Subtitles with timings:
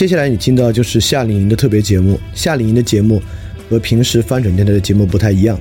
[0.00, 2.18] 接下来你听到就是夏令营的特别节目。
[2.32, 3.22] 夏令营的节目
[3.68, 5.60] 和平时翻转电台的节目不太一样。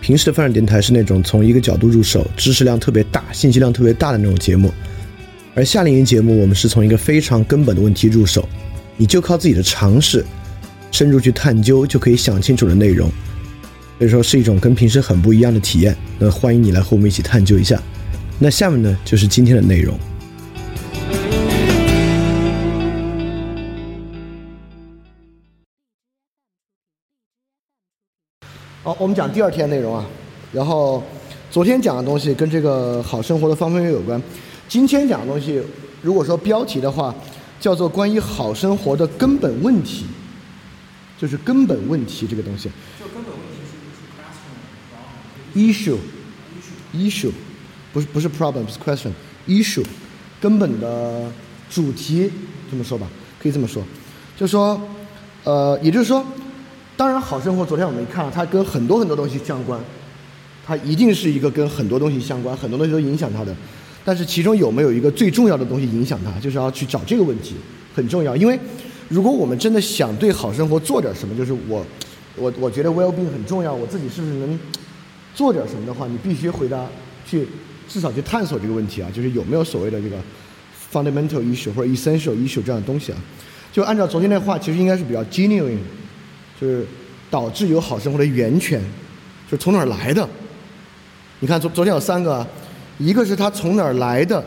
[0.00, 4.72] 平时的翻转电台是那种从一个角度入手，知识量特别大、信息量特别大的那种节目，
[5.54, 8.48] 而夏令营节目我们是从一个非常根本的问题入手，
[8.96, 10.26] 你就靠自己的常识
[10.90, 13.08] 深入去探究，就可以想清楚的内容。
[14.00, 15.96] 所以说是一种跟平时很不一样的体验。
[16.18, 17.80] 那欢迎你来和我们一起探究一下。
[18.36, 19.96] 那下面呢就是今天的内容。
[28.84, 30.04] 好，我们讲第二天内容啊。
[30.52, 31.02] 然后
[31.50, 34.22] 昨天讲的东西跟这个好生活的方方面面有关。
[34.68, 35.58] 今天讲的东西，
[36.02, 37.14] 如果说标题的话，
[37.58, 40.04] 叫做关于好生活的根本问题，
[41.18, 42.68] 就是根本问题这个东西。
[43.00, 44.52] 就根本问题是是 question，
[44.92, 45.96] 然后
[46.92, 47.32] issue，issue，
[47.90, 49.86] 不是不是 problem，是 question，issue，
[50.38, 51.32] 根本的
[51.70, 52.30] 主题
[52.70, 53.08] 这么说吧，
[53.42, 53.82] 可以这么说，
[54.36, 54.78] 就说，
[55.44, 56.22] 呃，也就是说。
[56.96, 59.80] 当然，好生活昨天我们看了，它跟很多很多东西相关，
[60.64, 63.52] 它一定是一个跟很多东西相关，很多东西都影响它的。
[64.04, 67.56] 但是其中有没有一个最重要的东西影响它，就是要去找这个问题
[67.94, 68.36] 很重要。
[68.36, 68.56] 因为
[69.08, 71.84] 如果我们真的想对好生活做点什么，就是我
[72.36, 74.56] 我我觉得 well-being 很重要，我自己是不是能
[75.34, 76.86] 做点什么的话，你必须回答
[77.26, 77.48] 去
[77.88, 80.16] 至少去探索这个问题啊，就是有没有所谓的这个
[80.92, 83.18] fundamental issue 或者 essential issue 这样的东西啊。
[83.72, 85.78] 就按照昨天那话，其实应该是比较 genuine。
[86.60, 86.86] 就是
[87.30, 88.80] 导致有好生活的源泉，
[89.50, 90.28] 就是从哪儿来的？
[91.40, 92.46] 你看昨昨天有三个，
[92.98, 94.42] 一个是它从哪儿来的，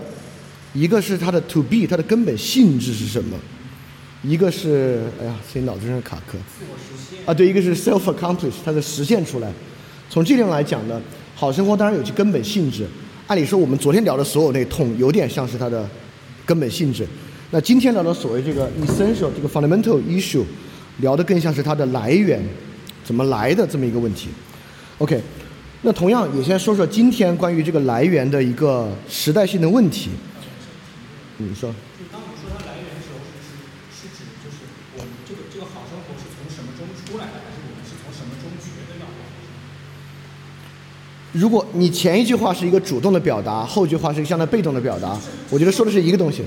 [0.73, 3.37] 一个是它的 to be 它的根本性质是什么，
[4.23, 6.37] 一个是哎呀，现在脑子上卡壳。
[7.25, 9.51] 啊，对，一个是 self accomplish 它的实现出来。
[10.09, 10.99] 从这点来讲呢，
[11.35, 12.87] 好生活当然有其根本性质。
[13.27, 15.87] 按理说我们昨天聊的所有那痛，有点像是它的
[16.45, 17.05] 根本性质。
[17.51, 20.45] 那今天聊的所谓这个 essential 这个 fundamental issue。
[20.99, 22.41] 聊的更像是它的来源，
[23.03, 24.29] 怎么来的这么一个问题。
[24.97, 25.21] OK，
[25.81, 30.09] 那同样也先说说今天关于这个来源的一个时代性的问题。
[31.37, 31.69] 你说。
[31.99, 33.53] 就当我们说它来源的时候，是
[33.93, 34.65] 是指就是
[34.97, 39.13] 我们这个这个好生活是从什么中出来的，还是我们是从什么中觉得要好？
[41.33, 45.15] 如果你前一句话是一个主动的表达，后句话是一个相对被动的表达，
[45.51, 46.43] 我觉得说的是一个东西。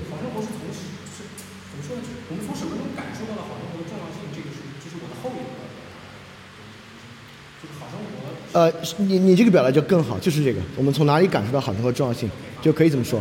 [8.52, 12.28] 呃，你你这个表达就更好，就是这个，我们从哪里感受到好生活重要性，
[12.60, 13.20] 就可以这么说，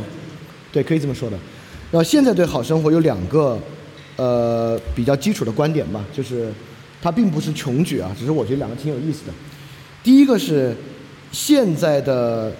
[0.72, 1.38] 对，可以这么说的。
[1.92, 3.60] 然后现在对好生活有两个，
[4.16, 6.52] 呃，比较基础的观点吧，就是
[7.00, 9.34] 它并不是穷举啊，只是我觉得两个挺有意思的。
[10.02, 10.76] 第一个是
[11.32, 12.52] 现在的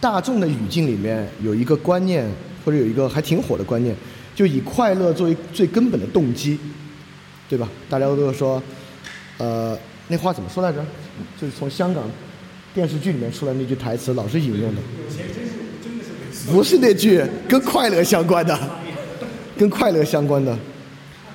[0.00, 2.28] 大众的语境里面有一个观念，
[2.64, 3.94] 或者有一个还挺火的观念，
[4.34, 6.58] 就以快乐作为最根本的动机，
[7.48, 7.68] 对吧？
[7.88, 8.60] 大家都说，
[9.38, 9.78] 呃。
[10.08, 10.78] 那话怎么说来着？
[11.40, 12.04] 就是从香港
[12.74, 14.80] 电视剧里面出来那句台词，老是引用的。
[16.50, 18.58] 不是那句，跟快乐相关的，
[19.56, 20.56] 跟快乐相关的。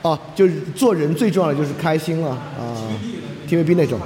[0.02, 2.78] 啊，就是做人最重要的就是开心了啊
[3.50, 4.00] ，TVB 那种。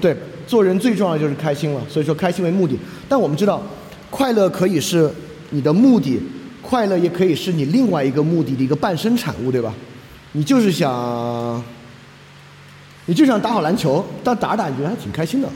[0.00, 2.78] 对，做人最重要的就是开心了，所以说开心为目的。
[3.08, 3.62] 但我们知道，
[4.10, 5.10] 快乐可以是
[5.50, 6.20] 你的目的，
[6.62, 9.74] 快乐也可以是你另外一个目的的一个伴生产物，对吧？
[10.32, 11.62] 你就是想。
[13.10, 15.54] 你就想打好篮球，但打着打你觉得还挺开心的哈。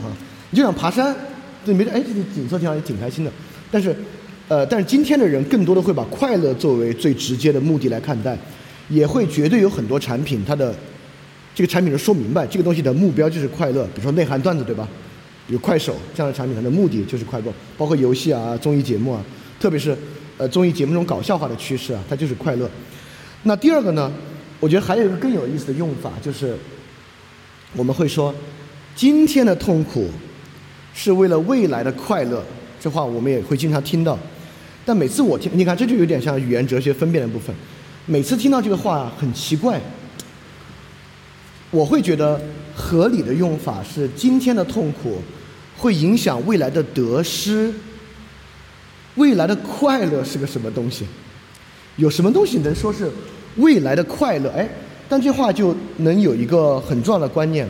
[0.49, 1.15] 你就想爬山，
[1.63, 3.31] 对，没得哎，这个景色挺好，也挺开心的。
[3.71, 3.95] 但是，
[4.49, 8.37] 呃，但是今天的人更多的会把快乐作为最直接的目的来看待，
[8.89, 10.75] 也会绝对有很多产品，它的
[11.55, 14.85] 这个产品是说明白这个东西的目标就是快乐，比如说内涵段子对吧？
[15.47, 19.23] 有快手这样的产品，它的目的就是快乐，包括游戏啊、综艺节目啊，
[19.61, 19.97] 特别是
[20.37, 22.69] 呃综艺节目中搞笑化的趋势啊，它就是快乐。
[23.43, 24.11] 那第二个呢，
[24.59, 26.57] 我觉得还有一个更有意思的用法就是。
[27.75, 28.33] 我们会说，
[28.95, 30.09] 今天的痛苦
[30.93, 32.41] 是为了未来的快乐，
[32.79, 34.17] 这话我们也会经常听到。
[34.85, 37.53] 但每次我听，你看这就有点像语言哲学分辨的部分。
[38.05, 39.81] 每次听到这个话很奇怪，
[41.69, 42.39] 我会觉得
[42.73, 45.21] 合理的用法是：今天的痛苦
[45.77, 47.73] 会影响未来的得失，
[49.15, 51.05] 未来的快乐是个什么东西？
[51.97, 53.11] 有什么东西能说是
[53.57, 54.49] 未来的快乐？
[54.51, 54.69] 哎。
[55.07, 57.67] 但这话就能有一个很重要的观念，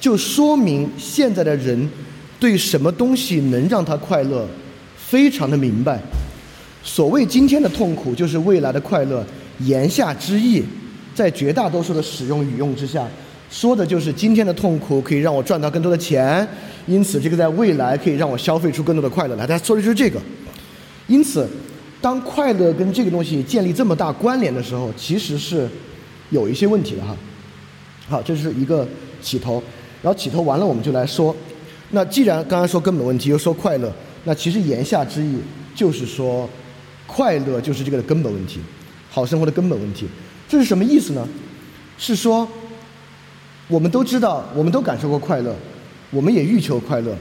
[0.00, 1.88] 就说明现在的人
[2.40, 4.46] 对什么东西能让他快乐，
[4.96, 6.00] 非常的明白。
[6.82, 9.24] 所谓今天的痛苦，就是未来的快乐。
[9.60, 10.62] 言下之意，
[11.14, 13.06] 在绝大多数的使用语用之下，
[13.50, 16.46] 说的就是今天的痛苦可以让我赚到更多的钱，
[16.86, 19.44] 因此这个在未来可以让我消费出更多的快乐来。
[19.44, 20.20] 他说的就是这个。
[21.08, 21.48] 因此，
[22.00, 25.68] 当快乐跟这个东西建立这么大关联的时候，其实是
[26.30, 27.16] 有一些问题了哈。
[28.08, 28.86] 好，这是一个
[29.20, 29.62] 起头，
[30.02, 31.34] 然后起头完了，我们就来说，
[31.90, 33.92] 那既然刚刚说根本问题，又说快乐，
[34.24, 35.36] 那其实言下之意
[35.74, 36.48] 就是说，
[37.06, 38.60] 快乐就是这个的根本问题，
[39.10, 40.06] 好生活的根本问题。
[40.48, 41.28] 这是什么意思呢？
[41.98, 42.48] 是说，
[43.68, 45.54] 我们都知道，我们都感受过快乐，
[46.10, 47.14] 我们也欲求快乐，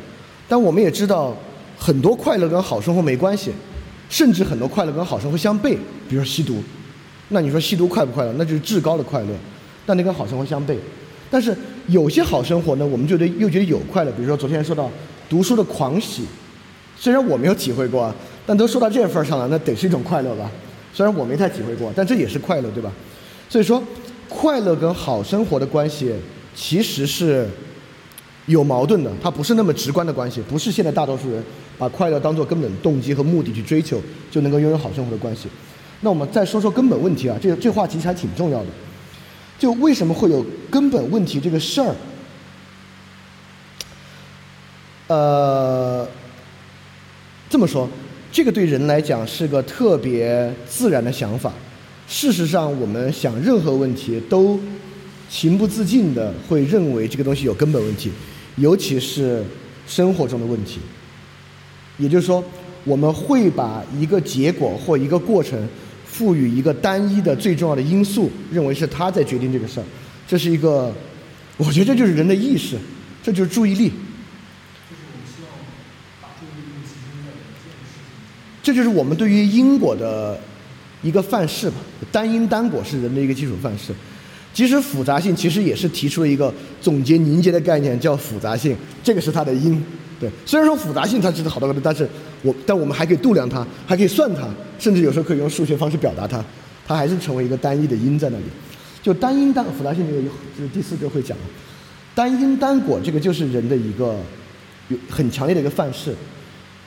[0.47, 1.35] 但我们也知道，
[1.77, 3.51] 很多快乐跟好生活没关系，
[4.09, 5.75] 甚至很多快乐跟好生活相悖，
[6.07, 6.63] 比如说吸毒，
[7.29, 8.33] 那你说吸毒快不快乐？
[8.37, 9.29] 那就是至高的快乐。
[9.85, 10.75] 但那跟好生活相悖，
[11.29, 11.55] 但是
[11.87, 14.11] 有些好生活呢，我们觉得又觉得有快乐。
[14.11, 14.91] 比如说昨天说到
[15.29, 16.23] 读书的狂喜，
[16.97, 18.13] 虽然我没有体会过，
[18.45, 20.51] 但都说到这份儿上了，那得是一种快乐吧？
[20.93, 22.91] 虽然我没太体会过，但这也是快乐，对吧？
[23.47, 23.81] 所以说，
[24.27, 26.11] 快乐跟好生活的关系
[26.53, 27.47] 其实是
[28.47, 31.41] 有矛盾的，它不是那么直观的关系，不是现在大多数人
[31.77, 35.47] 把快乐当做根本动机和目的去追求就能够拥有好生活的关系。
[36.01, 38.67] 那我们再说说根本问题啊，这这话其实还挺重要的。
[39.57, 41.95] 就为什么会有根本问题这个事儿？
[45.07, 46.07] 呃，
[47.49, 47.89] 这么说，
[48.31, 51.51] 这个对人来讲是个特别自然的想法。
[52.07, 54.59] 事实上，我们想任何问题都
[55.27, 58.11] 情不自禁的会认为这个东西有根本问题，
[58.57, 59.43] 尤其是
[59.87, 60.79] 生活中的问题。
[61.97, 62.43] 也就是说，
[62.83, 65.67] 我们会把一个结果或一个过程。
[66.17, 69.83] 赋予一个单一的最重要的因素，认为是他在决定这个事儿，
[70.27, 70.91] 这是一个，
[71.57, 72.75] 我觉得这就是人的意识，
[73.21, 73.91] 这就是注意力。
[78.63, 80.39] 这就是我们对于因果的
[81.03, 81.75] 一个范式吧，
[82.11, 83.93] 单因单果是人的一个基础范式。
[84.55, 89.79] 即使复杂性其实也是提出了一个总结凝结的概念，叫复杂性，这个是它的因。
[90.19, 92.09] 对，虽然说复杂性它知道好多个，但是
[92.41, 94.47] 我但我们还可以度量它，还可以算它，
[94.79, 96.43] 甚至有时候可以用数学方式表达它，
[96.87, 98.43] 它还是成为一个单一的因在那里。
[99.03, 101.37] 就单因单复杂性这个，就是第四个会讲，
[102.15, 104.17] 单因单果这个就是人的一个
[104.87, 106.15] 有很强烈的一个范式，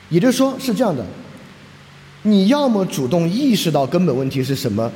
[0.08, 1.04] 也就是说是这样的，
[2.22, 4.90] 你要么主动意识到根本问题是什么，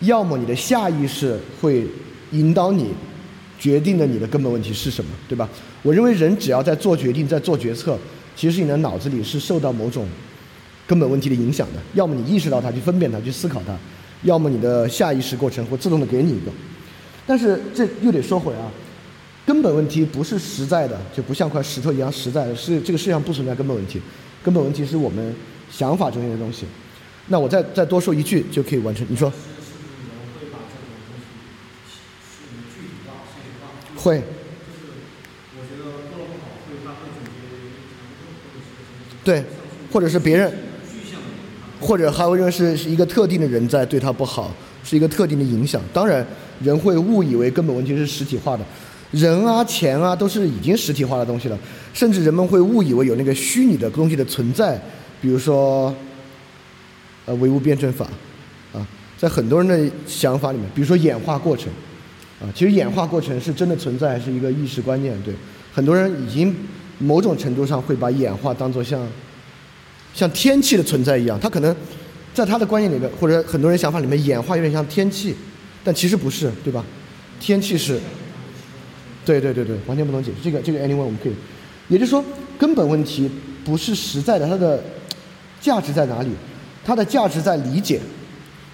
[0.00, 1.86] 要么你的下意识会
[2.32, 2.88] 引导你。
[3.60, 5.46] 决定了你的根本问题是什么，对吧？
[5.82, 7.96] 我认为人只要在做决定、在做决策，
[8.34, 10.08] 其实你的脑子里是受到某种
[10.86, 11.80] 根本问题的影响的。
[11.92, 13.74] 要么你意识到它，去分辨它，去思考它；
[14.22, 16.50] 要么你的下意识过程会自动的给你一个。
[17.26, 18.72] 但是这又得说回啊，
[19.46, 24.00] 根本问题不是实在的，就不像块石头一样实在的，是这个世界上不存在根本问题。
[24.42, 25.34] 根本问题是我们
[25.70, 26.64] 想法中间的东西。
[27.28, 29.06] 那我再再多说一句就可以完成。
[29.10, 29.30] 你说。
[34.02, 34.22] 会，
[39.22, 39.44] 对，
[39.92, 40.50] 或者是别人，
[41.78, 45.82] 或者还会认为是是一个特定的人在对他不好，是一个特定的影响。
[45.92, 46.26] 当然，
[46.62, 48.64] 人会误以为根本问题是实体化的，
[49.10, 51.58] 人啊、钱啊都是已经实体化的东西了，
[51.92, 54.80] 甚至人们会误以为有那个虚拟的东西的存在，
[55.20, 55.94] 比如说，
[57.26, 58.06] 呃，唯物辩证法，
[58.72, 58.86] 啊，
[59.18, 61.70] 在很多人的想法里面，比如说演化过程。
[62.40, 65.14] 啊，其实演化过程是真的存在，是一个意识观念。
[65.22, 65.34] 对，
[65.74, 66.56] 很多人已经
[66.98, 69.06] 某种程度上会把演化当做像
[70.14, 71.38] 像天气的存在一样。
[71.38, 71.76] 他可能
[72.32, 75.34] 在他的观念里面，或者很多人想法里面，演化有点像天气，
[75.84, 76.82] 但其实不是，对吧？
[77.38, 78.00] 天气是，
[79.24, 80.36] 对对对对，完全不能解释。
[80.42, 81.32] 这个这个 anyway 我们可以，
[81.88, 82.24] 也就是说，
[82.58, 83.30] 根本问题
[83.64, 84.82] 不是实在的，它的
[85.60, 86.30] 价值在哪里？
[86.82, 88.00] 它的价值在理解，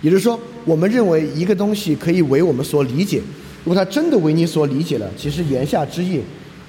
[0.02, 3.20] 也就是说，我们认为一个东西可以为我们所理解。
[3.66, 6.20] 如果他真的为你所理解了，其实言下之意，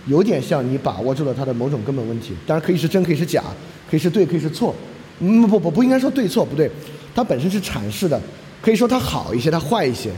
[0.07, 2.33] 有点像你把握住了他的某种根本问题。
[2.47, 3.43] 当然可以是真，可以是假，
[3.87, 4.73] 可以是对，可以是错。
[5.19, 6.67] 嗯，不不不应该说对错不对，
[7.13, 8.19] 它本身是阐释的。
[8.63, 10.09] 可以说它好一些，它坏一些，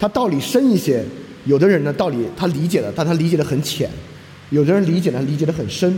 [0.00, 1.04] 它道理深一些。
[1.44, 3.86] 有的人呢，道理他理解了，但他理解的很浅；
[4.48, 5.94] 有的人理解呢，理解的很深。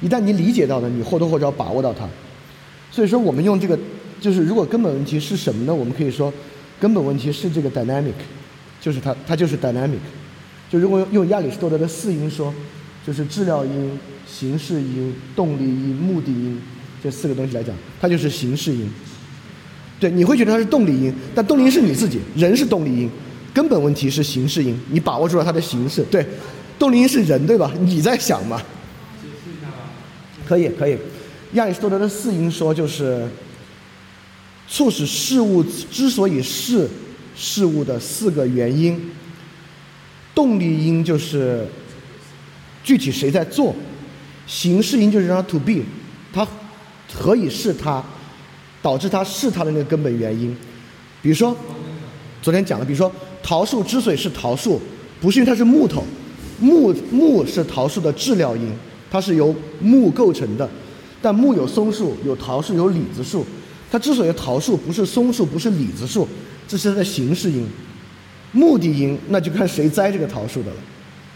[0.00, 2.08] 一旦你理解到了，你或多或少把握到它。
[2.90, 3.78] 所以说，我们用这个，
[4.18, 5.74] 就是如果根本问题是什么呢？
[5.74, 6.32] 我们可以说，
[6.80, 8.14] 根本问题是这个 dynamic。
[8.88, 9.98] 就是它，它就是 dynamic。
[10.70, 12.52] 就如果用亚里士多德的四因说，
[13.06, 16.58] 就是质料因、形式因、动力因、目的因
[17.02, 18.90] 这四个东西来讲，它就是形式因。
[20.00, 23.10] 对，你会觉得它是动力因，但动力因是你自己，人是动力因，
[23.52, 24.74] 根本问题是形式因。
[24.90, 26.26] 你把握住了它的形式，对，
[26.78, 27.70] 动力因是人，对吧？
[27.82, 28.62] 你在想嘛？
[30.46, 30.96] 可以，可以。
[31.52, 33.28] 亚里士多德的四因说就是
[34.66, 36.88] 促使事物之所以是。
[37.40, 39.00] 事物的四个原因，
[40.34, 41.64] 动力因就是
[42.82, 43.72] 具体谁在做，
[44.44, 45.82] 形式因就是让它 to be，
[46.32, 46.44] 它
[47.14, 48.04] 何以是它，
[48.82, 50.54] 导致它是它的那个根本原因。
[51.22, 51.56] 比如说，
[52.42, 54.80] 昨天讲了，比如说桃树之所以是桃树，
[55.20, 56.04] 不是因为它是木头，
[56.58, 58.72] 木木是桃树的质料因，
[59.08, 60.68] 它是由木构成的。
[61.22, 63.46] 但木有松树，有桃树，有李子树。
[63.90, 66.28] 它之所以桃树不是松树，不是李子树，
[66.68, 67.66] 这是它的形式因。
[68.52, 70.76] 目的因那就看谁栽这个桃树的了。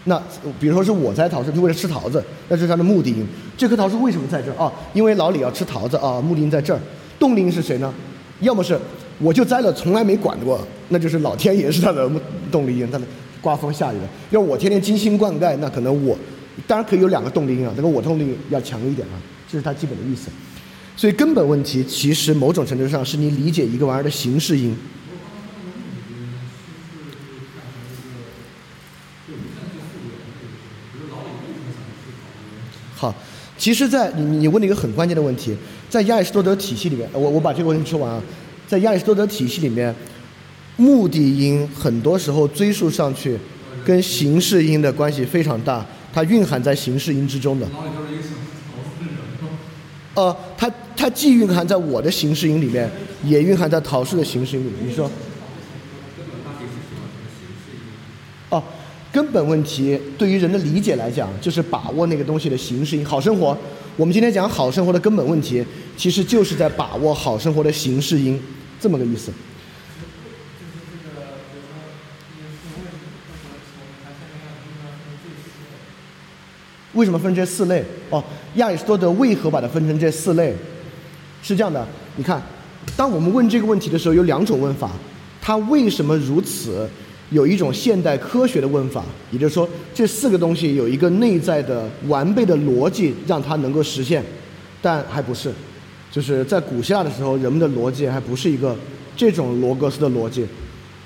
[0.04, 0.20] 那
[0.58, 3.26] 比如说是我栽桃树，就为了吃桃子，那是它的目的因。
[3.56, 4.72] 这棵桃树为什么在这儿啊？
[4.94, 6.80] 因为老李要吃桃子啊，目的因在这儿。
[7.18, 7.92] 动力因是谁呢？
[8.40, 8.76] 要么是
[9.18, 12.10] 我就栽了，从来没管过，那就是老天爷是它的
[12.50, 13.04] 动力因，它的
[13.40, 14.08] 刮风下雨的。
[14.30, 16.18] 要我天天精心灌溉，那可能我
[16.66, 19.20] 当然可以有两个动力因啊，这个我动力要强一点啊。
[19.48, 20.30] 这是它基本的意思，
[20.96, 24.74] 所以根本问题其实某种程度上是你理解一个玩意儿的形式因。
[33.02, 33.12] 好，
[33.58, 35.56] 其实，在你你问了一个很关键的问题，
[35.90, 38.22] 在亚里士多德体系里面，我我把这个问题说完啊，
[38.68, 39.92] 在亚里士多德体系里面，
[40.76, 43.36] 目的因很多时候追溯上去，
[43.84, 47.66] 跟形式因的关系非常大，它蕴含在形式因之中的。
[50.14, 52.88] 呃，它它既蕴含在我的形式因里面，
[53.24, 54.88] 也蕴含在桃树的形式因里面。
[54.88, 55.10] 你说？
[58.50, 58.62] 哦，
[59.12, 63.04] 根本问题对于人的理解来讲，就是把握那个东西的形式因。
[63.04, 63.56] 好生活，
[63.94, 65.62] 我们今天讲好生活的根本问题，
[65.98, 68.40] 其实就是在把握好生活的形式因，
[68.80, 69.30] 这么个意思。
[76.94, 77.84] 为什么分这四类？
[78.08, 78.22] 哦，
[78.54, 80.54] 亚里士多德为何把它分成这四类？
[81.42, 82.40] 是这样的，你看，
[82.96, 84.90] 当我们问这个问题的时候，有两种问法。
[85.44, 86.88] 它为什么如此？
[87.32, 94.22] 有一种现代科学的问法，也就是说，这四个东西有一个内在的完备的逻辑，让它能够实现，
[94.80, 95.50] 但还不是。
[96.10, 98.76] 就是在古希腊的时候，人们的逻辑还不是一个
[99.16, 100.46] 这种罗格斯的逻辑。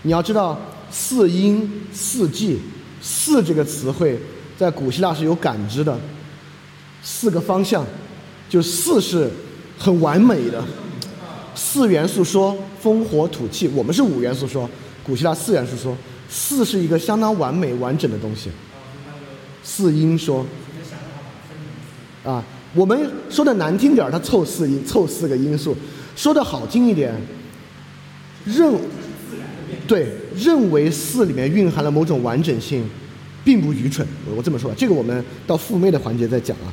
[0.02, 2.58] 你要知道，四因四季，
[3.00, 4.18] 四这个词汇。
[4.58, 5.94] 在古希腊是有感知的，
[7.02, 7.84] 四个方向，
[8.48, 9.30] 就四是
[9.78, 10.64] 很完美的，
[11.54, 14.66] 四元素说风火土气，我们是五元素说，
[15.04, 15.94] 古希腊四元素说，
[16.28, 18.50] 四是一个相当完美完整的东西，
[19.62, 20.44] 四因说，
[22.24, 25.72] 啊，我们说的难听点儿，它凑四因，凑四个因素；
[26.14, 27.14] 说的好听一点，
[28.44, 28.74] 认，
[29.86, 32.84] 对，认为四里面蕴含了某种完整性。
[33.46, 36.66] 并不愚蠢，我我这么说吧，这个我们到复妹的环节再讲啊。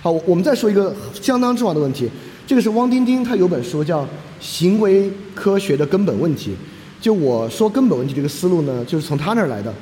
[0.00, 2.08] 好，我们再说一个相当重要的问题，
[2.46, 4.02] 这个是汪丁丁他有本书叫
[4.40, 6.52] 《行为科学的根本问题》，
[7.00, 9.72] 就我说根本问题这个思路呢，就是从他那儿来的。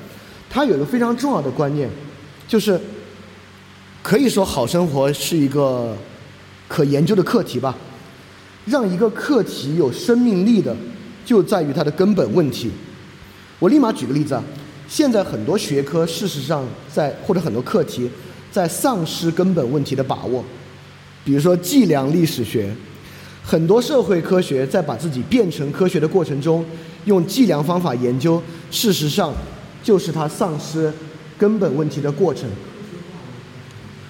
[0.48, 1.88] 他有一个非常重要的观念，
[2.46, 2.80] 就是
[4.02, 5.96] 可以说好生活是一个
[6.68, 7.76] 可研究的课题吧。
[8.64, 10.74] 让一个课题有生命力的，
[11.24, 12.70] 就在于它的根本问题。
[13.58, 14.42] 我立马举个例子啊。
[14.88, 18.08] 现在很多学科事实上在或者很多课题
[18.52, 20.44] 在丧失根本问题的把握，
[21.24, 22.72] 比如说计量历史学，
[23.42, 26.64] 很多社会科学在把自己变成科学的过程中，
[27.06, 29.32] 用计量方法研究，事实上
[29.82, 30.92] 就是它丧失
[31.36, 32.48] 根本问题的过程。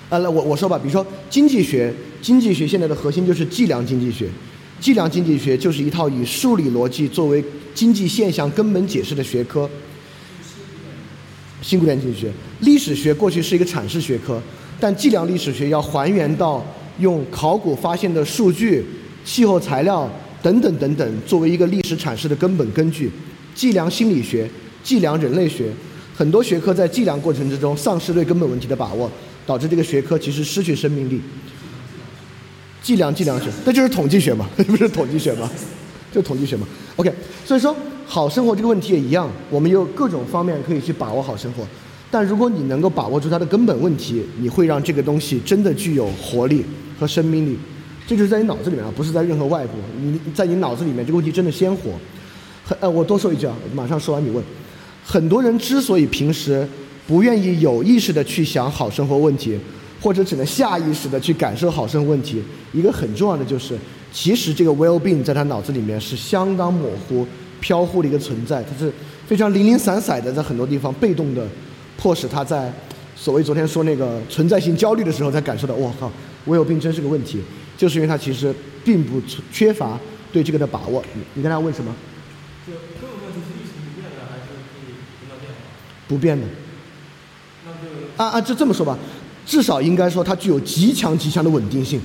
[0.09, 4.29] 啊，那我我说吧，比如说经济学，经济学现在的核心就是计量经济学，
[4.81, 9.69] 计量经济学就是一套以数理逻辑作为经济现象根本解释的学科。
[11.61, 14.41] 新古典经济学，历史学过去是一个阐释学科，
[14.79, 16.65] 但计量历史学要还原到
[17.01, 18.87] 用考古发现的数据、
[19.25, 20.09] 气候材料
[20.47, 23.11] 等等等等作为一个历史阐释的根本根据。
[23.53, 24.49] 计量心理学、
[24.81, 25.73] 计量人类学，
[26.15, 29.11] 很多学科在计量过程之中丧失对根本问题的把握，
[29.45, 31.21] 导致这个学科其实失去生命力。
[32.81, 35.51] 计量计量学，那就是统计学嘛， 不是统计学吗？
[36.13, 36.65] 就统计学嘛。
[36.95, 37.13] OK，
[37.45, 37.75] 所以说。
[38.09, 41.67] 好生活这个问题也一样，我们有各种方面可以去把握好生活，
[42.09, 46.65] 但如果你能够把握住它的根本问题，你会让这个东西真的具有活力
[47.01, 47.59] 和生命力。
[48.07, 49.73] 这就是在你脑子里面啊，不是在任何外部。
[50.01, 51.91] 你在你脑子里面这个问题真的鲜活。
[52.65, 54.43] 很呃，我多说一句啊，马上说完你问。
[55.05, 56.67] 很多人之所以平时
[57.07, 59.59] 不愿意有意识的去想好生活问题，
[60.01, 63.77] 或者只能下意识的去感受好生活问题，一个很重要的就是，
[64.13, 67.27] 其实这个 well-being 在他脑子里面是相当模糊。
[67.59, 68.93] 飘忽的一个存在，它是
[69.27, 71.45] 非常零零散散的，在很多地方被动的，
[71.97, 72.71] 迫使他在
[73.17, 76.13] 所谓昨天说那个存在性焦虑的时候，才感受到，我靠，
[76.45, 77.41] 我有病真是个问题，
[77.77, 78.55] 就是因为他其实
[78.85, 79.21] 并不
[79.53, 79.99] 缺乏
[80.33, 81.05] 对这个的把握。
[81.15, 81.95] 你你跟他问什么？
[82.67, 84.43] 就根本问题是一成不变的，还是
[84.73, 84.97] 可以
[85.41, 85.59] 变化？
[86.09, 86.47] 不变的。
[87.65, 88.99] 那就啊啊，就这么说吧，
[89.45, 92.01] 至少应该说它具有极强极强的稳定性。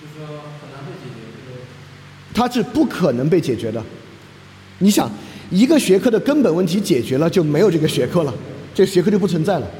[0.00, 1.60] 就是说很难被解决。
[2.32, 3.82] 它是不可能被解决的。
[4.78, 5.10] 你想，
[5.50, 8.34] 一个学科的根本问题解决了，就没有这个学科了，
[8.74, 9.70] 这学科就不存在了。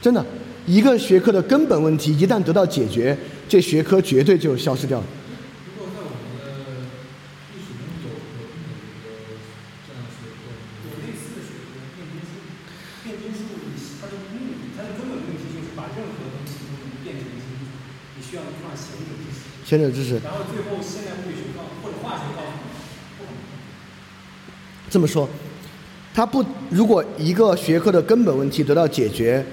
[0.00, 0.24] 真的，
[0.66, 3.16] 一个学科的根本问题一旦得到解决，
[3.46, 5.04] 这学科绝对就消失掉了。
[5.68, 6.88] 如果在我们的
[7.52, 9.36] 历史中有有这么一个
[9.84, 10.48] 这样学科，
[10.88, 12.48] 有类似的学科，变金术。
[13.04, 13.60] 变金术，
[14.00, 17.68] 它的目的，它的根本问题就是把任何东西都能变成金属，
[18.16, 18.72] 你需要一段
[19.68, 20.16] 前者知识。
[20.24, 22.72] 然后最后现代物理学告或者化学告诉你。
[24.88, 25.28] 这么说，
[26.14, 29.44] 它不，如果一个学科的根本问题得到解决，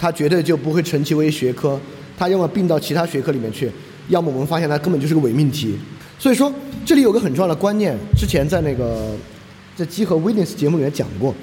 [0.00, 1.78] 它绝对就不会成其为学科，
[2.16, 3.70] 它要么并到其他学科里面去，
[4.08, 5.78] 要么我们发现它根本就是个伪命题。
[6.18, 6.50] 所以说，
[6.86, 9.14] 这里有个很重要的观念，之前在那个
[9.76, 11.34] 在基和威廉斯节目里面讲过，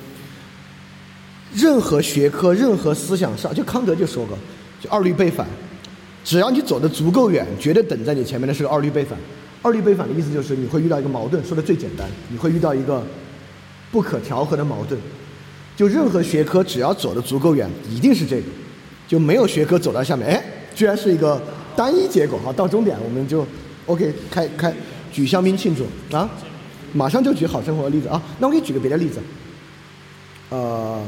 [1.54, 4.36] 任何学科、任何思想上，就康德就说过，
[4.82, 5.48] 就二律背反，
[6.24, 9.18] 只要你走得足够远，绝对等在你前面的是个二律背反。
[9.62, 13.04] 二律背反的意思就是你会遇到一个矛盾，说的最简单，你会遇到一个
[13.92, 15.00] 不可调和的矛盾。
[15.78, 18.48] 就任何学科只要走得足够远，一定是这个，
[19.08, 20.44] 就没有学科走到下面，哎，
[20.74, 21.40] 居然是一个
[21.76, 22.40] 单一结果。
[22.44, 23.46] 好，到终点我们就
[23.86, 24.74] OK 开开
[25.14, 25.86] 举香槟庆祝
[26.18, 26.28] 啊，
[26.94, 28.20] 马上就举好生活的例子啊。
[28.40, 29.22] 那我给你举个别的例子，
[30.50, 31.06] 呃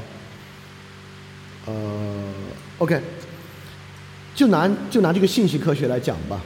[1.66, 1.74] 呃
[2.78, 3.02] OK，
[4.36, 6.40] 就拿就拿这个信息科学来讲吧，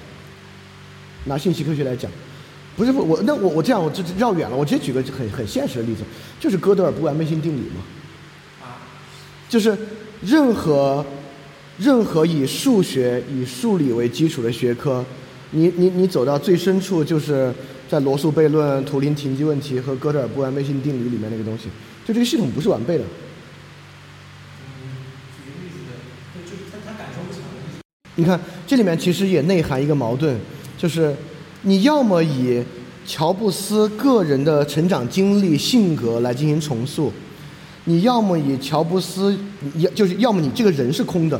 [1.26, 2.10] 拿信息科学来讲。
[2.78, 6.04] 不是不我那我我这样我这这绕远了，我直接举个很很现实的例子，
[6.40, 7.84] 就是哥德尔不完备性定理嘛。
[9.54, 9.78] 就是
[10.24, 11.06] 任何
[11.78, 15.06] 任何以数学、以数理为基础的学科，
[15.52, 17.54] 你你你走到最深处，就是
[17.88, 21.66] 在罗素悖论、图灵停机问题和哥德尔不完备性定理里面那个东西，
[22.04, 23.04] 就这个系统不是完备的。
[25.38, 25.78] 举个例子，
[26.34, 27.84] 就就他他感受不强的
[28.16, 30.36] 你看，这里面其实也内含一个矛盾，
[30.80, 31.16] 就是
[31.62, 32.64] 你要么以
[33.06, 37.14] 乔布斯个人的成长经历、性格来进行重塑，
[37.86, 39.38] 你要么以乔布斯，
[39.78, 41.40] 要就是要么你这个人是空的，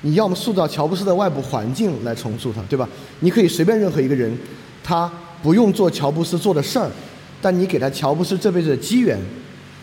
[0.00, 2.88] 你要么塑造乔布斯的外部环境来重塑他，对吧？
[3.20, 4.36] 你可以随便任何一个人，
[4.82, 5.10] 他
[5.42, 6.90] 不用做乔布斯做的事儿，
[7.40, 9.18] 但你给他乔布斯这辈子的机缘。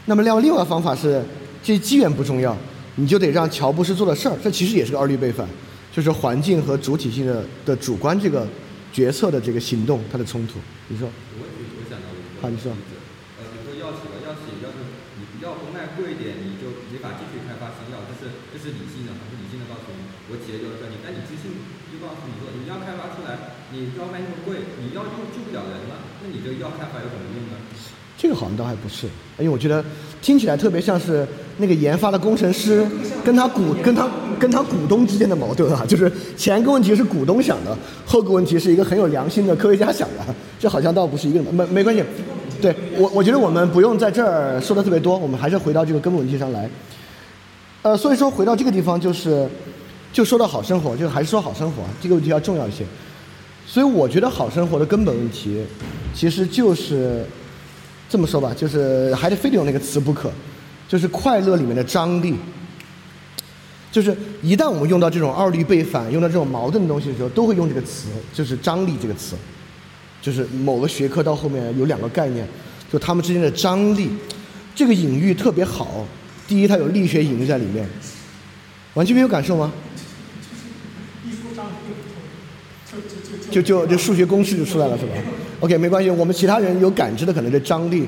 [0.05, 1.23] 那么另外另外方法是，
[1.63, 2.55] 这机缘不重要，
[2.95, 5.47] 你就得让乔布斯做的事儿，这其实也是个二律背反，
[5.93, 8.47] 就是环境和主体性的的主观这个
[8.91, 10.59] 决策的这个行动它的冲突。
[10.87, 11.07] 你说？
[11.37, 12.97] 我我想到的一个好你说例子，
[13.37, 14.81] 呃，比如说药企吧，药企要是
[15.19, 20.01] 你药不卖贵一点，你就没法继续开发新药，这是这是理性的，还是理性的告诉你，
[20.33, 21.53] 我企业就是赚钱，但你知性
[21.93, 27.55] 又告诉你说，你药开发出来，你药卖那么贵，你药又救不了人了，那你这个药开发有什么用呢？
[28.17, 29.81] 这个好像倒还不是，因为我觉得
[30.21, 31.25] 听起来特别像是
[31.59, 32.85] 那个研发的工程师
[33.23, 42.03] 跟他股跟他跟他股东之间的矛盾啊，就是前个问题是股东想的，后个问题是一个很有良心的科学家想的，这好像倒不是一个没没关系。
[42.61, 46.69] 对我我觉得我们不用在这儿说的特别多，我们还是回到这个根本问题上来。
[47.83, 49.47] 呃，所以说回到这个地方就是，
[50.11, 52.83] 就说到好生活，就还是说好生活，这个问题要重要一些。
[53.69, 55.63] 所以我觉得好生活的根本问题，
[56.11, 57.23] 其实就是
[58.09, 60.31] 这么说吧，就是还得非得用那个词不可，
[60.87, 62.33] 就是快乐里面的张力。
[63.91, 69.35] 就是一旦我们用到这种二律背反，用到这种矛盾的东西的时候，都会用这个词，就是张力这个词。
[70.19, 72.47] 就是某个学科到后面有两个概念，
[72.91, 74.09] 就它们之间的张力，
[74.73, 76.07] 这个隐喻特别好。
[76.47, 77.87] 第一，它有力学隐喻在里面，
[78.95, 79.71] 完全没有感受吗？
[81.23, 81.71] 一说张力
[83.51, 85.11] 就就就数学公式就出来了是吧
[85.59, 88.07] ？OK，没关系，我们其他人有感知的可能这张力，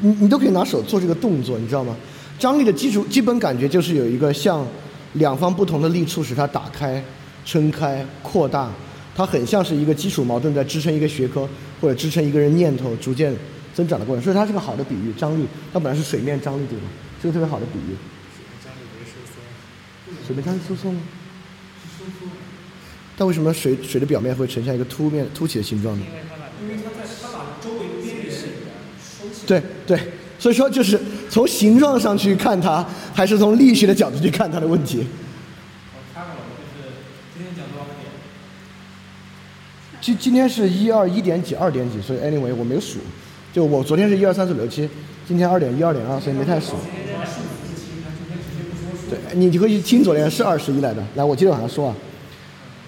[0.00, 1.96] 你你都可以拿手做这个动作，你知道吗？
[2.38, 4.66] 张力的基础基本感觉就是有一个像
[5.14, 7.02] 两方不同的力促使它打开、
[7.44, 8.70] 撑开、扩大，
[9.14, 11.48] 它很像是一个基础矛盾在支撑一个学科
[11.80, 13.32] 或者支撑一个人念头逐渐
[13.74, 15.12] 增长的过程，所以它是个好的比喻。
[15.16, 16.84] 张力它本来是水面张力对吧？
[17.20, 17.94] 是个特别好的比喻。
[18.34, 21.00] 水面张力收缩水面张力收缩吗？
[23.16, 26.04] 但为什么水水的表面会呈现一个凸面凸起的形状呢？
[26.62, 29.46] 因为它在它把周围边缘收起来。
[29.46, 29.98] 对对，
[30.38, 30.98] 所以说就是
[31.28, 35.04] 从形状上去看它，还是从力学的角度去看它的问题。
[35.94, 36.34] 我看了，
[36.74, 36.88] 就是
[37.34, 38.10] 今天讲多少个点？
[40.00, 42.98] 今今天是一二一点几二点几，所以 anyway 我没有数，
[43.52, 44.88] 就我昨天是一二三四五六七，
[45.28, 46.72] 今天二点一二点二，所以没太数。
[49.10, 51.04] 对，你就可以听昨天是二十一来的。
[51.16, 51.94] 来，我接着往下说啊。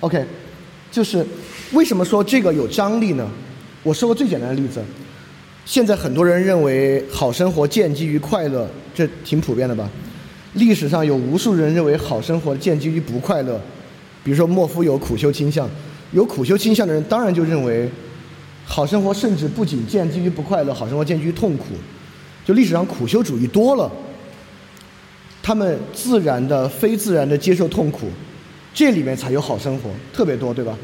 [0.05, 0.23] OK，
[0.93, 1.25] 就是
[1.73, 3.27] 为什么说这个有张力呢？
[3.83, 4.83] 我说个最简单的例子，
[5.65, 9.89] 现在很多人认为好生活建基于快乐，这挺普遍的吧？
[10.53, 13.59] 历史上有无数人认为好生活建基于不快乐，
[14.23, 15.67] 比如说莫夫有苦修倾向，
[16.13, 17.89] 有苦修倾向的人，当然就认为
[18.67, 21.69] 好生活甚至不仅建基于不快乐，好生活建基于痛苦。
[22.45, 23.91] 就历史上苦修主义多了，
[25.43, 28.09] 他们自然的、非自然的接受痛苦，
[28.75, 30.77] 这里面才有好生活，特别多，对吧？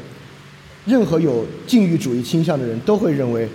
[0.85, 3.47] 任何有禁欲主义倾向的人都会认为，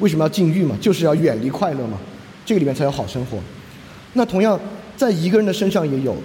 [0.00, 0.74] 为什么要禁欲嘛？
[0.80, 1.98] 就是要远离快乐嘛，
[2.44, 3.38] 这个里面才有好生活。
[4.14, 4.58] 那同样，
[4.96, 6.16] 在一个人的身上也有。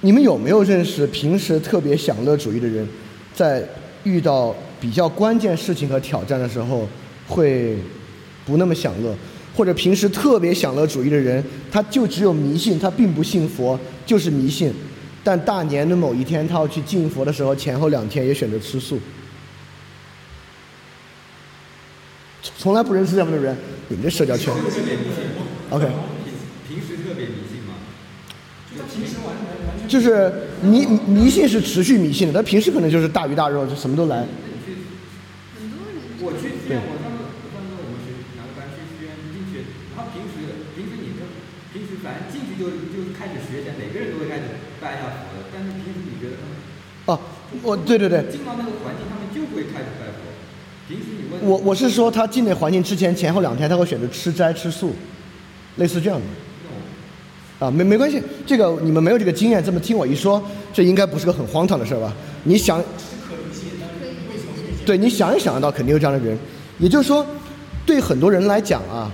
[0.00, 2.88] 你们有没有认识平时特别享乐主义的人，
[3.34, 3.62] 在
[4.04, 6.88] 遇到比较关键事情和挑战的时候，
[7.26, 7.76] 会
[8.46, 9.14] 不那么享乐？
[9.54, 14.72] 或者平时特别享乐主义的人，他就只有迷信，他并不信佛，就是迷信。
[15.24, 19.00] 但大年的某一天，他要去敬佛的时候，前后两天也选择吃素。
[22.42, 23.56] 从从来不认识这样的人，
[23.88, 24.52] 你们这社交圈。
[25.70, 25.86] ，OK，
[26.66, 27.74] 平时特别迷信吗？
[28.66, 29.30] 就他平时完
[29.78, 34.26] 全就是迷迷信是持续迷信的，他平时可能就是大鱼大肉，就什么都来。
[34.26, 34.26] 很
[35.70, 41.22] 多人我去剧院，我上次我上次我们学哪个班去剧院进去，然后平时平时你跟
[41.70, 45.46] 平时反正进去就就开始学起来，每个人都会开始拜一下佛的。
[45.54, 46.58] 但是平时你觉得他们
[47.06, 47.20] 哦，
[47.62, 50.18] 我对对对，进到那个环境，他们就会开始拜佛。
[50.88, 54.94] 平时你问我我是说他进那环境之前前后两天他会选择吃斋吃素，
[55.76, 56.26] 类似这样的。
[57.64, 62.12] 啊，没没关系，这个你们没有这个经验，这么听我一说，这应该不是个很荒唐的事儿吧？
[62.42, 62.82] 你想，
[64.84, 66.36] 对，你想也想得到，肯定有这样的人。
[66.80, 67.24] 也就是说，
[67.86, 69.08] 对很多人来讲啊，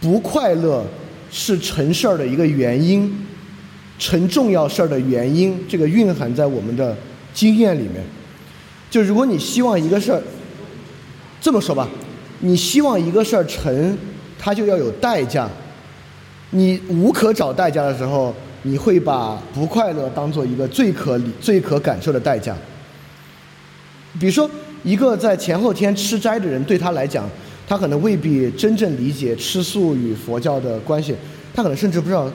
[0.00, 0.82] 不快乐
[1.30, 3.14] 是成事儿的一个原因，
[3.98, 6.96] 成重要事儿的原因，这个蕴含在我们的
[7.32, 8.04] 经验里面。
[8.90, 10.22] 就如果你希望一个事儿，
[11.40, 11.88] 这么说吧，
[12.40, 13.96] 你希望一个事儿成，
[14.38, 15.48] 它就要有代价。
[16.50, 22.56] 你无可找代价的时候，你会把不快乐当做一个最可理、最可感受的代价。
[24.18, 24.50] 比如说，
[24.82, 27.28] 一个在前后天吃斋的人，对他来讲，
[27.68, 31.14] 他可能未必真正理解吃素与佛教的关系，
[31.52, 32.32] 他可能甚至不知道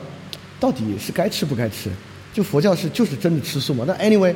[0.59, 1.89] 到底是该吃不该吃。
[2.31, 3.83] 就佛教是就是真的吃素吗？
[3.87, 4.33] 那 anyway，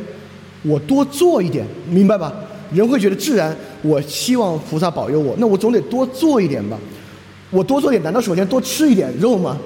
[0.64, 2.34] 我多做一点，明白吧？
[2.72, 6.78] 人会觉得自然，我希望菩萨保佑我，那我总得多做一点吧。
[7.50, 9.58] 我多做点，难道首先多吃一点肉吗？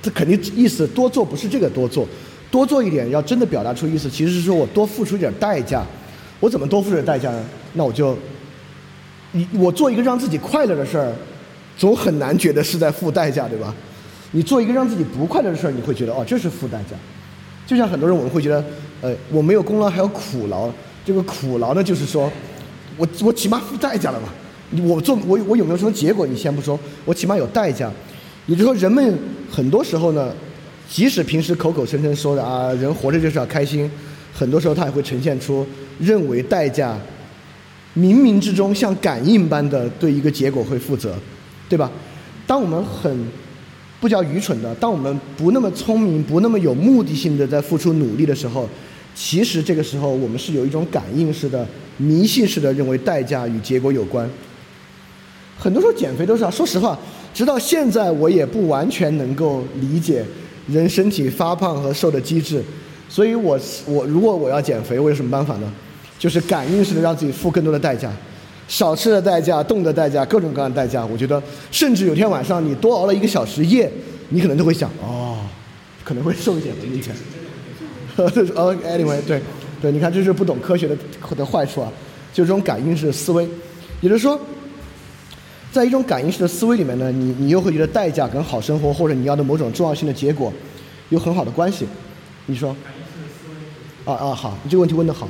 [0.00, 2.06] 这肯定意思多做不是这个多做，
[2.50, 5.84] 多做一点要真的表达出意思，其实是说我多付出一点代价。
[6.38, 7.44] 我怎么多付出点代价呢？
[7.72, 8.16] 那我就，
[9.32, 11.12] 你我做一个让自己快乐的事儿，
[11.76, 13.74] 总很难觉得是在付代价，对吧？
[14.30, 16.94] 你做一个让自己不快乐的事儿，你会觉得哦，这是付代价。
[17.66, 18.64] 就像很多人我们会觉得，
[19.00, 20.70] 呃，我没有功劳还有苦劳，
[21.04, 22.30] 这个苦劳呢，就是说
[22.96, 24.28] 我我起码付代价了嘛。
[24.84, 26.26] 我做我我有没有什么结果？
[26.26, 27.90] 你先不说，我起码有代价。
[28.46, 29.18] 也就是说，人们
[29.50, 30.30] 很多时候呢，
[30.88, 33.90] 即使平时口口声声说的啊，人活着就是要开心，
[34.34, 35.66] 很多时候他也会呈现出
[35.98, 36.98] 认为代价
[37.96, 41.14] 冥冥之中像感应般的对一个结果会负责，
[41.68, 41.90] 对吧？
[42.46, 43.26] 当我们很
[44.00, 48.68] 不叫愚蠢的，当我们不那么聪明、不那么有目的性的在付出努力的时候，
[49.20, 54.30] 其实这个时候我们是有一种感应式的、迷信式的认为代价与结果有关。
[55.58, 56.96] 很多时候减肥都是啊，说实话，
[57.34, 60.24] 直到现在我也不完全能够理解
[60.68, 62.62] 人身体发胖和瘦的机制，
[63.08, 65.72] 所以我我如果我要减肥，我有什么办法呢？
[66.16, 68.12] 就是感应式的让自己付更多的代价，
[68.68, 71.04] 少吃的代价、动的代价、各种各样的代价。
[71.04, 73.90] 我觉得，甚至有天晚上你多熬了一个小时夜，
[74.28, 75.38] 你可能都会想，哦，
[76.04, 77.12] 可能会瘦一点的以前。
[78.24, 79.40] 呃， anyway，对，
[79.80, 80.96] 对，你看这是不懂科学的
[81.36, 81.92] 的坏处啊，
[82.32, 83.48] 就这种感应式的思维，
[84.00, 84.38] 也就是说。
[85.70, 90.50] 在一种感应式的思维里面呢，你你又会觉得代价跟好生活或者你要的某种重要性的结果
[91.10, 91.86] 有很好的关系。
[92.46, 92.74] 你说？
[92.82, 95.28] 感应式的思维啊啊好，你这个问题问得好。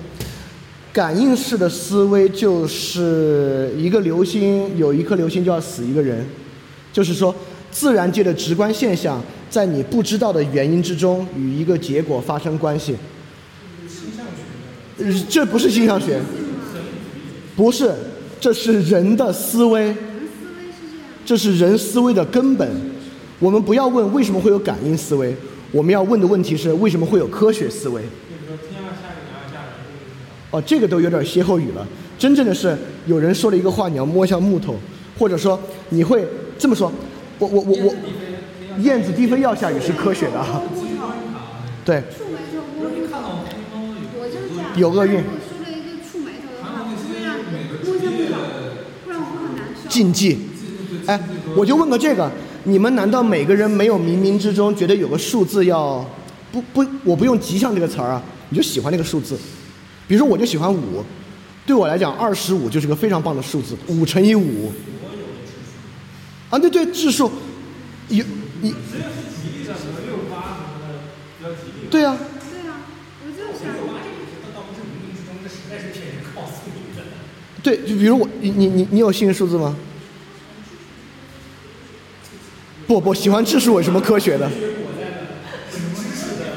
[0.92, 6.24] 感应式的思维就是一个流星有一颗流星就要死一个人，
[6.92, 7.34] 就是说
[7.72, 12.96] 自然界的直观现象在你不知道的原因之中与一个结果发生关系。
[14.98, 16.20] 呃这不是星象学，
[17.54, 17.94] 不是，
[18.40, 19.94] 这是人的思维。
[21.24, 22.66] 这是人思维的根本。
[23.38, 25.36] 我们不要问为什么会有感应思维，
[25.70, 28.02] 我们要问的问题是为什么会有科学思维。
[30.50, 31.86] 哦，这个都有点歇后语了。
[32.18, 32.74] 真正的是
[33.06, 34.74] 有人说了一个话，你要摸一下木头，
[35.18, 36.26] 或者说你会
[36.58, 36.90] 这么说。
[37.38, 37.94] 我我我我，
[38.80, 40.62] 燕子低飞要下雨是科学的啊。
[41.84, 42.02] 对。
[44.76, 45.22] 有厄运。
[49.88, 50.38] 禁忌。
[51.06, 51.18] 哎，
[51.56, 52.30] 我就问个这个，
[52.64, 56.06] 你们难道每个人没有冥冥之中觉得有个数字要
[56.52, 59.36] 不不，我不用吉祥这个词儿啊，你就喜欢那个数字，
[60.06, 61.02] 比如说我就喜欢五，
[61.66, 64.70] 对我来讲，二十五就是个非常棒的数字，五乘以五。
[66.50, 67.30] 啊，对对，质数，
[68.08, 68.24] 有
[68.60, 68.70] 你。
[68.70, 71.88] 只要是吉利的，什么六八什么的，比较吉利。
[71.90, 72.16] 对啊。
[72.50, 72.82] 对啊，
[73.24, 73.74] 我就想。
[73.74, 77.04] 六八这个这倒不是冥冥之中，这实在是骗人告诉你的。
[77.62, 79.76] 对，就比如我，你你你你有幸运数字吗？
[82.86, 84.50] 不不，喜欢质数有什么科学的？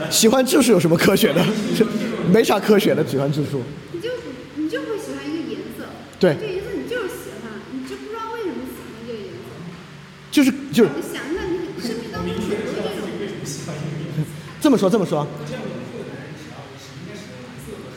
[0.09, 1.45] 喜欢质数有什么科学的？
[2.31, 3.61] 没啥科学的，喜欢质数。
[3.91, 4.09] 你就
[4.55, 5.85] 你就会喜欢一个颜色。
[6.19, 6.35] 对。
[6.35, 9.35] 这颜色你就是喜欢，你就不知道为什么喜欢这个颜色。
[10.31, 10.89] 就是就是。
[14.61, 15.27] 这么说这么说。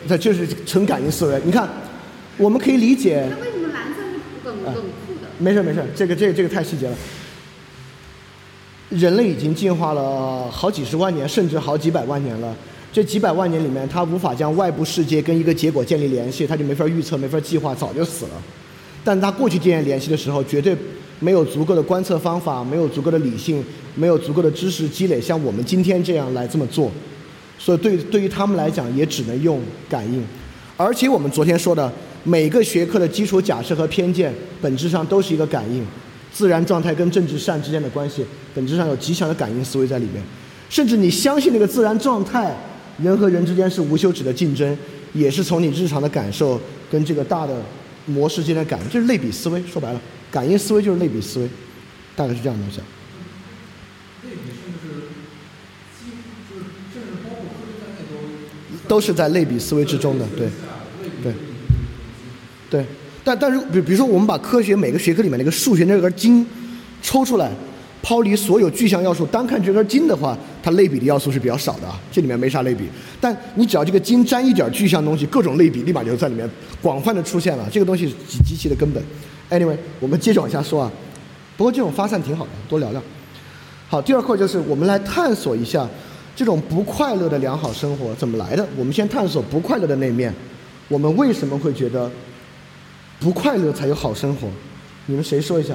[0.09, 1.41] 这就是纯感应思维。
[1.45, 1.69] 你看，
[2.37, 3.27] 我们可以理解。
[3.31, 5.29] 那为什么蓝色是冷冷酷的？
[5.39, 6.97] 没事没事，这个这个、这个太细节了。
[8.91, 12.55] 人类已经进化了好几十万年，甚至好几百万年了。
[12.93, 18.33] 这几百万年里面，它无法将外部世界跟一个结果建立联系，它就没法预测，没法计划，早就死了。
[19.03, 20.77] 但它过去建立联系的时候，绝对
[21.21, 26.91] 没有足够的观测方法，没有足够的理性，没有足够的知识积累，像我们今天这样来这么做。
[27.59, 30.23] 所以，对对于他们来讲，也只能用感应。
[30.77, 31.91] 而且，我们昨天说的
[32.25, 35.85] 每个学科的基础假设和偏见，本质上都是一个感应。
[36.33, 40.21] 自然状态跟政治善之间的关系，本质上有极强的感应思维在里面。
[40.69, 42.57] 甚至你相信那个自然状态，
[43.01, 44.77] 人和人之间是无休止的竞争，
[45.13, 47.63] 也是从你日常的感受跟这个大的
[48.07, 49.63] 模式之间的感应，就是类比思维。
[49.63, 50.01] 说白了，
[50.35, 51.49] 感应思维就是类比思维，
[52.17, 52.81] 大概是这样的东西。
[54.25, 54.89] 类比甚至
[55.95, 56.11] 几
[56.51, 60.49] 就是甚至包括科学在内都都是在类比思维之中的，对，
[61.23, 61.33] 对，
[62.69, 62.85] 对。
[63.23, 66.45] 但但是，比比如说，我们把科学每个学科里面那个数学那根筋
[67.01, 67.49] 抽出来，
[68.03, 72.85] 抛离所有具象要素，单看这根筋的话，它类比的要素是比较少的啊，这里面没啥类比。
[73.21, 76.51] 但你只要这个筋沾一点具象东西，各种类比立马就在里面
[76.83, 77.67] 广泛的出现了。
[77.71, 79.03] 这个东西极极其的根本。
[79.55, 80.91] Anyway，我们接着往下说啊。
[81.57, 83.03] 不过这种发散挺好的，多聊聊。
[83.89, 85.89] 好，第二块就是我们来探索一下
[86.35, 88.67] 这种不快乐的良好生活怎么来的。
[88.77, 90.35] 我们先探索不快乐的那面，
[90.89, 92.11] 我们为什么会觉得？
[93.21, 94.49] 不快乐才有好生活，
[95.07, 95.73] 你们谁说一下？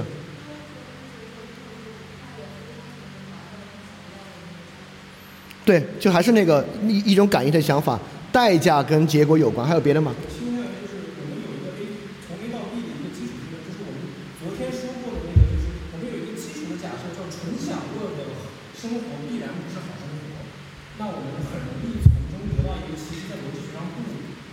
[5.65, 7.97] 对，就还是那个一一种感应的想法，
[8.31, 10.13] 代价跟结果有关，还有别的吗？
[10.27, 11.81] 其实呢，就是我们有一个 A
[12.27, 13.97] 从 A 到 B 的一个基础理论，就是我们
[14.43, 18.35] 昨天说过的那个，就是我们有一个基础的假设，叫纯享乐的
[18.77, 20.43] 生活必然不是好生活。
[20.99, 24.05] 那我们很容易从中得到一个，其实在逻辑学上不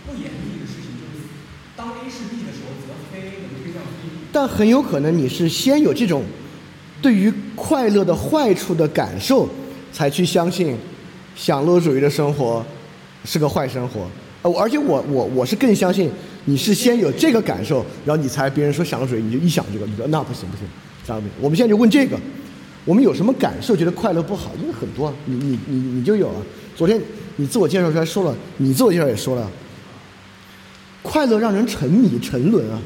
[0.07, 1.25] 不严厉的事情，就是
[1.73, 4.29] 当 A 是 B 的时候，则非 A 能推向 B。
[4.31, 6.23] 但很有可能你是先有这种
[6.99, 9.47] 对于快乐的坏处的感受，
[9.93, 10.75] 才去相信。
[11.35, 12.65] 享乐主义的生活
[13.23, 14.09] 是个坏生活，
[14.41, 16.09] 呃，而且我我我是更相信
[16.45, 20.65] 你是先有这个感受，然后你才别人说享乐主义，你就一想这个，你说那不行不行，
[21.05, 21.29] 咋不行？
[21.39, 22.17] 我们现在就问这个，
[22.85, 24.49] 我们有什么感受觉得快乐不好？
[24.59, 26.41] 因为很多，你你你你就有啊。
[26.75, 26.99] 昨天
[27.35, 29.47] 你自我介绍出来说了，你自我介绍也说了，
[31.03, 32.81] 快乐让人沉迷沉沦啊。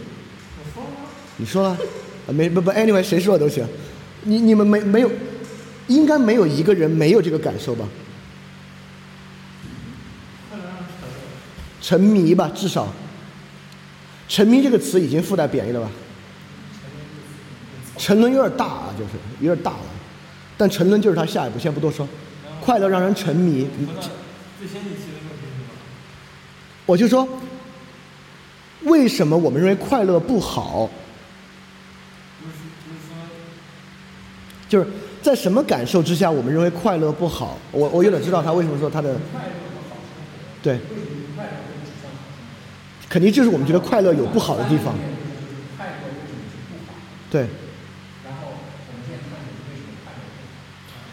[1.42, 1.78] 你说了，
[2.28, 3.68] 没不不，anyway 谁说的都行，
[4.26, 5.12] 你你们没没有，
[5.88, 7.84] 应该没有一个人没有这个感受吧？
[11.82, 12.88] 沉迷吧，至少。
[14.30, 15.90] 沉迷这个词已经附带贬义了吧？
[17.98, 19.80] 沉沦有点大啊，就是有点大了。
[20.56, 22.08] 但沉沦就是他下一步，先不多说。
[22.62, 23.68] 快乐让人沉迷。
[26.86, 27.28] 我就说，
[28.84, 30.88] 为什么我们认为快乐不好？
[34.72, 34.88] 就是
[35.22, 37.58] 在什么感受之下，我们认为快乐不好？
[37.74, 39.18] 我我有点知道他为什么说他的。
[40.64, 40.80] 对。
[43.10, 44.96] 肯定就是我们觉得快乐有不好的地方。
[47.30, 47.48] 对。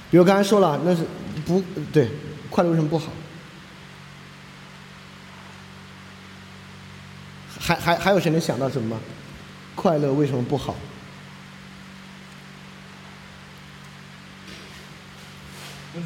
[0.09, 1.03] 比如刚才说了，那是
[1.44, 1.61] 不
[1.92, 2.09] 对，
[2.51, 3.11] 快乐为什么不好？
[7.59, 9.01] 还还还有谁能想到什么吗？
[9.75, 10.77] 快乐为什么不好？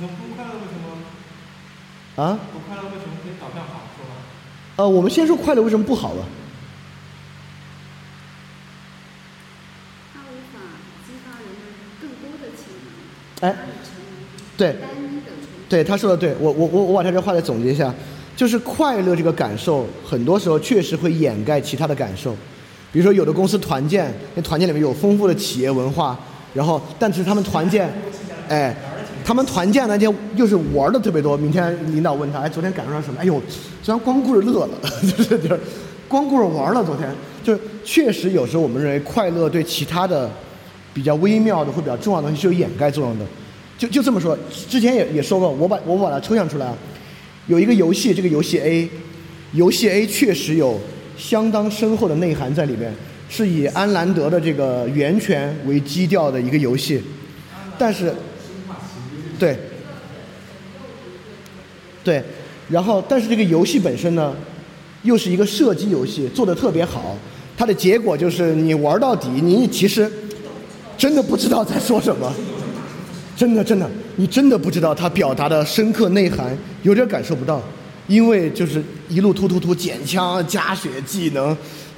[0.00, 2.22] 不快乐为什么？
[2.22, 2.38] 啊？
[2.52, 3.80] 不快乐为什么可以导向好？
[4.76, 6.24] 呃，我们先说快乐为什么不好吧？
[10.14, 10.60] 它无法
[11.06, 11.60] 激发人们
[12.00, 13.50] 更多的潜能。
[13.50, 13.54] 哎，
[14.56, 14.76] 对，
[15.68, 17.94] 对，他说的对，我我我我把他这话再总结一下，
[18.34, 22.34] 就是快乐这个感受，很多时候确实会掩盖其他的感受。
[22.90, 26.18] 比如说，有的公司团建，那团建里面有丰富的企业文化，
[26.54, 27.92] 然后，但是他们团建，
[28.48, 28.74] 哎。
[29.24, 31.36] 他们团建那天又是玩的特别多。
[31.36, 33.40] 明天领导问他：“哎，昨天感受到什么？”哎呦，
[33.82, 34.70] 昨天光顾着乐了，
[35.02, 35.60] 就是就是，
[36.08, 36.84] 光顾着玩了。
[36.84, 37.08] 昨天
[37.42, 40.30] 就是确实有时候我们认为快乐对其他的
[40.94, 43.24] 比较微妙的或比较重要的东西是有掩盖作用的。
[43.78, 46.76] 就就这么说，之前也也说过，我把我把它抽象出来啊，
[47.46, 48.88] 有一个游戏，这个游戏 A，
[49.52, 50.80] 游戏 A 确实有
[51.16, 52.94] 相当深厚的内涵在里面，
[53.28, 57.02] 是以安兰德的这个源泉为基调的一个游戏，
[57.76, 58.14] 但是，
[59.42, 59.58] 对，
[62.04, 62.22] 对，
[62.68, 64.32] 然后但是这个游戏本身呢，
[65.02, 67.16] 又是一个射击游戏，做的特别好，
[67.56, 70.08] 它的结果就是你玩到底，你其实
[70.96, 72.32] 真的不知道在说什么。
[73.36, 77.60] 真的，真的，你真的不知道它表达的深刻内涵，有点感受不到，
[78.06, 81.56] 因为就是一路突突突捡枪加血技能，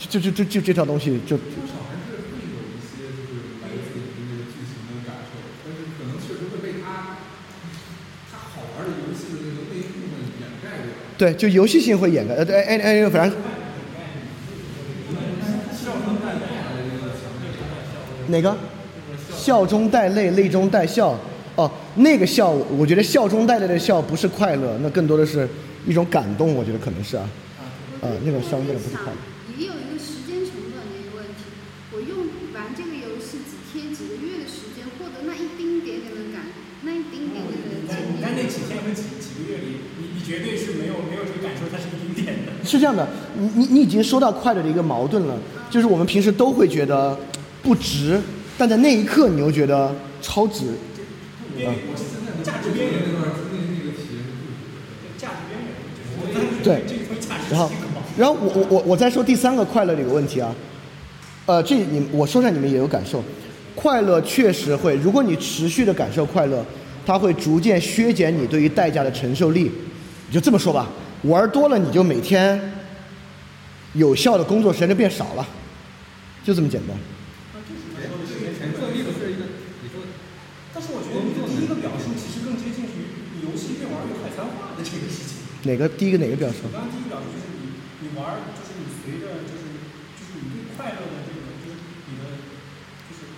[0.08, 1.36] 就就就就这套东西就。
[1.36, 7.20] 多少还是会有一些就是来自于那个剧情的感受，但是可能确实会被他
[8.30, 11.03] 他好玩的游戏的那个那一部分掩盖掉。
[11.16, 13.38] 对，就游戏性会掩盖，呃，对，哎哎，反正。
[18.28, 18.56] 哪个？
[19.36, 21.18] 笑中带泪，泪中带笑。
[21.56, 25.46] 哦，那个笑，我觉得笑中带泪的笑不是快乐，那更多的是
[25.86, 27.28] 一种感动，我觉得可能是啊，
[28.00, 29.18] 啊，那个笑的不是快乐。
[29.56, 31.46] 也有一个时间成本的一个问题，
[31.92, 36.50] 我用玩这个游戏几天、几个月的时间，获得那一丁点点的感，
[36.84, 38.22] 那一丁点点的经历。
[38.22, 42.52] 但那几天和几几个月里，你你绝对是没有没有这个感受，它是一丁点的。
[42.64, 45.36] 是这样的，你你你已经说到快乐的一个矛盾了，
[45.70, 47.18] 就是我们平时都会觉得
[47.62, 48.20] 不值，
[48.56, 50.66] 但在那一刻你又觉得超值。
[51.56, 51.70] 啊，
[52.42, 54.24] 价值边缘那段那那个体验
[55.16, 55.54] 价值边
[56.34, 56.82] 缘，对，
[57.48, 57.70] 然后，
[58.18, 60.52] 然后我我我我再说第三个快乐的一个问题啊，
[61.46, 63.22] 呃，这你我说出来你们也有感受，
[63.74, 66.64] 快乐确实会，如果你持续的感受快乐，
[67.04, 69.70] 它会逐渐削减你对于代价的承受力，
[70.28, 70.88] 你就这么说吧，
[71.22, 72.60] 玩多了你就每天
[73.94, 75.46] 有效的工作时间就变少了，
[76.44, 76.96] 就这么简单。
[80.74, 86.66] 但是我觉得你这个表述其实更贴近于游戏变玩儿越快餐化的这个事情哪个第一个哪个表述？
[86.74, 89.70] 刚刚第一个表述就是你你玩就是你随着就是
[90.18, 91.78] 就是你对快乐的这个就是
[92.10, 92.42] 你的
[93.06, 93.30] 就是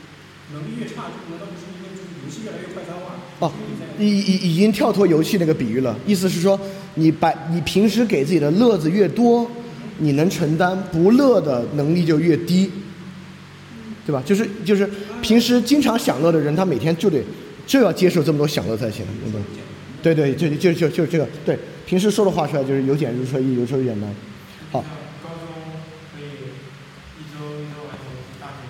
[0.56, 3.20] 能力越差，难道不是因为就是游戏越来越快餐化？
[3.40, 3.52] 哦，
[3.98, 6.58] 已已已经跳脱游戏那个比喻了，意思是说
[6.94, 9.50] 你把你平时给自己的乐子越多，
[9.98, 12.70] 你能承担不乐的能力就越低，
[14.06, 14.22] 对吧？
[14.24, 14.88] 就是就是
[15.20, 17.22] 平时经常享乐的人，他每天就得
[17.66, 19.36] 就要接受这么多享乐才行，对不
[20.02, 20.14] 对？
[20.14, 21.58] 对对，就就就就这个对。
[21.84, 24.08] 平时说的话出来就是由俭入奢易，由奢入俭难。
[24.72, 24.84] 好。
[25.22, 25.46] 高中
[26.14, 26.24] 可以
[27.20, 27.94] 一周一周玩
[28.40, 28.62] 大学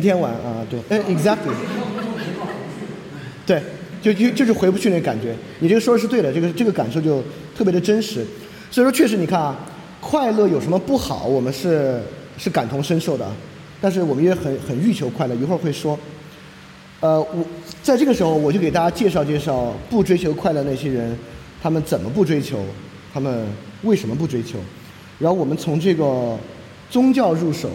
[0.00, 1.54] 天玩啊，对，哎，exactly。
[3.46, 3.62] 对，
[4.02, 5.34] 就就就是回不去那感觉。
[5.60, 7.22] 你这个说的是对的，这个这个感受就
[7.56, 8.26] 特别的真实。
[8.70, 9.56] 所以说，确实你看啊，
[10.00, 11.26] 快乐有什么不好？
[11.26, 12.02] 我们是
[12.36, 13.30] 是感同身受的，
[13.80, 15.34] 但是我们也很很欲求快乐。
[15.36, 15.98] 一会儿会说。
[17.00, 17.44] 呃，我
[17.82, 21.16] 在这个时候我就给大家介绍介绍不追求快乐那些人。
[21.62, 22.58] 他们怎么不追求？
[23.12, 23.46] 他们
[23.82, 24.58] 为什么不追求？
[25.18, 26.36] 然后我们从这个
[26.90, 27.70] 宗教入手，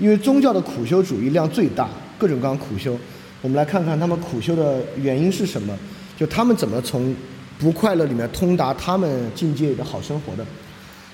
[0.00, 2.98] 因为宗教的苦修主义量最大，各种各样苦修。
[3.42, 5.76] 我们来看看他们苦修的原因是什么？
[6.18, 7.14] 就他们怎么从
[7.58, 10.44] 不快乐里面通达他们境界里的好生活的？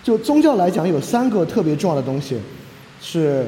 [0.03, 2.37] 就宗教来讲，有三个特别重要的东西，
[3.03, 3.47] 是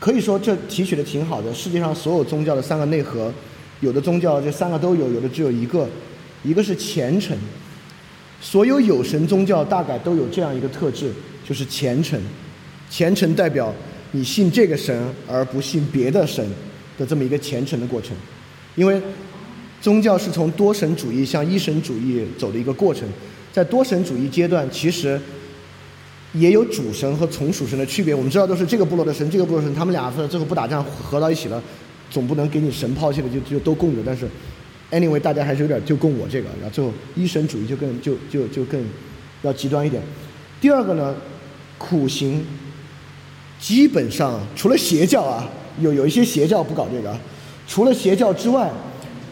[0.00, 1.52] 可以说这提取的挺好的。
[1.52, 3.32] 世界上所有宗教的三个内核，
[3.80, 5.88] 有的宗教这三个都有，有的只有一个。
[6.44, 7.36] 一个是虔诚，
[8.40, 11.12] 所有有神宗教大概都有这样一个特质，
[11.44, 12.18] 就是虔诚。
[12.88, 13.74] 虔诚代表
[14.12, 16.46] 你信这个神而不信别的神
[16.96, 18.16] 的这么一个虔诚的过程。
[18.74, 19.00] 因为
[19.80, 23.08] 宗教是从多神主义向一神主义走的一个过程，
[23.52, 25.20] 在多神主义阶段，其实
[26.32, 28.14] 也有主神和从属神的区别。
[28.14, 31.62] 我们知道都是这个部落的神，这个部落神，他们俩最后不打仗合到一起了，
[32.10, 34.28] 总不能给你神抛弃了就就都供着，但是。
[34.90, 38.82] Anyway，大家还是有点就供我这个，然后最后一神主义就更就就就更
[39.42, 40.02] 要极端一点。
[40.62, 41.14] 第二个呢，
[41.76, 42.42] 苦行
[43.58, 45.48] 基本上除了邪教啊，
[45.80, 47.20] 有有一些邪教不搞这个啊，
[47.66, 48.70] 除了邪教之外，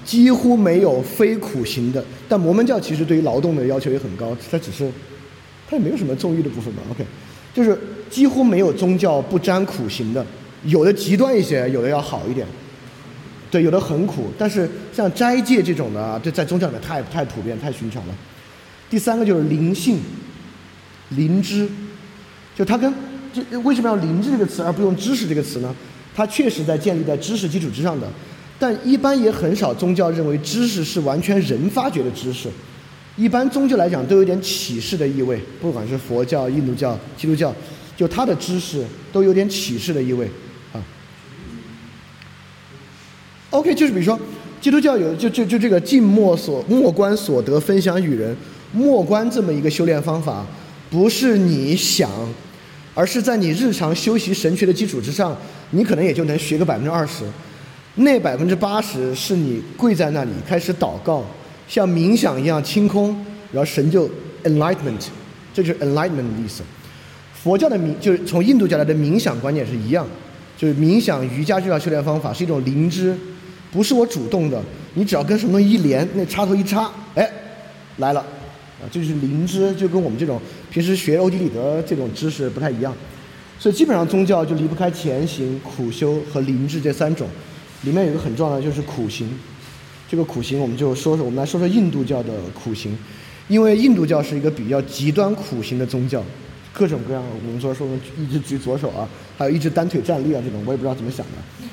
[0.04, 2.04] 几乎没有非苦行的。
[2.28, 4.90] 但摩门教其实对于劳动的要求也很高，它只是
[5.68, 6.82] 它也没有什么纵欲的部分吧。
[6.90, 7.04] OK，
[7.54, 7.78] 就是
[8.10, 10.24] 几乎没有宗教不沾苦行的，
[10.64, 12.46] 有的极端一些，有的要好一点。
[13.48, 18.14] 对，有的很苦，但是像斋戒这种的啊，这在宗教里面太太普遍、太寻常了。
[18.90, 20.00] 第三个就是灵性、
[21.10, 21.68] 灵知，
[22.56, 22.92] 就它跟
[23.50, 25.74] 这为什么要灵智这个词而不用知识这个词呢？
[26.14, 28.08] 它确实在建立在知识基础之上的，
[28.58, 32.48] 但一般也很少宗教认为知识是完全人发掘的知识，
[33.16, 37.54] 一般宗教来讲都有点启示的意味，不管是佛教、印度教、基督教，
[37.94, 38.82] 就它的知识
[39.12, 40.26] 都有点启示的意味
[40.72, 40.80] 啊。
[43.50, 44.18] OK，就是比如说，
[44.58, 48.34] 基督教有就就就这个静默所默观所得分享与人，
[48.72, 50.46] 默观这么一个修炼方法，
[50.88, 52.10] 不是你想，
[52.96, 55.36] 而是在你日常修习神学的基础之上，
[55.70, 57.24] 你可能也就能学个百分之二十，
[57.96, 61.22] 那百分之八十是你跪在那里开始祷告，
[61.68, 63.14] 像冥想一样清空，
[63.52, 64.08] 然后神就
[64.44, 65.06] enlightenment，
[65.52, 66.62] 这就是 enlightenment 的意思。
[67.34, 70.08] 佛教的冥就是从印度教来的冥想观念是一样，
[70.56, 73.14] 就是冥想瑜伽这套修炼方法是一种灵知，
[73.70, 74.58] 不是我主动的，
[74.94, 77.30] 你只要跟什么东西一连，那插头一插，哎，
[77.98, 78.24] 来了，
[78.80, 82.94] 啊，这就是灵知，就跟我们这种平时学欧几里得这种知识不太一样，
[83.58, 87.26] 所以基本上宗教就离不开前行、苦修和灵智这三种，
[87.82, 89.26] 里面有一个很重要的就是苦行，
[90.08, 92.96] 这个苦行我们就说说，我们来说说印度教的苦行，
[93.48, 96.22] 因为印度教是一个比较极端苦行的宗教。
[96.78, 99.08] 各种各样，我们说说一直举左手啊，
[99.38, 101.66] 还有一直单腿站立啊，这种我也不知道怎么想的，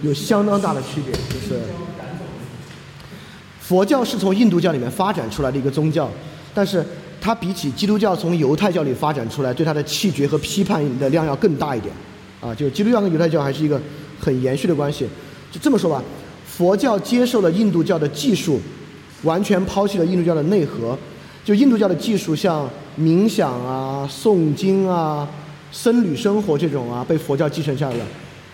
[0.00, 1.12] 有相当大的区别。
[1.12, 1.60] 就是
[3.70, 6.10] 佛教是从印度教里面发展出来的一个宗教，
[6.52, 6.84] 但是
[7.20, 11.94] 它比起基督教从犹太教里发展出来，对它的气绝和批判的量要更大一点。
[12.40, 13.80] 啊，就基督教跟犹太教还是一个
[14.18, 15.06] 很延续的关系。
[15.52, 16.02] 就这么说吧，
[16.44, 18.60] 佛教接受了印度教的技术，
[19.22, 20.98] 完全抛弃了印度教的内核。
[21.44, 22.68] 就印度教的技术，像
[22.98, 25.28] 冥想啊、诵经啊、
[25.70, 28.04] 僧侣生活这种啊，被佛教继承下来了。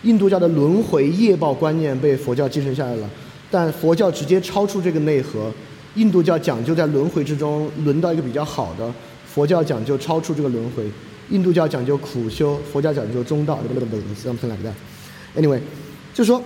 [0.03, 3.09] 印度教的轮回业报观念被佛教继承下来了，
[3.57, 5.51] 但佛教直接超出这个内核。
[5.95, 8.93] 印度教讲究在轮回之中轮到一个比较好的，
[9.27, 10.85] 佛教讲究超出这个轮回。
[11.31, 13.59] 印度教讲究苦修，佛教讲究中道。
[14.23, 15.41] something like that.
[15.41, 15.61] Anyway，
[16.13, 16.43] 就说，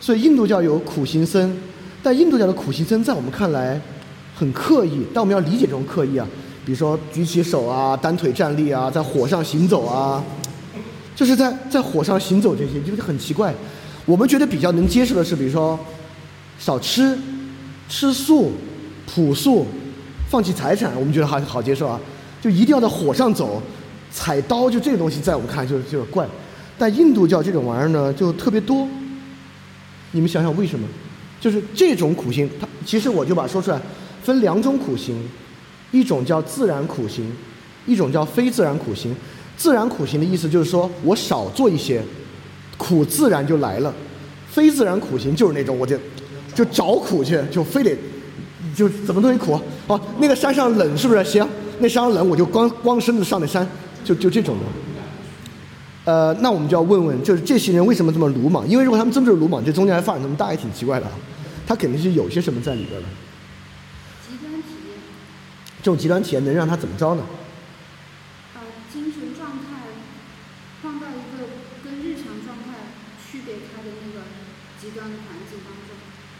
[0.00, 1.56] 所以印度教有苦行僧，
[2.02, 3.80] 但印度教的苦行僧在我们看来。
[4.34, 6.24] 很刻意，但我们要理解这种刻意啊。
[6.64, 10.22] 比如说举起手啊，单腿站立啊，在火上行走啊，
[11.14, 13.54] 就是在在火上行走这些，就是很奇怪。
[14.06, 15.76] 我们觉得比较能接受的是，比如说
[16.58, 17.16] 少吃、
[17.88, 18.52] 吃素、
[19.06, 19.66] 朴素、
[20.28, 22.00] 放弃财产，我们觉得还好接受啊。
[22.40, 23.62] 就一定要在火上走、
[24.10, 26.26] 踩刀，就这个东西在我们看就就是怪。
[26.76, 28.86] 但印度教这种玩意儿呢，就特别多。
[30.12, 30.86] 你们想想为什么？
[31.40, 33.80] 就是这种苦行，它其实我就把说出来。
[34.22, 35.16] 分两种苦行，
[35.90, 37.24] 一种叫自然苦行，
[37.86, 39.14] 一种叫非自然苦行。
[39.56, 42.02] 自然苦行的意思就是说我少做一些，
[42.76, 43.92] 苦自然就来了；
[44.50, 45.96] 非自然苦行就是那种我就
[46.58, 47.96] 就找苦去，就非得
[48.74, 49.60] 就怎么都得苦。
[49.86, 51.22] 哦，那个山上冷是不是？
[51.22, 51.48] 行，
[51.78, 53.64] 那山上冷我就光光身子上那山，
[54.04, 54.64] 就就这种的。
[56.12, 58.68] 呃，那我们就要问问，就是这些人为什么这么鲁莽？
[58.68, 61.06] 因为如果他们真的是鲁莽，这中间还发展这么大，也挺奇怪的。
[61.64, 63.06] 他肯定是有些什么在里边的。
[65.80, 67.22] 这种极端体验能让他怎么着呢？
[68.52, 69.94] 把精神状态
[70.82, 71.46] 放到一个
[71.84, 72.90] 跟日常状态
[73.30, 74.26] 区别开的那个
[74.82, 75.94] 极端的环境当中。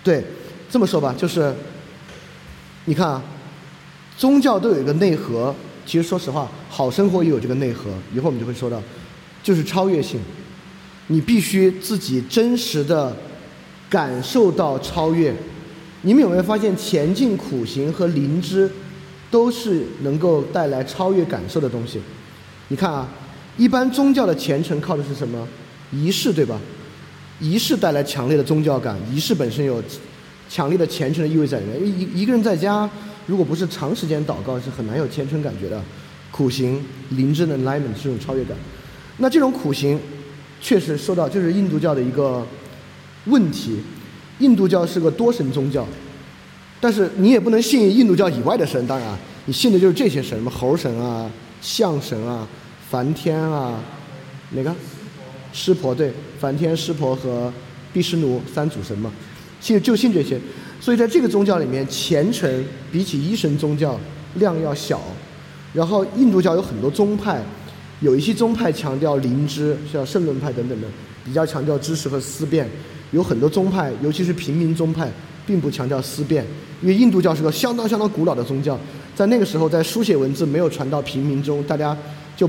[0.08, 0.24] 对，
[0.70, 1.54] 这么说吧，就是
[2.86, 3.22] 你看啊，
[4.16, 5.54] 宗教都有一个内核，
[5.84, 7.90] 其实说实话，好生活也有这个内核。
[8.14, 8.82] 一会儿我们就会说到，
[9.42, 10.18] 就是超越性，
[11.08, 13.14] 你必须自己真实的
[13.90, 15.36] 感受到超越。
[16.00, 18.70] 你们有没有发现，前进苦行和灵知？
[19.30, 22.00] 都是能够带来超越感受的东西。
[22.68, 23.06] 你看啊，
[23.58, 25.46] 一般宗教的虔诚靠的是什么？
[25.92, 26.58] 仪式，对吧？
[27.40, 29.82] 仪式带来强烈的宗教感，仪式本身有
[30.48, 31.76] 强烈的虔诚的意味在里面。
[31.76, 32.88] 因为一一个人在家，
[33.26, 35.82] 如果不是长时间祷告，是很难有虔诚感觉的。
[36.30, 38.56] 苦行、灵智的 alignment，这种超越感。
[39.16, 39.98] 那这种苦行，
[40.60, 42.46] 确实受到就是印度教的一个
[43.24, 43.80] 问题。
[44.40, 45.86] 印度教是个多神宗教。
[46.80, 51.28] 但是你也不能信印度教以外的神，当然，你信的就是这些神，什么猴神啊、
[51.60, 52.46] 象神啊、
[52.90, 53.80] 梵天啊，
[54.50, 54.74] 哪个？
[55.52, 57.52] 湿婆对，梵天、湿婆和
[57.92, 59.10] 毗湿奴三主神嘛，
[59.60, 60.38] 其实就信这些。
[60.80, 63.98] 所以在这个宗教里面，虔诚比起一神宗教
[64.34, 65.00] 量要小。
[65.72, 67.42] 然后印度教有很多宗派，
[68.00, 70.86] 有一些宗派强调灵知，像圣论派等等的，
[71.24, 72.68] 比较强调知识和思辨。
[73.10, 75.10] 有很多宗派，尤其是平民宗派。
[75.46, 76.44] 并不强调思辨，
[76.82, 78.78] 因为印度教是个相当相当古老的宗教，
[79.16, 81.96] 在那个时候，在书写文字没有传到平民中，大家
[82.36, 82.46] 就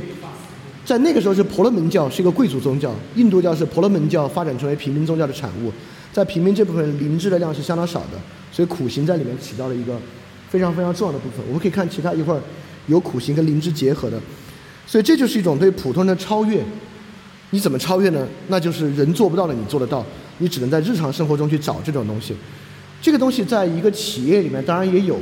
[0.90, 5.72] 在那个时候是婆罗门教是一个贵族宗教，印度教是婆罗门教发展成为平民宗教的产物，
[6.12, 8.20] 在平民这部分灵智的量是相当少的，
[8.52, 9.96] 所以苦行在里面起到了一个
[10.50, 11.46] 非常非常重要的部分。
[11.46, 12.42] 我们可以看其他一会儿
[12.88, 14.20] 有苦行跟灵智结合的，
[14.88, 16.60] 所以这就是一种对普通人的超越。
[17.52, 18.28] 你怎么超越呢？
[18.48, 20.04] 那就是人做不到的，你做得到，
[20.40, 22.36] 你只能在日常生活中去找这种东西。
[23.00, 25.20] 这个东西在一个企业里面当然也有，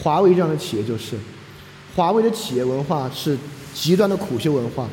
[0.00, 1.16] 华为这样的企业就是，
[1.94, 3.36] 华为的企业文化是
[3.74, 4.88] 极端的苦修文化。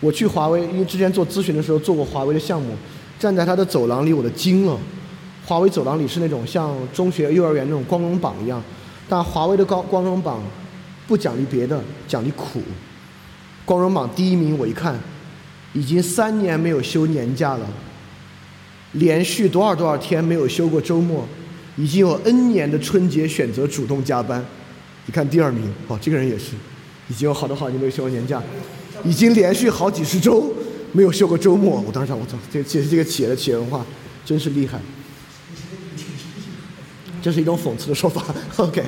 [0.00, 2.74] 我去华为，因为之前做咨询的时候做过华为的项目，
[3.18, 4.78] 站在他的走廊里，我都惊了。
[5.44, 8.62] 华为走廊里是那种像中学、幼儿园那种光荣榜一样，
[9.08, 10.42] 但华为的光光荣榜
[11.06, 12.60] 不奖励别的，奖励苦。
[13.64, 14.98] 光荣榜第一名，我一看，
[15.72, 17.66] 已经三年没有休年假了，
[18.92, 21.26] 连续多少多少天没有休过周末，
[21.76, 24.44] 已经有 N 年的春节选择主动加班。
[25.06, 26.52] 你看第二名，哦，这个人也是，
[27.08, 28.42] 已经有好多好几年没有休过年假，
[29.04, 30.52] 已经连续好几十周
[30.92, 31.82] 没有休过周末。
[31.86, 33.84] 我当时想，我操，这这这个企业的企业文化
[34.24, 34.80] 真是厉害。
[37.22, 38.24] 这是一种讽刺的说法，
[38.56, 38.82] OK。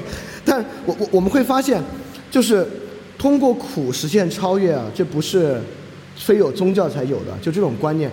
[0.44, 1.82] 但我我我们会发现，
[2.30, 2.66] 就是
[3.18, 5.60] 通过苦实现超越啊，这不是
[6.16, 8.10] 非有宗教才有的，就这种观念。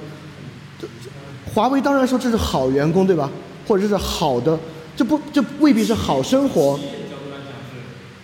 [1.53, 3.31] 华为当然说这是好员工，对吧？
[3.67, 4.59] 或者这是好的，
[4.95, 6.79] 这不这未必是好生活。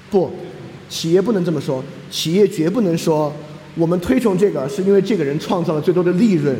[0.09, 0.29] 不，
[0.89, 3.31] 企业不能这么说，企业绝不能说
[3.75, 6.57] 我们推崇这个是因为这个人创造了最多的利润。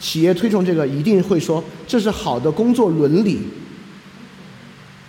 [0.00, 3.40] 企业推崇这个一定会说这是好的工作伦理。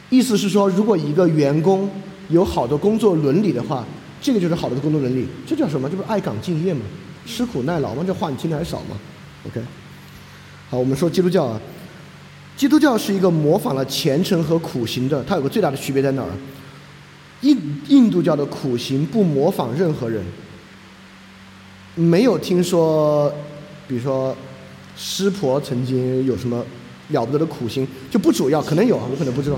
[0.10, 1.88] 意思是说，如果一个员工
[2.30, 3.86] 有好的工作伦理的话，
[4.20, 5.28] 这个就是好的工作伦理。
[5.46, 5.88] 这叫什么？
[5.88, 6.82] 这不是爱岗敬业吗？
[7.26, 8.04] 吃苦耐劳吗？
[8.06, 8.98] 这话你听的还少吗
[9.46, 9.62] ？OK。
[10.72, 11.62] 好，我们说基督教啊，
[12.58, 16.30] 基督教是一个模仿了虔诚和苦行的，它有个最大的区别在哪儿？
[17.42, 20.24] 印印度教的苦行不模仿任何人，
[22.00, 23.30] 没有听说，
[23.86, 24.34] 比如说
[24.96, 26.66] 湿婆曾经有什么
[27.10, 29.58] 了不得的苦行，就不主要，可能有啊，我可能不知道。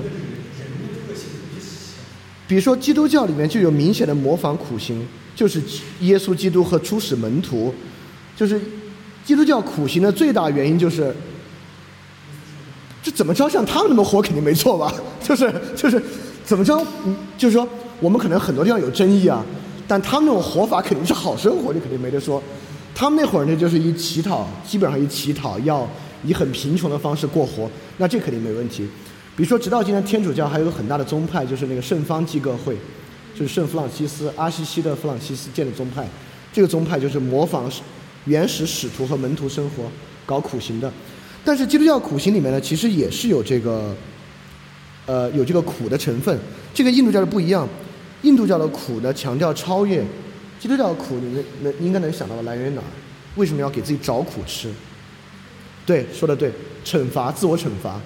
[2.47, 5.61] 比如说基督教里面就有明显的模仿苦行，就是
[5.99, 7.73] 耶稣基督和初始门徒，
[8.35, 8.59] 就是
[9.23, 11.15] 基督教苦行的最大原因就是，
[13.03, 14.91] 这怎么着像他们那么活肯定没错吧？
[15.21, 16.01] 就是就是
[16.43, 16.83] 怎么着，
[17.37, 17.67] 就是说
[17.99, 19.45] 我们可能很多地方有争议啊，
[19.91, 22.41] 但他们那种活法肯定是好生活，这肯定没得说。
[22.95, 25.85] 他们那会儿呢，就是一乞讨，基本上一乞讨要
[26.23, 28.87] 以很贫穷的方式过活，那这肯定没问题。
[29.35, 32.73] 比如说，直到今天，天主教还有个很大的宗派，就是那个圣方济各会，
[33.37, 36.07] 就是圣弗朗西斯阿西西的弗朗西斯建的宗派。
[36.53, 37.69] 这个宗派就是模仿
[38.23, 39.83] 原始使徒和门徒生活，
[40.25, 40.89] 搞苦行的。
[41.43, 43.93] 但是基督教苦行里面呢，其实也是有这个，
[45.05, 46.39] 呃，有这个苦的成分。
[46.73, 47.67] 这跟印度教的不一样，
[48.23, 50.03] 印度教的苦呢强调超越，
[50.59, 52.85] 基督教的苦你们能应该能想到来源于哪儿？
[53.35, 54.69] 为什么要给自己找苦吃？
[55.85, 56.51] 对，说的对，
[56.85, 57.99] 惩罚，自我惩罚。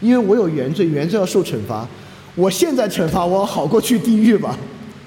[0.00, 1.88] 因为我有原罪，原罪要受惩罚。
[2.34, 4.58] 我现在惩罚我好过去地狱吧，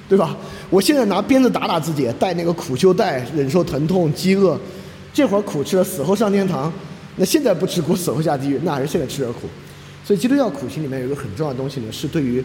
[0.07, 0.35] 对吧？
[0.69, 4.57] 我现在拿鞭子打打自己，带那个苦修带，忍受疼痛、饥饿，
[5.13, 6.71] 这会儿苦吃了，死后上天堂。
[7.17, 9.41] 那现在不吃苦，死后下地狱，那还是现在吃点苦。
[10.03, 12.43] 所以基督教苦行里面有一个很重要的东西呢，是对于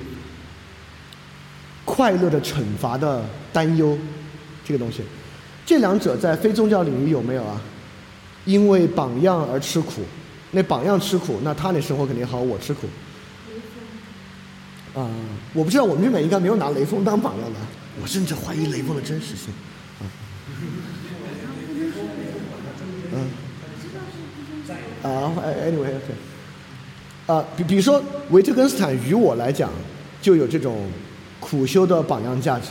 [1.84, 3.96] 快乐的惩罚的担忧，
[4.64, 5.02] 这个东西。
[5.66, 7.60] 这两者在非宗教领域有没有啊？
[8.44, 10.02] 因为榜样而吃苦。
[10.52, 12.88] 那榜样吃苦，那他那生活肯定好，我吃苦。
[14.92, 15.08] 啊、
[15.52, 17.58] 我不知道，我们日本应该没有拿雷锋当榜样的，
[18.02, 19.54] 我甚至怀疑雷锋的真实性。
[20.00, 20.02] 啊，
[23.12, 23.30] 嗯，
[25.08, 25.32] 啊
[25.64, 29.70] ，anyway，对，啊，比比如说维特根斯坦，于我来讲
[30.20, 30.90] 就有这种
[31.41, 32.68] 苦修的榜样价值。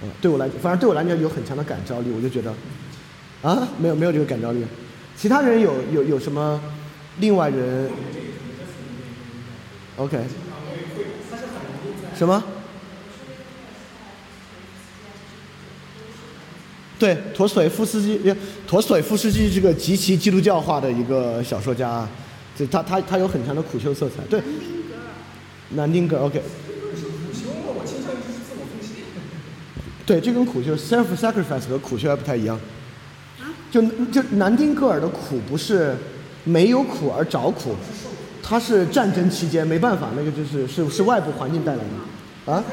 [0.00, 2.54] 嗯，对我来，反正对我来讲有很强的感召力，我就觉得，
[3.42, 4.64] 啊，没有没有这个感召力。
[5.16, 6.60] 其他人有有有什么？
[7.18, 7.90] 另外人
[9.96, 10.16] ，OK，
[12.16, 12.40] 什么？
[16.96, 18.20] 对，陀思妥耶夫斯基，
[18.68, 22.08] 陀思妥耶夫斯基这个极其基督教化的一个小说家啊，
[22.56, 24.22] 这他他他有很强的苦修色彩。
[24.30, 24.40] 对，
[25.70, 26.40] 南丁格尔，OK，
[30.08, 32.58] 对，这跟苦修 self sacrifice 和苦修还不太一样。
[33.70, 35.94] 就就南丁格尔的苦不是
[36.44, 37.74] 没有苦而找苦，
[38.42, 41.82] 他是战争期间没办法，那个就是是是外部环境带来
[42.46, 42.64] 的，啊？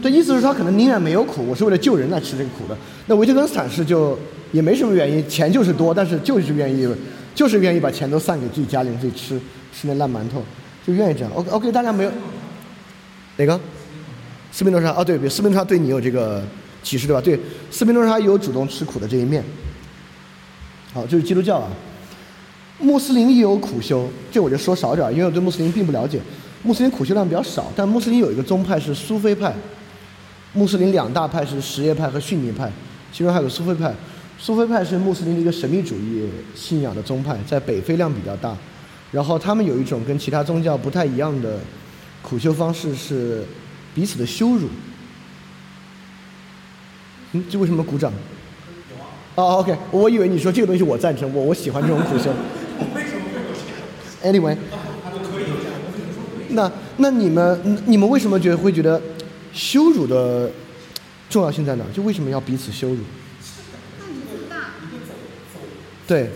[0.00, 2.78] 对，意思是他可能宁愿没有苦，我是为了救人来吃这个苦的。
[3.06, 4.16] 那维特根斯坦是就
[4.52, 6.88] 也没什么原因，钱就是多，但是就是愿意，
[7.34, 9.36] 就是愿意把钱都散给自己家里人自己吃
[9.74, 10.44] 吃那烂馒头，
[10.86, 11.32] 就愿意这样。
[11.34, 12.12] OK OK，大家没有
[13.36, 13.60] 哪个？
[14.52, 16.42] 斯宾诺莎哦，对，斯宾诺莎对你有这个
[16.82, 17.20] 启示对吧？
[17.20, 17.38] 对，
[17.70, 19.44] 斯宾诺莎有主动吃苦的这一面。
[20.94, 21.68] 好，这是基督教啊。
[22.78, 26.20] 穆斯林也有苦修，这我就说少点，因为我对穆斯林并不了解。
[26.62, 29.54] 穆斯林苦修量比较少，但穆斯林有一个宗派是苏菲派。
[30.54, 32.72] 穆斯林两大派是什叶派和逊尼派，
[33.12, 33.94] 其中还有个苏菲派。
[34.38, 38.56] 苏菲派是穆斯林的一个神秘主义信仰的宗派，在北非量比较大。
[39.12, 41.58] 然后他们有一种跟其他宗教不太一样的
[42.22, 43.44] 苦修方式，是
[43.94, 44.68] 彼此的羞辱。
[47.32, 48.12] 嗯，这为什么鼓掌？
[49.36, 52.32] 哦，OK，我以为你说这个东西我赞成，我我喜欢这种苦修。
[54.24, 54.56] Anyway，
[56.48, 59.00] 那那你们你们为什么觉得会觉得
[59.52, 60.50] 羞辱的
[61.28, 61.84] 重要性在哪？
[61.94, 62.98] 就为什么要彼此羞辱？
[64.00, 64.56] 那你自大，
[66.06, 66.30] 对。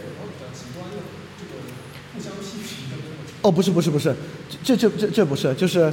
[3.43, 4.14] 哦，不是不是不是，
[4.62, 5.91] 这这这这不是，就是，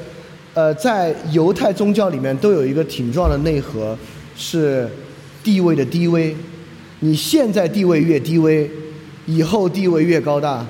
[0.53, 3.97] 呃，在犹太宗教里面都有一个挺重要的内核，
[4.35, 4.89] 是
[5.43, 6.35] 地位的低微。
[6.99, 8.69] 你现在地位越低微，
[9.25, 10.65] 以后地位越高大。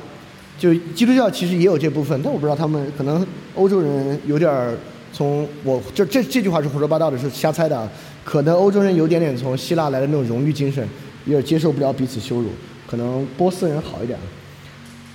[0.59, 3.25] 就基督教其实也有这部分，但我不知道他们可能
[3.55, 4.75] 欧洲人有点儿
[5.13, 7.89] 从我就这这句话是胡说八道的，是瞎猜的啊。
[8.23, 10.87] 可能欧洲人有点点从希腊来的那种荣誉精神，
[11.25, 12.49] 有点接受不了彼此羞辱。
[12.85, 14.19] 可能波斯人好一点。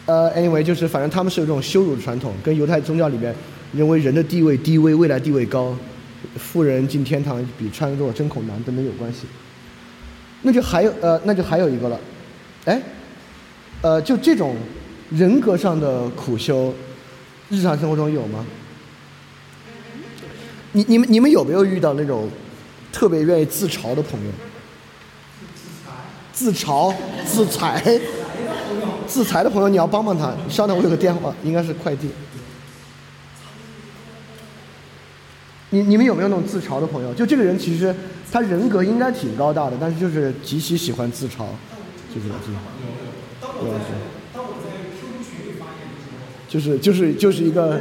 [0.07, 3.35] 呃，anyway，就是反正他们是有这种羞辱的传统，跟犹太宗教里面
[3.73, 5.77] 认为人的地位低微，未来地位高，
[6.37, 9.21] 富人进天堂比穿肉针孔难等等有关系。
[10.43, 12.01] 那就还有呃，那就还有一个了，
[12.65, 12.83] 哎，
[13.81, 14.57] 呃，就这种
[15.11, 16.75] 人格上的苦修，
[17.49, 18.45] 日常生活中有吗？
[20.73, 22.29] 你你们你们有没有遇到那种
[22.91, 24.31] 特别愿意自嘲的朋友？
[26.33, 26.93] 自嘲、
[27.25, 28.01] 自裁、
[29.13, 30.33] 自裁的朋友，你要帮帮他。
[30.49, 32.09] 稍等，我有个电话，应该是快递。
[35.69, 37.13] 你你们有没有那种自嘲的朋友？
[37.13, 37.95] 就这个人其实
[38.31, 41.45] 他人格应该挺高大的，但是就是极其喜欢自嘲，
[42.15, 42.29] 就是。
[46.49, 47.81] 就是就是就是一个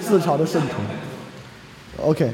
[0.00, 0.74] 自嘲的圣徒。
[2.00, 2.32] OK，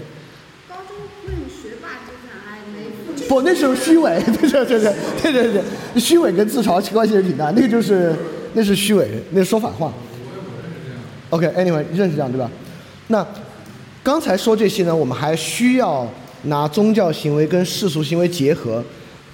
[0.68, 8.12] 高中论学霸就讲哎没父不，那是虚伪， 对对对对对对对，虚伪跟自嘲关系是挺大，那个就是
[8.54, 9.92] 那是虚伪，那是说反话。
[11.28, 12.50] OK，Anyway，、认识这样对吧？
[13.06, 13.24] 那
[14.02, 16.04] 刚才说这些呢，我们还需要
[16.42, 18.82] 拿宗教行为跟世俗行为结合。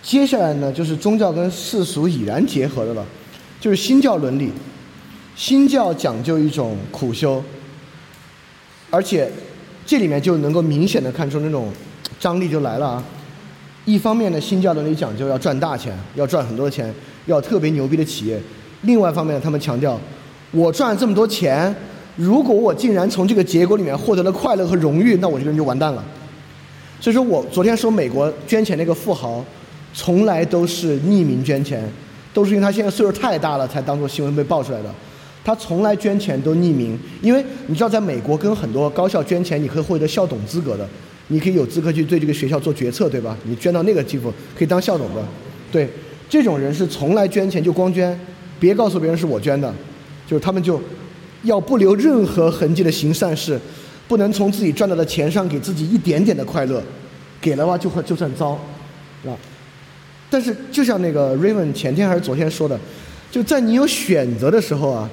[0.02, 3.02] 接下来呢，就是宗教跟世俗已然结合的了，
[3.58, 4.52] 就是新教伦理。
[5.34, 7.42] 新教讲究一种苦修，
[8.90, 9.30] 而且
[9.86, 11.72] 这里面就能够明显的看出那种
[12.20, 13.04] 张力就来了啊。
[13.86, 16.92] 一方面呢，新教伦理讲究要赚大钱，要赚很多钱，
[17.26, 18.36] 要特别牛逼的企业；
[18.82, 19.98] 另外一方面，他们强调，
[20.50, 21.74] 我赚了这么多钱，
[22.16, 26.04] 如果我竟然从这个结果里面获得了快乐和荣誉，那我这个人就完蛋了。
[27.00, 29.44] 所以说我昨天说美国捐钱那个富豪，
[29.94, 31.88] 从来都是匿名捐钱，
[32.34, 34.92] 都是因为他现在岁数太大了才当做新闻被爆出来的。
[35.44, 40.84] 他从来捐钱都匿名，因为你知道，在美国跟很多高校捐钱，你可以获得校董资格的，
[41.28, 43.36] 你可以有资格去对这个学校做决策，对吧？
[43.44, 45.24] 你捐到那个地方可以当校董的，
[45.72, 45.88] 对，
[46.28, 48.18] 这种人是从来捐钱就光捐，
[48.60, 49.72] 别告诉别人是我捐的，
[50.26, 50.80] 就是他们就
[51.42, 53.60] 要不留任何痕迹的行善事，
[54.06, 56.82] 不能从自己赚到的钱上给自己一点点的快乐，
[57.40, 58.52] 给了话就会就算糟，
[59.24, 59.34] 啊。
[60.28, 62.78] 但是就像那个 Raven 前天还是昨天说的，
[63.30, 65.08] 就在你有选择的时候啊，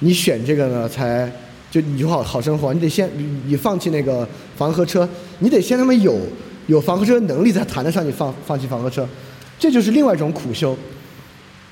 [0.00, 1.30] 你选这个呢才
[1.70, 5.08] 就你就好好生活，你得先你你放弃那个房和车，
[5.40, 6.18] 你得先他妈有
[6.66, 9.08] 有房和车能力才谈得上你放放弃房和车，
[9.58, 10.76] 这就是另外一种苦修。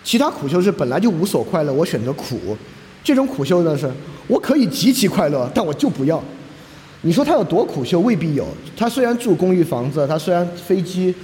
[0.05, 2.57] 其他苦修是本来就无所快乐，我选择苦，
[3.03, 3.91] 这种苦修呢是
[4.29, 6.23] 我可以极其快乐，但我就不要。
[7.03, 8.47] 你说他有多苦修，未必有。
[8.77, 11.15] 他虽然住公寓房子，他虽然飞机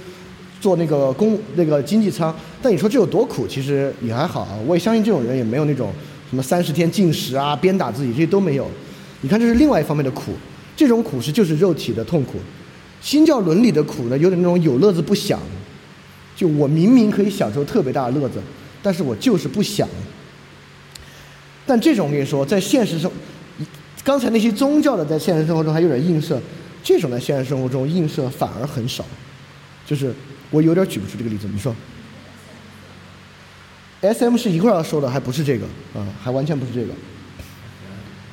[0.61, 4.57] 坐那个公那个经济舱，但你说这有多苦，其实也还好啊。
[4.67, 5.91] 我也相信这种人也没有那种
[6.29, 8.67] 什么三十天禁食啊、鞭打自己这些都没有。
[9.21, 10.33] 你看这是另外一方面的苦，
[10.75, 12.39] 这种苦是就是肉体的痛苦。
[13.01, 15.39] 新教伦理的苦呢，有点那种有乐子不享，
[16.35, 18.41] 就我明明可以享受特别大的乐子，
[18.81, 19.87] 但是我就是不想。
[21.65, 23.11] 但这种我跟你说，在现实生，
[24.03, 26.41] 刚才那些宗教的在现实生活中还有点映射，
[26.81, 29.05] 这种在现实生活中映射反而很少。
[29.85, 30.13] 就是
[30.49, 31.75] 我有点举不出这个例子，你说
[33.99, 36.93] ？S M 是一会儿要说的，还不是这个啊、还完全不是这个。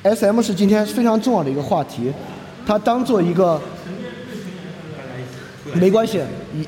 [0.03, 2.11] S M 是今天非常重要的一个话题，
[2.65, 3.61] 它当做一个
[5.75, 6.19] 没关系，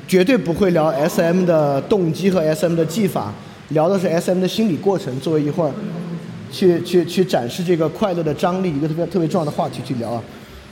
[0.08, 3.34] 绝对不会聊 S M 的动机和 S M 的技法，
[3.70, 5.72] 聊的是 S M 的心理过程，作为一会儿
[6.52, 10.24] 去去去展示这个快乐的张力，一个特别特别重要的话题去聊啊，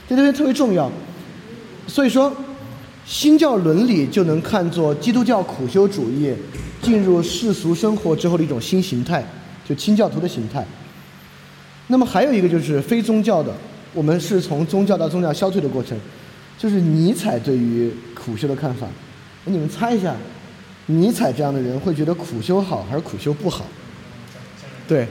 [0.08, 0.88] 这特别特别重要。
[1.88, 2.32] 所以说，
[3.04, 6.32] 新教伦理就能看作基督教苦修主义
[6.80, 9.24] 进入世俗生活之后的一种新形态，
[9.68, 10.64] 就清教徒的形态。
[11.88, 13.54] 那么还有一个就是非宗教的，
[13.92, 15.98] 我们是从宗教到宗教消退的过程，
[16.56, 18.86] 就是尼采对于苦修的看法。
[19.44, 20.14] 你们猜一下，
[20.86, 23.66] 尼采这样的人会觉得苦修好还是苦修不好？
[24.88, 25.06] 对，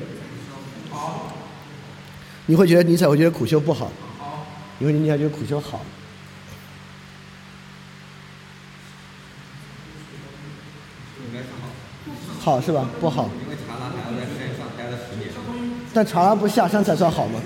[2.45, 3.91] 你会觉得尼采会觉得苦修不好，
[4.79, 5.81] 你会尼采觉得苦修好。
[11.27, 11.45] 应该是
[12.39, 12.89] 好，好是吧？
[12.99, 13.29] 不好。
[13.43, 15.29] 因为查拉还要在山上待了十年，
[15.93, 17.41] 但长安不下山才算好吗？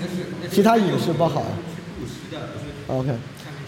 [0.50, 1.42] 其他饮食不好。
[2.86, 3.12] OK，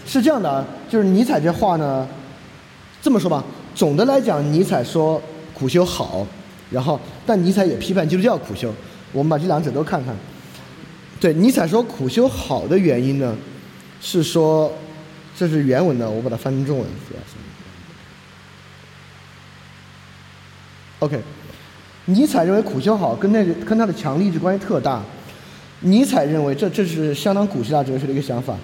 [0.05, 2.07] 是这样的啊，就是尼采这话呢，
[3.01, 3.43] 这么说吧，
[3.75, 5.21] 总的来讲，尼采说
[5.53, 6.25] 苦修好，
[6.71, 8.73] 然后但尼采也批判基督教苦修。
[9.11, 10.15] 我们把这两者都看看。
[11.19, 13.35] 对，尼采说苦修好的原因呢，
[13.99, 14.71] 是说
[15.35, 16.87] 这是原文的，我把它翻成中文。
[20.99, 21.21] OK，
[22.09, 25.01] 尼采认为苦修好跟那个跟他的强力质关系特大。
[25.81, 28.57] 尼采认为这这是相当古希腊哲学的一个想法。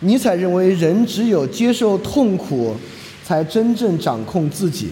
[0.00, 2.76] 尼采认为人只有接受痛苦，
[3.24, 4.90] 才真正掌控自己。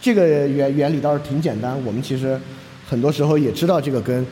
[0.00, 2.40] 这个原原理倒是挺简单，我们其实
[2.88, 4.24] 很多时候也知道这个跟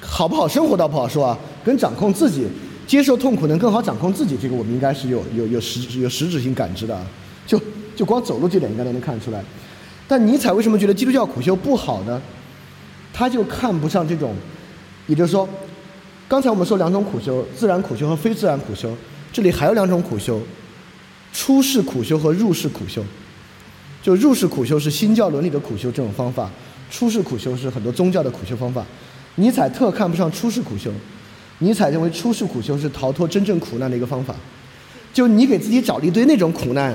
[0.00, 2.46] 好不好生活倒不好说啊，跟掌控自己、
[2.86, 7.06] 接受痛苦能更好掌控自己，这个我们应该是有有有实有实质性感知的啊。
[7.46, 7.58] 就
[7.96, 9.42] 就光走路这点应该都能看出来。
[10.06, 12.20] 但尼采为什么觉得基督教苦修不好呢？
[13.12, 14.34] 他就看不上这种，
[15.06, 15.48] 也就是说，
[16.26, 18.92] 刚才我们说两种苦修：自然苦修和非自然苦修。
[19.32, 20.40] 这里还有两种苦修：
[21.32, 23.04] 出世苦修和入世苦修。
[24.02, 26.50] 就入世苦修是新教伦理的苦修这种方法，
[26.90, 28.84] 出世苦修是很多宗教的苦修方法。
[29.36, 30.90] 尼采特看不上出世苦修，
[31.60, 34.34] 尼采认为出世苦修是逃脱真正苦难的一个方法。
[35.12, 36.94] 就你给自己找了一堆那种苦难，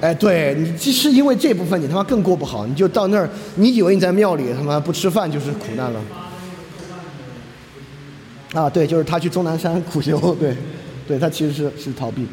[0.00, 6.00] 哎，对你即是因为这部分你他妈更过不好，你就到那儿，你以为你在庙里他妈不吃饭就是苦难了。
[8.52, 10.56] 啊，对，就是他去终南山苦修，对，
[11.06, 12.26] 对他其实是是逃避，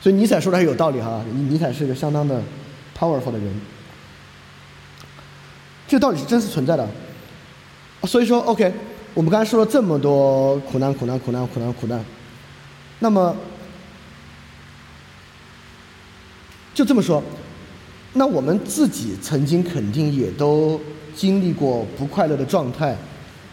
[0.00, 2.42] 所以尼采说的还有道理哈，尼尼采是个相当的
[2.98, 3.60] powerful 的人，
[5.88, 6.86] 这道理是真实存在的。
[8.04, 8.70] 所以说，OK，
[9.14, 12.04] 我们刚才说了这么多苦难、苦难、苦难、苦难、苦难，
[12.98, 13.34] 那么
[16.74, 17.22] 就这么说，
[18.14, 20.80] 那我们自己曾经肯定也都
[21.14, 22.96] 经历过不快乐的状态，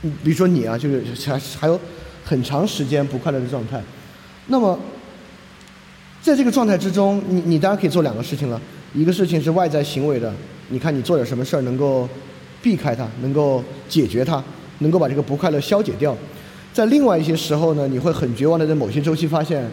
[0.03, 1.79] 嗯，比如说你啊，就是还还有
[2.23, 3.81] 很长时间不快乐的状态，
[4.47, 4.77] 那么
[6.21, 8.59] 在这个状态之中，你你当然可以做两个事情了，
[8.93, 10.33] 一个事情是外在行为的，
[10.69, 12.07] 你看你做点什么事儿能够
[12.61, 14.41] 避开它，能够解决它，
[14.79, 16.15] 能够把这个不快乐消解掉。
[16.71, 19.69] 在另外一些时候呢，你会很绝望的在某些周期发现，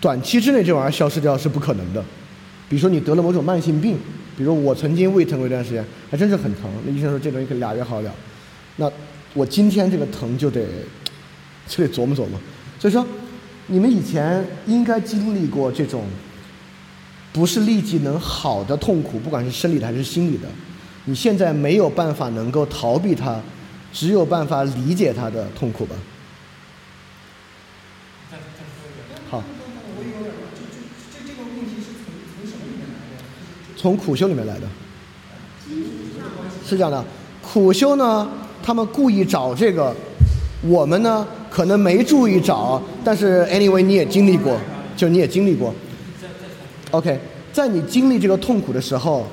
[0.00, 2.02] 短期之内这玩意儿消失掉是不可能的。
[2.70, 3.98] 比如说你得了某种慢性病，
[4.36, 8.14] 比如我曾经胃疼过一段时间，还真是很疼，那医生说这东西可俩月好了。
[8.76, 8.88] 那
[9.34, 10.64] 我今天这个疼就得
[11.66, 12.38] 就得琢磨琢磨。
[12.78, 13.04] 所以说，
[13.66, 16.04] 你们以前应该经历过这种
[17.32, 20.48] 不是立即能好的痛苦，不管是生理的还是心理的。
[21.06, 23.42] 你现在没有办法能够逃避它，
[23.92, 25.96] 只有办法理解它的痛苦吧。
[28.30, 28.42] 再再
[28.78, 29.18] 说一遍。
[29.28, 29.42] 好，
[29.96, 33.22] 我有点儿就就这这个问题是从从什么里面来的？
[33.80, 34.66] 从苦修里面来的。
[36.66, 37.02] 是这样的，
[37.40, 38.28] 苦修呢，
[38.62, 39.96] 他们故意找这个，
[40.60, 44.60] 我们呢可能没注意找，但是 anyway 你也经历过，
[44.94, 45.74] 就你也经历过。
[46.90, 47.18] OK，
[47.54, 49.26] 在你经历这个痛苦的时候，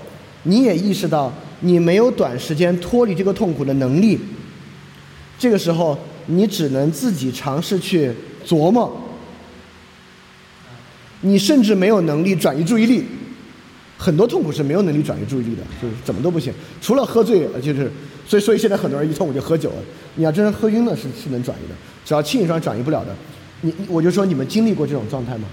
[0.43, 4.17] 你也意识到你没有短时间脱离这个痛苦的能力。
[5.37, 8.13] 这个时候，你只能自己尝试去
[8.47, 8.95] 琢磨，
[11.19, 13.03] 你甚至没有能力转移注意力。
[13.97, 17.91] 很多痛苦是没有能力转移注意力的，就是怎么都不行，除了喝醉，就是
[18.27, 19.77] 所以所以现在很多人一痛苦就喝酒了。
[20.15, 21.75] 你要真是喝晕了是是能转移的，
[22.05, 23.15] 只要轻易上转移不了的。
[23.61, 25.47] 你我就说你们经历过这种状态吗？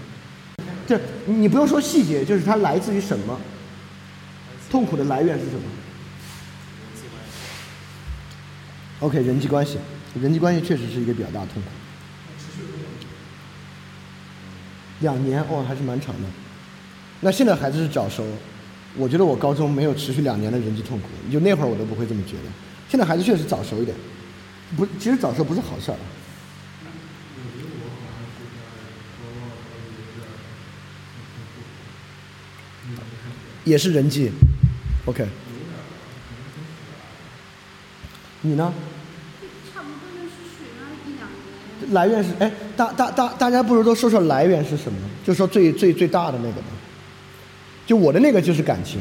[0.86, 3.40] 这你不用说细节，就是它来自于什么？
[4.70, 5.62] 痛苦的来源是什么
[9.00, 9.78] ？OK，人际关系，
[10.20, 11.68] 人际关系确实是一个比较大的痛苦。
[15.00, 16.28] 两年哦，还是蛮长的。
[17.24, 18.22] 那现在孩子是早熟，
[18.94, 22.42] 我觉得我高中没有持续两年的人际痛苦，就那会儿我都不会这么觉得。
[22.86, 23.96] 现在孩子确实早熟一点，
[24.76, 25.96] 不，其实早熟不是好事儿。
[33.64, 34.30] 也是人际
[35.06, 35.26] ，OK。
[38.42, 38.70] 你呢？
[39.72, 41.26] 差不多就是学了一两
[41.80, 41.94] 年。
[41.94, 44.98] 来源是哎，大大大大家不如都说说来源是什么？
[45.24, 46.66] 就说最最最大的那个吧。
[47.86, 49.00] 就我的那个就是感情，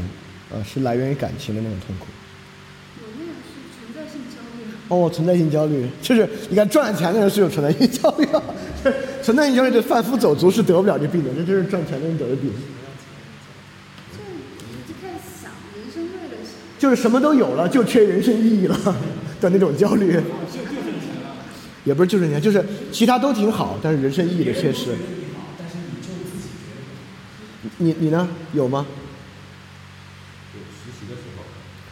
[0.51, 2.07] 呃，是来源于感情的那种痛苦。
[2.99, 4.63] 我那个是存在性焦虑。
[4.89, 8.43] 哦，存在性焦虑，就是你看赚钱的人是有存在性焦虑啊，
[9.23, 12.51] 存在性焦虑对贩夫走卒是得不了这病的，这真是赚钱的人得的病。
[14.11, 14.19] 就
[14.69, 15.91] 你就开始想，你
[16.77, 18.77] 就是什么都有了，就缺人生意义了
[19.39, 20.19] 的那种焦虑。
[21.85, 24.91] 也不是就挣钱，就是其他都挺好，但是人生意义的缺失。
[27.77, 28.27] 你你呢？
[28.53, 28.85] 有吗？
[30.53, 31.43] 有实习的时候，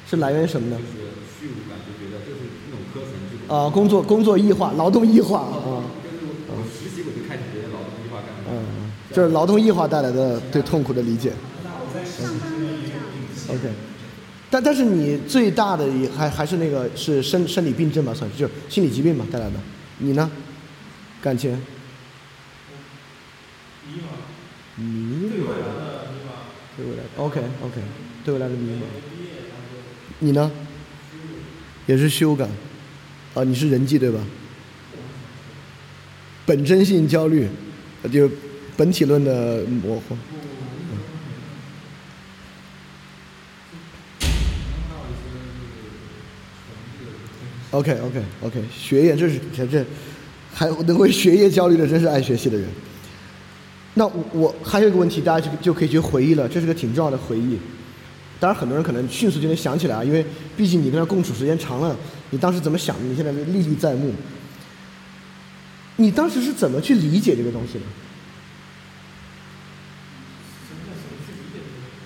[0.10, 0.78] 是来源于什么呢？
[0.78, 1.08] 就是
[1.40, 8.52] 虚无感，就觉得就是那种科层就啊，工作工作异化，劳动异化啊，就是我我实习我就开始觉得劳动异化干嘛？
[8.52, 11.34] 嗯，就是劳动异化带来的对痛苦的理解。
[13.48, 13.72] OK，
[14.50, 19.56] 但但是你最大的也还还是那个是生生理病症吧，算是就是心理疾病吧带来的。
[20.00, 20.30] 你呢？
[21.22, 21.52] 感情？
[23.88, 24.08] 迷茫。
[27.18, 27.82] OK OK，
[28.26, 28.84] 对我来说迷茫。
[30.20, 30.52] 你呢？
[31.88, 32.50] 也是羞感。
[33.34, 34.20] 啊，你是人际对吧？
[36.46, 37.48] 本真性焦虑，
[38.04, 38.30] 呃就
[38.76, 40.18] 本体论的模糊。
[47.72, 49.86] OK OK OK，学业这是这这，
[50.54, 52.68] 还能为学业焦虑的，真是爱学习的人。
[53.94, 57.60] 那我我还有一个问题，大家就就可以去回忆了，这是个挺重要的回忆。
[58.40, 60.26] 当然，很多人可能迅速就能想起来啊，因为
[60.56, 61.96] 毕竟你跟他共处时间长了，
[62.30, 64.14] 你当时怎么想的，你现在历历在目。
[65.98, 67.80] 你当时是怎么去理解这个东西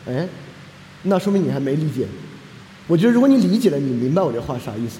[0.05, 0.13] 的？
[0.13, 0.27] 哎，
[1.03, 2.07] 那说明你还没理解。
[2.88, 4.99] 我觉得如果你理解了，你明白我这话啥意思。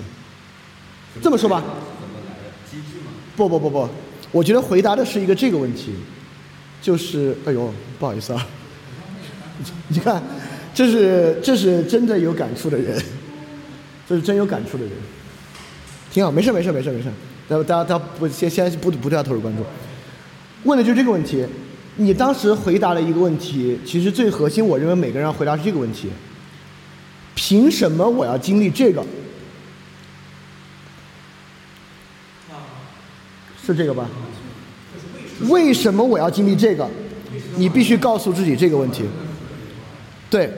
[1.22, 1.64] 这么说吧。
[3.36, 3.90] 不不不不，
[4.32, 5.94] 我觉得回答的是一个这个问题，
[6.86, 8.48] 就是哎呦，不好意思啊，
[9.90, 10.22] 你看，
[10.72, 12.96] 这是这是真的有感触的人，
[14.08, 14.94] 这是真有感触的人，
[16.12, 17.10] 挺好，没事没事没事没事，
[17.50, 19.64] 大家大家大家不先先不不对他投入关注，
[20.66, 21.44] 问的就是这个问题，
[21.96, 26.10] 你当时回答了一个问题，其实最核心，我认为每个人回答是这个问题，
[27.34, 29.04] 凭什么我要经历这个？
[33.66, 34.08] 是这个吧？
[35.50, 36.88] 为什么我要经历这个？
[37.58, 39.04] 你必须告诉自己这个问题。
[40.30, 40.50] 对，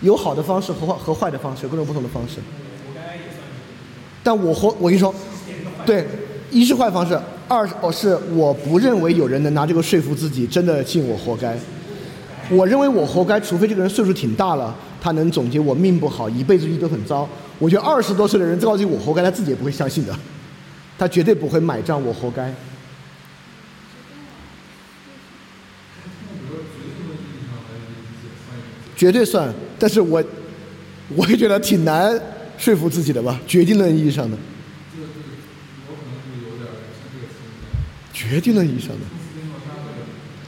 [0.00, 2.36] 有好的方式和坏和坏的方式，各种不同的方式。
[4.22, 5.14] 但我活，我跟你说，
[5.84, 6.06] 对，
[6.50, 11.58] 一是坏方式，二是哦是我不认为有人能拿这个说服自己，真的信我活该。
[12.50, 17.28] 我认为我活该，除非这个人岁数挺大了，他能总结我命不好，一辈子运都很糟。
[17.58, 20.14] 我觉得二十多岁的人告诉我活该，他自己也不会相信的，
[20.98, 22.52] 他绝对不会买账我活该。
[29.00, 30.22] 绝对算，但是我
[31.16, 32.12] 我也觉得挺难
[32.58, 34.36] 说服自己的吧，决定论意义上的。
[38.12, 38.96] 决定论意义上的。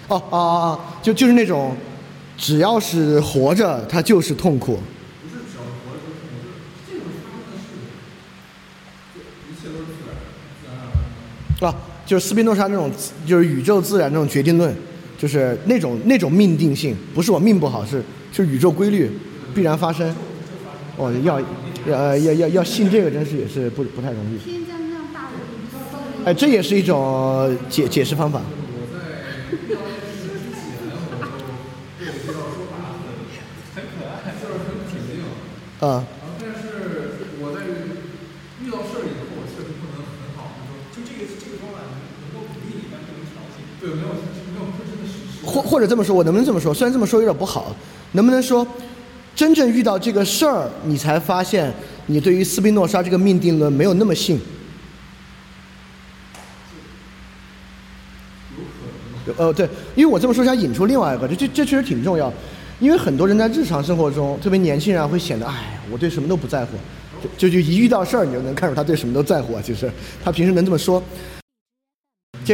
[0.09, 1.75] 哦哦哦，就就是那种，
[2.37, 4.79] 只要是活着，他就是痛苦。
[11.61, 11.75] 啊，
[12.05, 12.93] 就是斯宾诺莎那种，
[13.27, 14.77] 就是宇宙自然那种决定论，
[15.23, 18.03] 就是那种那种命定性，不是我命不好，是
[18.33, 19.09] 是宇宙规律
[19.55, 20.13] 必然发生。
[20.97, 21.41] 哦，要
[21.87, 24.41] 要要要要信这个，真是也是不不太容易。
[26.25, 28.41] 哎，这也是一种解解释方法。
[35.79, 36.05] 啊，
[36.41, 37.63] 但是我在
[38.59, 41.95] 遇到事儿以后，我确实不能很好的就这个这个方法能
[42.27, 43.63] 能够鼓励你，但不能调节。
[43.81, 45.43] 对，没有没有真的实施。
[45.73, 46.75] 或者这么说，我能不能这么说？
[46.75, 47.75] 虽然这么说有点不好，
[48.13, 48.67] 能不能说，
[49.35, 51.73] 真正遇到这个事儿，你才发现
[52.05, 54.39] 你对于斯宾诺莎这个命定论没有那么信？
[59.39, 62.31] 呃，对，因为我这么说想引出另外一个，这这这确实挺重要，
[62.79, 66.77] 因为很多人在日常生活中，特别年轻人，会显得，哎，我对什么都不在乎，
[67.39, 69.63] 就就就一遇到事儿，你就能看出他对什么都在乎啊。
[69.65, 69.91] 其实
[70.23, 71.03] 他平时能这么说。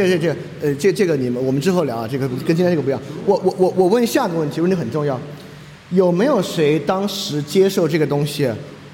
[0.07, 3.01] 这这这，呃，这这个你们我们之后聊啊，这个跟今天这个不一样。
[3.25, 5.19] 我我我我问下个问题，问题很重要，
[5.91, 8.49] 有没有谁当时接受这个东西？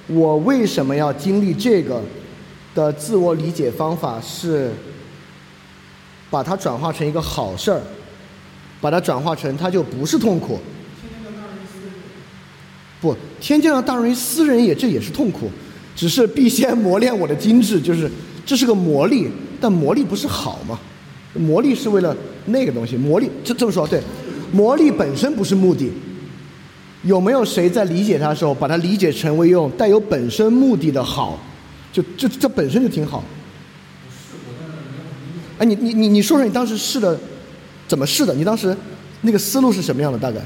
[0.07, 2.01] 我为什么要经历这个
[2.73, 4.71] 的自我理解方法是？
[6.31, 7.79] 把它转化成一个好事儿，
[8.81, 10.59] 把它转化成它就不是痛苦。
[12.99, 15.49] 不，天降大任于斯人也，这也是痛苦，
[15.95, 18.11] 只是必先磨练我的精致，就是
[18.45, 19.29] 这是个磨砺，
[19.61, 20.77] 但磨砺不是好吗？
[21.35, 22.15] 魔力是为了
[22.45, 24.01] 那个东西，魔力这这么说对，
[24.51, 25.91] 魔力本身不是目的。
[27.03, 31.39] 有没有谁在理解它的时候，把它理解成为用带有本身目的的好？
[31.93, 33.23] 就这这本身就挺好。
[35.59, 37.17] 哎，你你你你说说你当时试的
[37.87, 38.33] 怎么试的？
[38.33, 38.75] 你当时
[39.21, 40.17] 那个思路是什么样的？
[40.17, 40.41] 大概？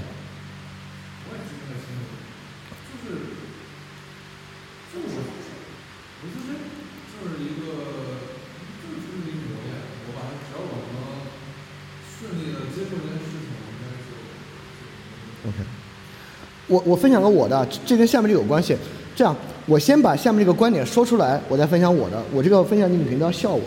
[16.70, 18.78] 我我分享个我的，这跟下面这有关系。
[19.16, 22.24] 这样，我先把下面这个观点说出来，我再分享我的。
[22.32, 23.62] 我这个分享你们肯定都要笑我。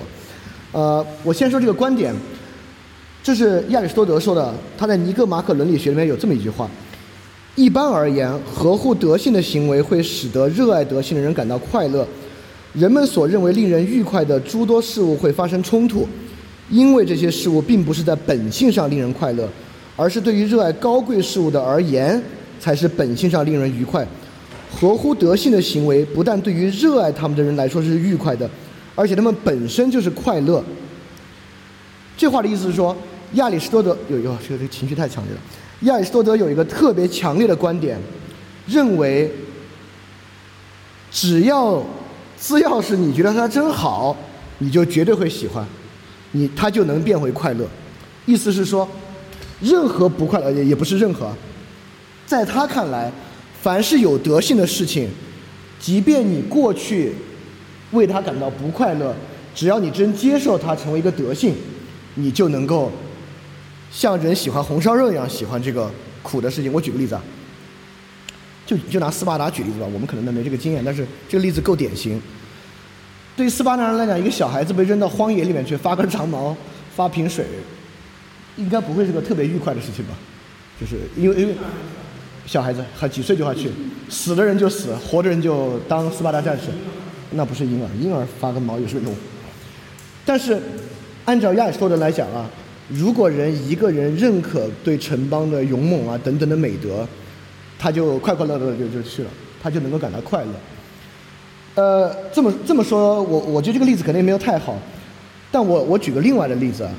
[0.72, 2.14] 呃，我先说这个观点，
[3.22, 6.70] 这是亚里士多德说的，他在《尼格马可伦理学》里面有这么一句话：
[7.54, 12.06] 一般而言，合乎德性的行为会使得热爱德性的人感到快乐。
[12.72, 16.08] 人们所认为令人愉快的诸多事物会发生冲突，
[16.70, 19.46] 因为这些事物并不是在本性上令人快乐，
[19.94, 22.22] 而是对于热爱高贵事物的而言，
[22.62, 24.06] 才是本性上令人愉快。
[24.70, 28.48] 合乎德性的行为，不但对于热爱他们的人来说是愉快的，
[28.94, 30.62] 而且他们本身就是快乐。
[32.16, 32.96] 这话的意思是说，
[33.32, 35.40] 亚里士多德有有这个这个情绪太强烈了。
[35.80, 37.98] 亚里士多德有一个特别强烈的观点，
[38.68, 39.28] 认为
[41.10, 41.84] 只要
[42.40, 44.16] 只要是你觉得它真好，
[44.58, 45.66] 你就绝对会喜欢，
[46.30, 47.66] 你它就能变回快乐。
[48.24, 48.88] 意思是说，
[49.60, 51.34] 任何不快乐也也不是任何，
[52.32, 53.12] 在他看来，
[53.60, 55.06] 凡是有德性的事情，
[55.78, 57.12] 即便你过去
[57.90, 59.14] 为他感到不快乐，
[59.54, 61.54] 只要你真接受它成为一个德性，
[62.14, 62.90] 你就能够
[63.90, 65.90] 像人喜欢红烧肉一样喜欢这个
[66.22, 66.72] 苦的事情。
[66.72, 67.22] 我举个例子啊，
[68.64, 72.18] 就就拿斯巴达举例子吧，我们可能都没这个经验，但是这个例子够典型。
[73.36, 76.56] 对于斯巴达人来讲，一个小孩子被扔到荒野里面去发根长毛、
[76.96, 77.44] 发瓶水，
[78.56, 80.14] 应该不会是个特别愉快的事情吧？
[80.80, 81.54] 就是因为因为
[82.44, 83.70] 小孩子还几岁就要去，
[84.08, 86.64] 死的人就死，活的人就当斯巴达战士，
[87.30, 89.14] 那不是婴儿，婴儿发个毛有什么用？
[90.24, 90.60] 但是
[91.24, 92.50] 按照亚里士多德来讲啊，
[92.88, 97.06] 如果人一个人认可对城邦的勇猛啊等等的美德，
[97.78, 99.30] 他就快快乐乐的就就去了，
[99.62, 100.50] 他就能够感到快乐。
[101.74, 104.76] 呃，这么这么说，我我觉得这个例子肯定没有太好，
[105.50, 106.92] 但我我举个另外的例子啊，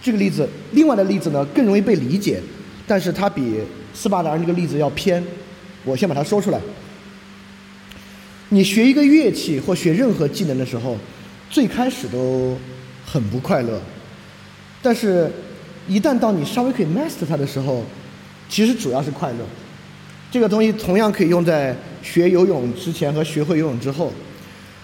[0.00, 2.40] 这个例子另外的例子呢更容易被理解，
[2.86, 3.60] 但是它比
[3.94, 5.24] 斯巴达人这个例子要偏，
[5.84, 6.60] 我先把它说出来。
[8.50, 10.96] 你学一个乐器或学任何技能的时候，
[11.50, 12.56] 最开始都
[13.06, 13.80] 很不快乐，
[14.82, 15.30] 但是，
[15.88, 17.84] 一旦到你稍微可以 master 它的时候，
[18.48, 19.38] 其实主要是快乐。
[20.30, 24.12] 这个东西同样可以用在学游泳之前和学会游泳之后。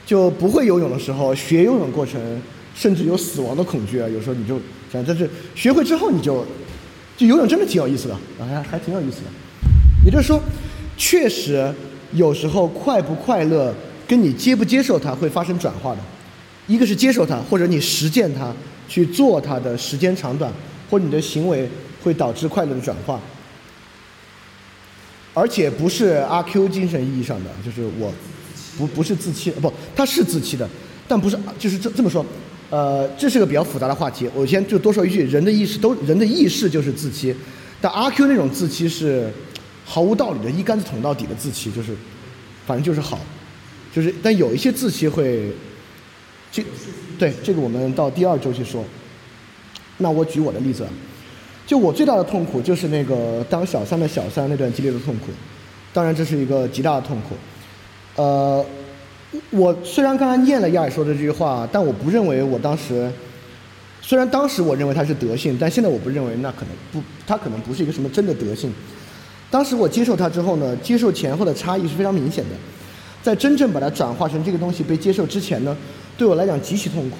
[0.06, 2.18] 就不会游泳的时候，学游泳过程
[2.74, 4.08] 甚至有死亡的恐惧啊。
[4.08, 4.58] 有时候你就
[4.90, 6.46] 想，但是学会之后你就，
[7.18, 9.24] 就游泳真的挺有意思的，啊还还挺有意思的。
[10.04, 10.40] 也就是说，
[10.96, 11.74] 确实
[12.12, 13.74] 有时候快不快乐
[14.06, 15.98] 跟你接不接受它会发生转化的。
[16.68, 18.54] 一个是接受它，或者你实践它
[18.88, 20.52] 去做它的时间长短，
[20.88, 21.68] 或者你的行为
[22.04, 23.20] 会导致快乐的转化。
[25.34, 28.12] 而且不是阿 Q 精神意义上的，就是我
[28.76, 30.68] 不不是自欺，不，他是自欺的，
[31.08, 32.24] 但不是，就是这这么说，
[32.70, 34.28] 呃，这是个比较复杂的话题。
[34.34, 37.34] 我先就多说一句，人的意识都人的意识就是自欺，
[37.80, 39.30] 但阿 Q 那种自欺是
[39.84, 41.94] 毫无道理的，一竿子捅到底的自欺，就是
[42.66, 43.18] 反正就是好，
[43.94, 45.50] 就是但有一些自欺会，
[46.52, 46.62] 这
[47.18, 48.84] 对这个我们到第二周去说。
[50.00, 50.86] 那我举我的例子，
[51.66, 55.32] 就我最大的痛苦就是那个当小三的小三那段激烈的痛苦，
[55.92, 57.34] 当然这是一个极大的痛苦。
[58.14, 58.64] 呃，
[59.50, 63.10] 我虽然刚才念了亚里说的这句话，但我不认为我当时，
[64.00, 68.72] 虽然当时我认为它是德性，但现在我不认为那可能不，它可能不是一个什么真的德性。
[69.50, 72.50] 当时我接受它之后呢，接受前后的差异是非常明显的。
[73.22, 75.76] 在真正把它转化成这个东西被接受之前呢，
[76.16, 77.18] 对我来讲极其痛苦。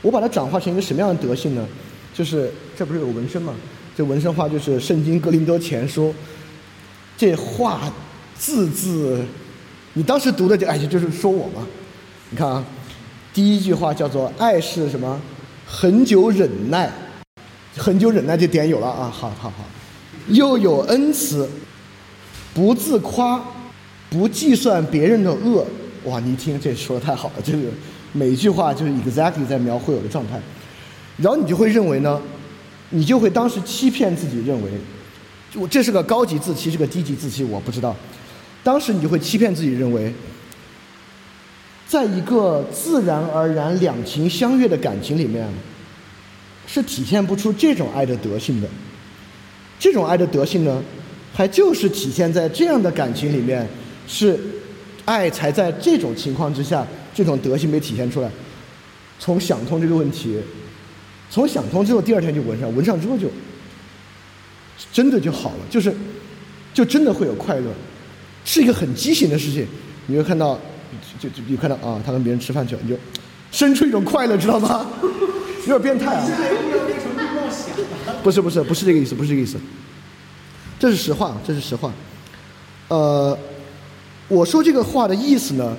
[0.00, 1.66] 我把它转化成一个什么样的德性呢？
[2.14, 3.54] 就是这不是有纹身吗？
[3.94, 6.08] 这纹身画就是《圣经·格林多前书》，
[7.16, 7.92] 这画
[8.38, 9.22] 字字，
[9.94, 11.66] 你当时读的就哎，就是说我嘛。
[12.30, 12.64] 你看啊，
[13.34, 15.20] 第一句话叫做“爱是什么？
[15.66, 16.90] 恒久忍耐，
[17.76, 19.64] 恒久忍耐”这点有了啊，好好好。
[20.28, 21.48] 又有恩慈，
[22.54, 23.42] 不自夸，
[24.08, 25.66] 不计算别人的恶。
[26.04, 27.68] 哇，你一听这说的太好了，这个
[28.12, 30.40] 每一句话就是 exactly 在描绘我的状态。
[31.18, 32.20] 然后你就会认为呢，
[32.90, 34.70] 你就会当时欺骗自己，认为
[35.54, 37.94] 我这是个高级自欺，是个低级自欺，我不知道。
[38.62, 40.12] 当时你就会欺骗自己，认为，
[41.86, 45.48] 在一个自然而然两情相悦的感情里面，
[46.66, 48.68] 是体现不出这种爱的德性的。
[49.78, 50.82] 这种爱的德性呢，
[51.34, 53.68] 还就是体现在这样的感情里面，
[54.06, 54.38] 是
[55.04, 58.30] 爱才在这种情况之下，这种德性被体现出来。
[59.18, 60.38] 从想通这个问题。
[61.30, 63.26] 从想通之后，第二天就纹上，纹上之后就
[64.92, 65.90] 真的就好了，就是
[66.74, 67.72] 就真的会有快乐，
[68.44, 69.66] 是一个很畸形的事情。
[70.06, 70.58] 你会看到，
[71.18, 72.96] 就就你看到啊，他跟别人吃饭去了，你就
[73.50, 74.86] 生出一种快乐，知道吗？
[75.66, 76.26] 有点变态啊！
[78.22, 79.58] 不是不是不是这个意思，不是这个意思。
[80.78, 81.92] 这是实话，这是实话。
[82.88, 83.38] 呃，
[84.26, 85.76] 我说这个话的意思呢，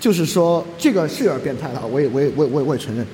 [0.00, 3.06] 就是说这个是有点变态了，我也我也我也我也我也承认。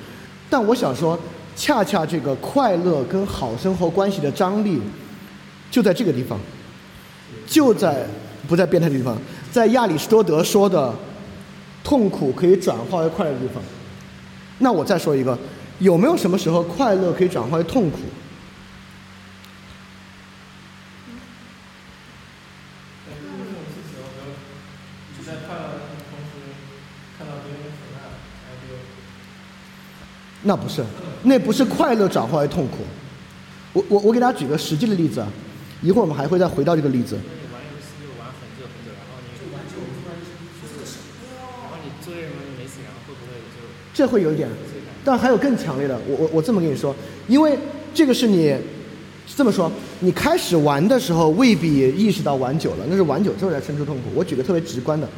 [0.49, 1.19] 但我想说，
[1.57, 4.81] 恰恰这个快乐跟好生活关系的张力，
[5.71, 6.39] 就在这个地方，
[7.45, 8.07] 就在
[8.49, 9.17] 不在变态的地方，
[9.51, 10.95] 在亚里士多德说的
[11.83, 13.63] 痛苦可以转化为快乐的地方。
[14.59, 15.39] 那我再说一个，
[15.79, 17.99] 有没有什么时候快乐可以转化为痛苦？
[30.47, 30.85] 那不是，
[31.23, 32.85] 那不是快乐转化为痛苦。
[33.73, 35.27] 我我我给大家举个实际的例子啊，
[35.81, 37.17] 一会儿我们还会再回到这个例子。
[37.17, 40.21] 你玩游戏就玩很久很久，然后你就玩久，突然
[41.41, 43.65] 然后你作业什么你没写，然后会不会就
[43.95, 44.49] 这会有一点，
[45.05, 45.99] 但还有更强烈的。
[46.07, 46.95] 我我我这么跟你说，
[47.29, 47.57] 因为
[47.95, 48.55] 这个是你
[49.37, 49.71] 这么说，
[50.01, 54.11] 你开始玩的时候未必意识到玩久了，那是玩久之后才生出痛苦。
[54.15, 55.09] 我举个特别直观的，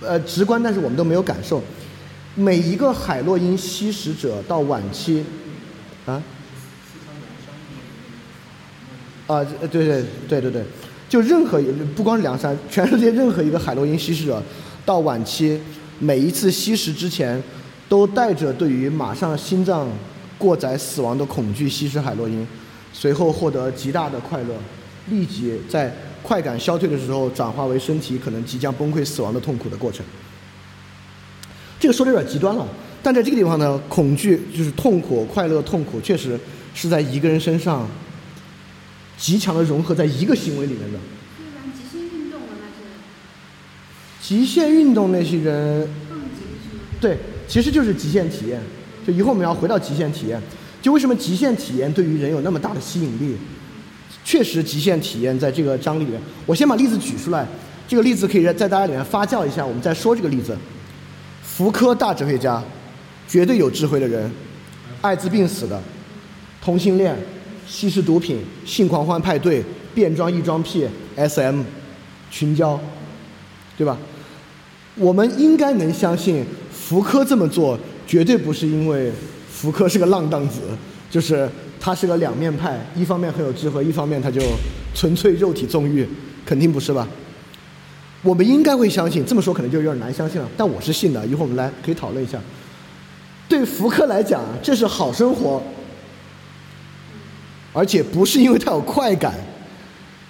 [0.00, 1.62] 呃，直观，但是我们都没有感受。
[2.34, 5.24] 每一个海洛因吸食者到晚期，
[6.04, 6.22] 啊，
[9.26, 10.62] 啊，对对对对对，
[11.08, 11.58] 就任何
[11.94, 14.42] 不光是梁山，全世界任何一个海洛因吸食者
[14.84, 15.58] 到晚期，
[15.98, 17.42] 每一次吸食之前，
[17.88, 19.88] 都带着对于马上心脏
[20.38, 22.46] 过载死亡的恐惧吸食海洛因，
[22.92, 24.54] 随后获得极大的快乐，
[25.08, 30.04] 立即在快感消退的时候转化为身体可能即将崩溃死亡的痛苦的过程。
[31.78, 32.66] 这个说的有点极端了，
[33.02, 36.38] 但在这个地方呢，恐惧就是痛苦、快乐、痛苦，确实
[36.74, 37.86] 是在一个人身上
[39.16, 40.98] 极强的融合在一个行为里面的。
[41.72, 42.82] 极限运动的那些
[44.20, 45.88] 极限运动那些人？
[47.00, 47.18] 对，
[47.48, 48.60] 其实就是极限体验。
[49.06, 50.42] 就以后我们要回到极限体验，
[50.82, 53.36] 就为什么极限体验对于人有那么大的吸引力？
[54.24, 57.46] 确实，极限体验在这个章里面，我先把例子举出来，
[57.86, 60.56] 这个例子可以在在大家里面发酵一下，我们再说这个例子。
[61.42, 62.60] 福柯大哲学家，
[63.28, 64.28] 绝对有智慧的人，
[65.00, 65.80] 艾滋病死的，
[66.60, 67.16] 同性恋，
[67.68, 70.84] 吸食毒品，性狂欢派对，变装异装癖
[71.16, 71.62] ，SM，
[72.28, 72.80] 群交，
[73.78, 73.96] 对吧？
[74.96, 76.44] 我们应该能相信，
[76.86, 77.76] 福柯这么做
[78.06, 79.10] 绝对不是因为
[79.50, 80.60] 福柯是个浪荡子，
[81.10, 84.40] 就是他是个两面派，一方面很有智慧，一方面他就
[84.94, 86.06] 纯粹肉体纵欲，
[86.44, 87.08] 肯定不是吧？
[88.22, 91.26] 我们应该会相信，这么说可能就有点难相信了，但我是信的。
[91.26, 92.38] 一会儿我们来可以讨论一下。
[93.48, 95.60] 对福柯来讲，这是好生活，
[97.72, 99.34] 而且不是因为他有快感，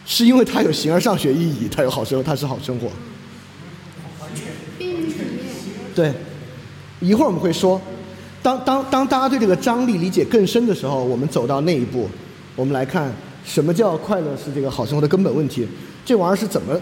[0.07, 2.88] 是因为他有形而上学意义，他有好生活，他是好生活。
[5.94, 6.12] 对，
[7.07, 7.80] 一会儿我们会说，
[8.42, 12.09] 当当当大家对这个张力理解更深的时候，我们走到那一步，
[12.57, 13.12] 我们来看
[13.44, 15.66] 什么叫快乐是这个好生活的根本问题。
[16.04, 16.76] 这玩意儿是怎么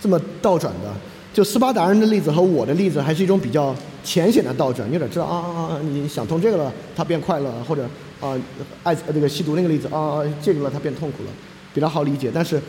[0.00, 0.90] 这么倒转的？
[1.34, 4.88] 就斯巴达人的例子和我的例子，还是一种比较浅显的倒转。
[4.88, 5.80] 你有点知道啊啊啊！
[5.82, 7.86] 你想通这个了，他变快乐，或者
[8.20, 8.38] 啊
[8.82, 11.30] 爱这个吸毒那个例子啊啊这个了，他变痛苦了，
[11.74, 12.30] 比较好理解。
[12.34, 12.60] 但是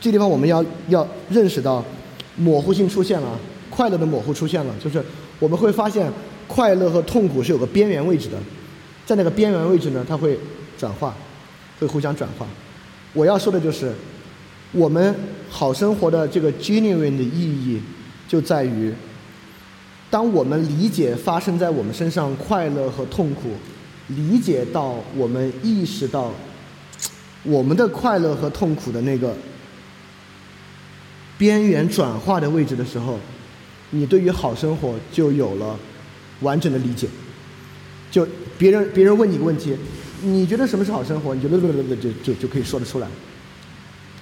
[0.00, 1.84] 这地方我们要要认识到
[2.36, 3.36] 模糊性出现了，
[3.68, 5.04] 快乐的模糊出现了，就是
[5.40, 6.08] 我们会发现
[6.52, 8.36] 快乐和痛苦是有个边缘位置的，
[9.06, 10.38] 在那个边缘位置呢，它会
[10.76, 11.14] 转化，
[11.80, 12.46] 会互相转化。
[13.14, 13.90] 我要说的就是，
[14.72, 15.14] 我们
[15.48, 17.80] 好生活的这个 genuine 的意义，
[18.28, 18.92] 就在于，
[20.10, 23.52] 当我们理解发生在我们身上快乐和痛苦，
[24.08, 26.30] 理解到我们意识到
[27.44, 29.34] 我们的快乐和痛苦的那个
[31.38, 33.18] 边缘转化的位置的时候，
[33.88, 35.78] 你对于好生活就有了
[36.42, 37.08] 完整的理解。
[38.10, 38.26] 就
[38.58, 39.74] 别人别人问你个问题，
[40.22, 41.34] 你觉得什么是好生活？
[41.34, 41.58] 你就就
[41.96, 43.08] 就就就可以说得出来。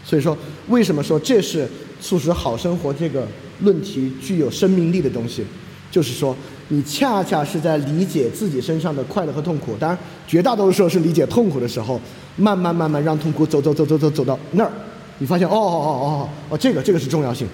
[0.05, 0.37] 所以说，
[0.69, 1.69] 为什么说这是
[2.01, 3.27] 促使好生活这个
[3.61, 5.45] 论题具有生命力的东西？
[5.91, 6.37] 就是说，
[6.69, 12.01] 你恰恰是在理解自己身上的快乐和痛苦，当然绝大多数时候是理解痛苦的时候，
[12.37, 14.71] 慢慢慢慢让痛苦走走走走走走到那儿，
[15.19, 17.49] 你发现哦哦哦哦哦，这个这个是重要性，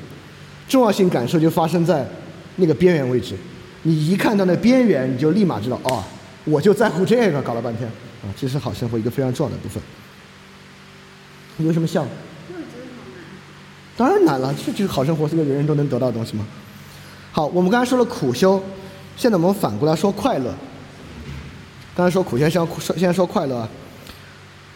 [0.69, 2.07] 重要性感受就发生在
[2.57, 3.35] 那个边缘位置，
[3.87, 6.03] 你一看到那边缘，你就立马知道哦，
[6.43, 9.81] 我就在乎这个，搞了半天啊，这是好生活一个非常重要的部分。
[11.59, 12.03] 你为什么笑？
[12.51, 13.23] 因为我觉得好难。
[13.97, 16.45] 当然难了，这就是好生活是个人人都能得到的东西吗？
[17.31, 18.61] 好，我们刚才说了苦修，
[19.17, 20.53] 现在我们反过来说快乐。
[21.95, 23.69] 刚才说苦，现在说说现在说快乐啊。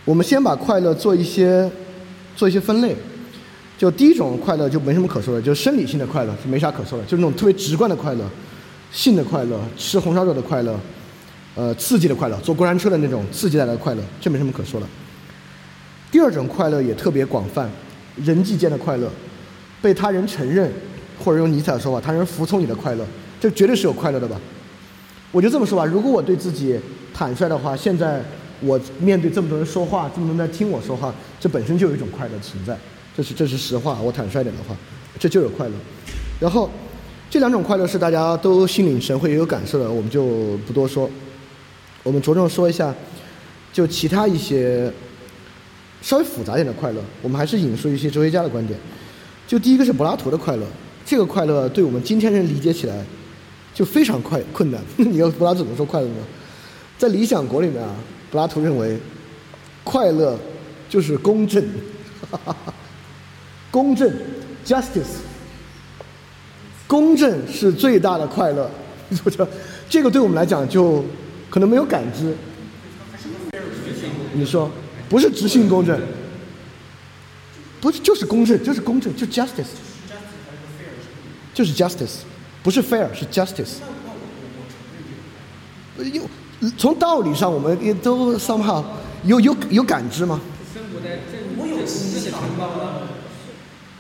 [0.05, 1.69] 我们先把快乐做一些
[2.37, 2.95] 做一些分类。
[3.77, 8.25] 就第一种快乐就没什么可说的，就是生理性的快乐是没啥可说的，就是那种特别直观的快乐，
[8.93, 10.79] 性的快乐，吃红烧肉的快乐，
[11.55, 14.87] 呃，刺激的快乐，坐过山车的那种刺激带来的快乐，这没什么可说的。
[16.11, 17.71] 第二种快乐也特别广泛，
[18.17, 19.09] 人际间的快乐，
[19.81, 20.73] 被他人承认，
[21.25, 23.07] 或者用尼采的说法，他人服从你的快乐，
[23.41, 24.41] 这绝对是有快乐的吧？
[25.31, 26.77] 我就这么说吧，如果我对自己
[27.15, 28.21] 坦率的话，现在
[28.61, 32.77] 我面对这么多人说话，这么多人在听我说话，这本身就有一种快乐存在，
[33.17, 34.01] 这是这是实话。
[34.01, 34.75] 我坦率点的话，
[35.21, 35.75] 这就有快乐。
[36.41, 36.69] 然后
[37.31, 41.09] 这两种快乐是大家都心领神会也有感受的，我们就不多说。
[42.03, 42.93] 我们着重说一下，
[43.73, 44.93] 就其他一些
[46.03, 48.77] 稍微复杂一点的快乐，我们还是引述一些哲学家的观点。
[49.47, 50.67] 就第一个是柏拉图的快乐，
[51.07, 53.05] 这个快乐对我们今天人理解起来
[53.73, 54.83] 就非常快困难。
[54.97, 56.17] 你要柏拉图怎么说快乐呢？
[56.99, 57.95] 在《理想国》里面啊，
[58.33, 58.99] 柏拉图认为
[59.85, 60.37] 快乐
[60.89, 61.65] 就是公正，
[63.71, 64.13] 公正
[64.67, 65.21] （justice），
[66.91, 68.69] 公正是最大的快乐。
[69.25, 69.49] 我觉得
[69.89, 71.05] 这个对我们来讲就
[71.49, 72.35] 可能没有感知。
[74.33, 74.69] 你说
[75.09, 76.01] 不是直性公正，
[77.81, 79.69] 不是就是公正，就是公正，就 justice，
[81.55, 82.23] 就是 justice，
[82.65, 83.75] 不是 fair，是 justice。
[85.97, 86.29] 有
[86.77, 88.83] 从道理上，我们也都 somehow
[89.25, 90.41] 有有有感知吗？
[91.57, 93.09] 我有思想正的城邦吗？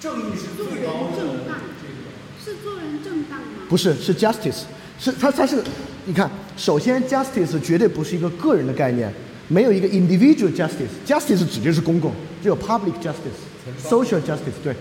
[0.01, 1.95] 正义是最高的正当，这个。
[2.43, 3.60] 是做人正当吗？
[3.71, 4.63] 不是，是 justice，
[4.99, 5.63] 是它它是，
[6.07, 9.09] 你看，首先 justice 绝对不是一个个人的概念，
[9.47, 12.11] 没有一个 individual justice，justice 指的是公共，
[12.43, 14.75] 只有 public justice，social justice，对，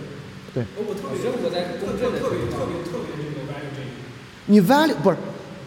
[0.56, 0.64] 对。
[0.76, 3.86] 我特别生活在公正的特别特别特别这个 value 这一。
[4.48, 5.18] 你 value 不是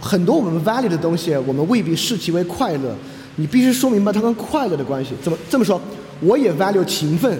[0.00, 2.92] 很多我们 value 的东西，我们未必视其为快乐。
[3.36, 5.12] 你必须说明白它跟快乐的关系。
[5.22, 5.80] 怎么这么说？
[6.20, 7.38] 我也 value 勤奋，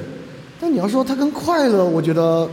[0.61, 2.49] 但你要说它跟快乐，我觉得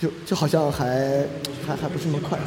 [0.00, 1.26] 就就好像还
[1.66, 2.38] 还还不是那么快。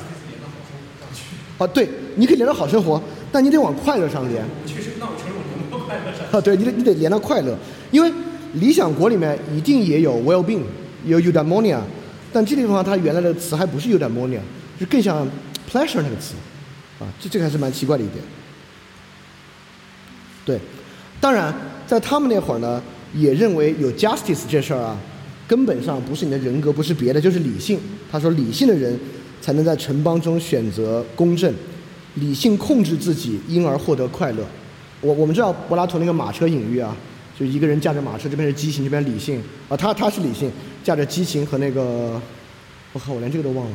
[1.60, 3.02] 啊，对，你可以连到好生活，
[3.32, 4.44] 但你得往快乐上连。
[4.66, 6.26] 确实，那我承认我连不到快乐上。
[6.32, 7.56] 啊，对你得你得连到快乐，
[7.92, 8.12] 因为
[8.54, 10.64] 理想国里面一定也有 well-being，
[11.06, 11.80] 有 eudaimonia，
[12.34, 14.40] 但这地方它原来的词还不是 eudaimonia，
[14.80, 15.28] 是更像
[15.72, 16.34] pleasure 那个词，
[17.00, 18.24] 啊，这这个还是蛮奇怪的一点。
[20.44, 20.60] 对，
[21.22, 21.54] 当然
[21.86, 22.82] 在他们那会儿呢，
[23.14, 24.98] 也认为有 justice 这事儿啊，
[25.48, 27.80] 根本上不是你的人格，不是别的，就是理性。
[28.12, 28.98] 他说，理性的人
[29.42, 31.54] 才能在城邦中选择公正，
[32.16, 34.46] 理性控制自己，因而获得快乐。
[35.02, 36.96] 我我们知道柏拉图那个马车隐喻啊，
[37.38, 40.50] 就一个人驾着马车，这边是激情，这边理性啊，他他是理性，
[40.84, 42.22] 驾着激情和那个，
[42.94, 43.72] 我靠，我连这个都忘了。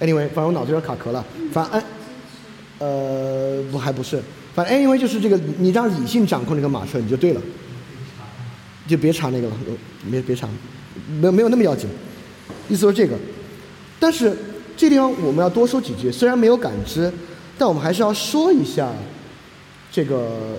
[0.00, 1.24] Anyway，反正我脑子有点卡壳了。
[1.52, 1.82] 反正，
[2.78, 4.20] 呃，不还不是，
[4.54, 7.40] 反正 anyway 就是这个，你让理性掌控这个马车，你就对了，
[8.88, 9.54] 就别查那个了，
[10.10, 10.48] 别别查，
[11.20, 11.88] 没有没有那么要紧。
[12.68, 13.14] 意思说这个，
[14.00, 14.36] 但是
[14.76, 17.12] 这地方我们要多说几句，虽然没有感知，
[17.58, 18.90] 但我们还是要说一下
[19.92, 20.56] 这个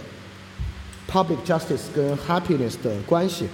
[1.12, 3.46] public justice 跟 happiness 的关系。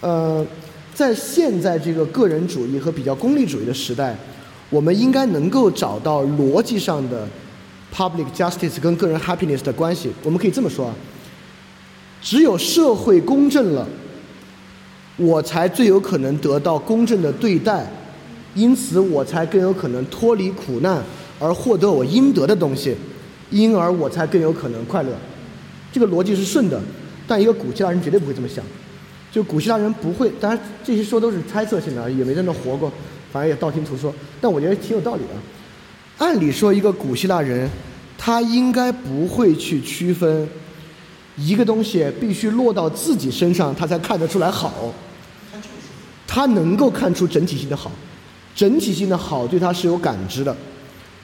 [0.00, 0.46] 呃，
[0.94, 4.16] 在现在这个个人主义和比较功利主义的时代，
[4.70, 7.26] 我们应该能够找到逻辑上的
[7.94, 10.10] public justice 跟个人 happiness 的关系。
[10.22, 10.94] 我们可以这么说啊，
[12.20, 13.86] 只有社会公正了，
[15.18, 17.84] 我才最有可能得到公正的对待，
[18.54, 21.02] 因此我才更有可能脱离苦难
[21.38, 22.96] 而获得我应得的东西，
[23.50, 25.10] 因而我才更有可能快乐。
[25.92, 26.80] 这个逻辑是顺的，
[27.26, 28.64] 但一个古希腊人绝对不会这么想。
[29.30, 32.90] 就古希腊人不会，当然这些说都是猜测性的，也没在那活过，
[33.32, 34.14] 反正也道听途说。
[34.40, 35.28] 但我觉得挺有道理的。
[36.18, 37.68] 按理说，一个古希腊人，
[38.16, 40.48] 他应该不会去区分
[41.36, 44.92] 一个东西必须落到自己身上，他才看得出来好。
[46.28, 47.90] 他能够看出整体性的好，
[48.54, 50.54] 整体性的好对他是有感知的，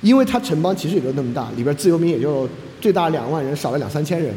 [0.00, 2.48] 因为他城邦其实也就那么大，里边自由民也就
[2.80, 4.34] 最大两万人，少了两三千人，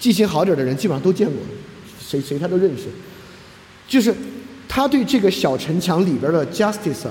[0.00, 1.36] 记性好点的人基本上都见过，
[2.00, 2.84] 谁谁他都认识。
[3.86, 4.12] 就是
[4.66, 7.06] 他对这个小城墙里边的 justice，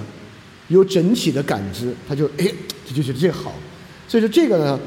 [0.67, 2.51] 有整体的感知，他就哎，
[2.87, 3.53] 他就觉得这好。
[4.07, 4.79] 所以说这个呢，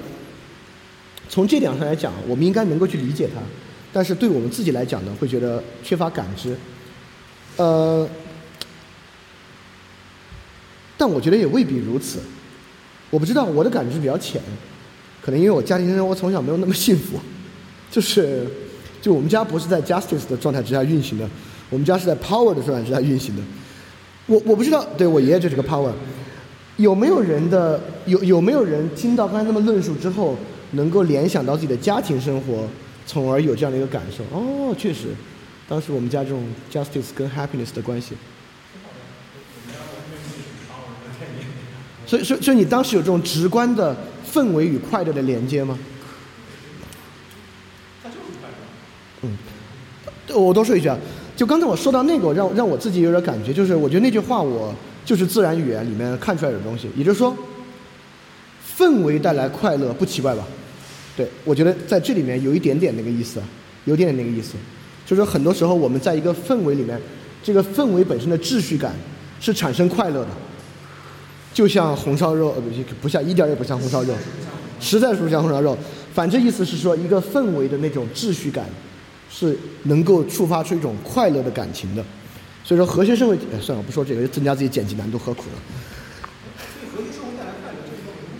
[1.28, 3.40] 从这点上来讲，我们应该能够去理解他，
[3.92, 6.56] 但是对我们自己来讲呢，会觉得缺乏感知。
[7.58, 8.08] 呃，
[10.96, 12.20] 但我觉得也未必如此。
[13.10, 14.40] 我不知道，我的感知比较浅，
[15.22, 17.18] 可能因为我家庭生活从小没有那么幸福，
[17.90, 18.46] 就是，
[19.02, 21.28] 就我们家不是在 justice 的状态之下运行的，
[21.70, 23.42] 我们家是在 power 的状态之下运行的。
[24.26, 25.90] 我我不知道，对我爷爷就是个 power。
[26.76, 30.36] 有没有人的有有没有人听到刚才那么论述之后，
[30.72, 32.68] 能够联想到自己的家庭生活，
[33.04, 34.22] 从而有这样的一个感受？
[34.32, 35.08] 哦，确实，
[35.68, 36.42] 当时我们家这种
[36.72, 38.14] justice 跟 happiness 的关系。
[42.06, 43.94] 所以，所以，所以你当时有这种直观的
[44.32, 45.78] 氛围与快乐的连接吗？
[48.02, 48.56] 他就是快乐。
[49.22, 49.36] 嗯，
[50.42, 50.98] 我多说一句啊，
[51.36, 54.74] 就刚才我说到那个，让让我自己有点感觉，就是我觉得那句话我
[55.04, 57.36] 就是自然语言里面看出来的东西，也就是说，
[58.74, 60.46] 氛围带来快乐不奇怪吧？
[61.14, 63.42] 对，我觉得在这里面有一点点那个意思，
[63.84, 64.54] 有点点那个意思，
[65.08, 67.00] 就是很多时候我们在一个氛围里面，
[67.42, 68.94] 这个氛围本身的秩序感
[69.40, 70.28] 是产生快乐的，
[71.54, 72.68] 就像红烧肉，呃不
[73.00, 74.12] 不像一点也不像红烧肉，
[74.78, 75.74] 实在是不像红烧肉。
[76.12, 78.66] 反正意思是说，一个氛围的那种秩序感
[79.30, 82.04] 是能够触发出一种快乐的感情的。
[82.62, 87.00] 所以说，和谐社会，哎，算了，不说这个，增加自己剪辑难度，何苦呢？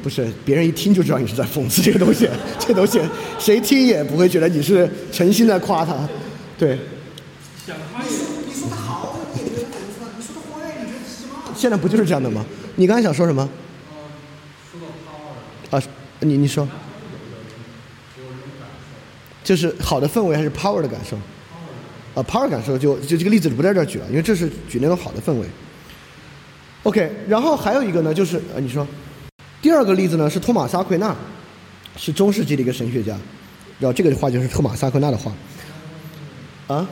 [0.02, 2.28] 不是，别人一听就知道你是在讽刺这个东西，
[2.58, 3.00] 这东西
[3.38, 5.96] 谁听也不会觉得你是诚心在夸他，
[6.58, 6.78] 对。
[7.64, 8.10] 想他也，
[8.46, 10.08] 你说的好，你觉得怎么说？
[10.16, 11.54] 你说的坏，你觉得是什么？
[11.54, 12.44] 现在不就是这样的吗？
[12.76, 13.48] 你刚才想说什么？
[15.70, 15.82] 啊，
[16.20, 16.66] 你你说，
[19.44, 21.16] 就是好的氛围还是 power 的感受？
[22.14, 25.46] 啊，power 感受就就这个例子就不在这儿举了，因为这是举那种好的氛围。
[26.84, 28.86] OK，然后还有一个呢，就是呃，你说，
[29.60, 31.14] 第二个例子呢是托马斯阿奎那，
[31.96, 33.12] 是中世纪的一个神学家，
[33.78, 35.30] 然后这个话就是托马斯阿奎那的话，
[36.68, 36.86] 啊，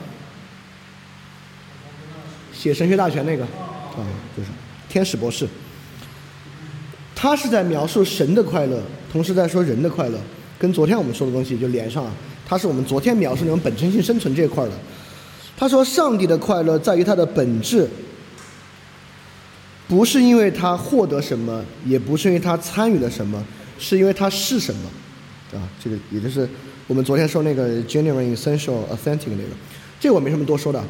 [2.51, 4.03] 写神学大全那个，啊，
[4.35, 4.49] 就是
[4.89, 5.47] 天使博士。
[7.15, 8.81] 他是在描述神的快乐，
[9.11, 10.19] 同时在说人的快乐，
[10.59, 12.11] 跟昨天我们说的东西就连上了。
[12.45, 14.73] 他是我们昨天描述那种本真性生存这一块儿的。
[15.57, 17.89] 他说，上帝的快乐在于他的本质，
[19.87, 23.43] 不是因为他获得什么，也不是因为他参与了什么，
[23.79, 24.89] 是因为他是什么。
[25.53, 26.47] 啊，这个也就是
[26.87, 29.49] 我们昨天说那个 genuine, essential, authentic 那个，
[29.99, 30.81] 这个我没什么多说的。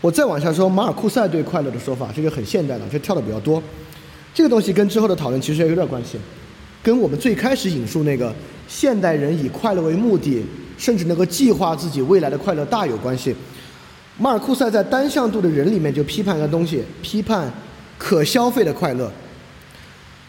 [0.00, 3.60] 我再往下说，马尔库塞对快乐的说法，这个很现代了，这跳的比较多。
[4.32, 6.16] 这个东西跟之后的讨论其实也有点关系，
[6.82, 8.32] 跟我们最开始引述那个
[8.68, 10.44] 现代人以快乐为目的，
[10.78, 13.34] 甚至能够计划自己未来的快乐大有关系。
[14.18, 17.52] 马尔库塞在单向度的人里面就批判一个东西，批判
[17.98, 19.10] 可消费的快乐。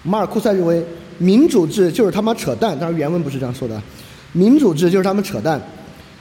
[0.02, 0.84] 马尔库塞认为
[1.18, 3.82] 民主制就是他妈扯淡，当然原文不是这样说的，
[4.34, 5.62] 民主制就是他们扯淡。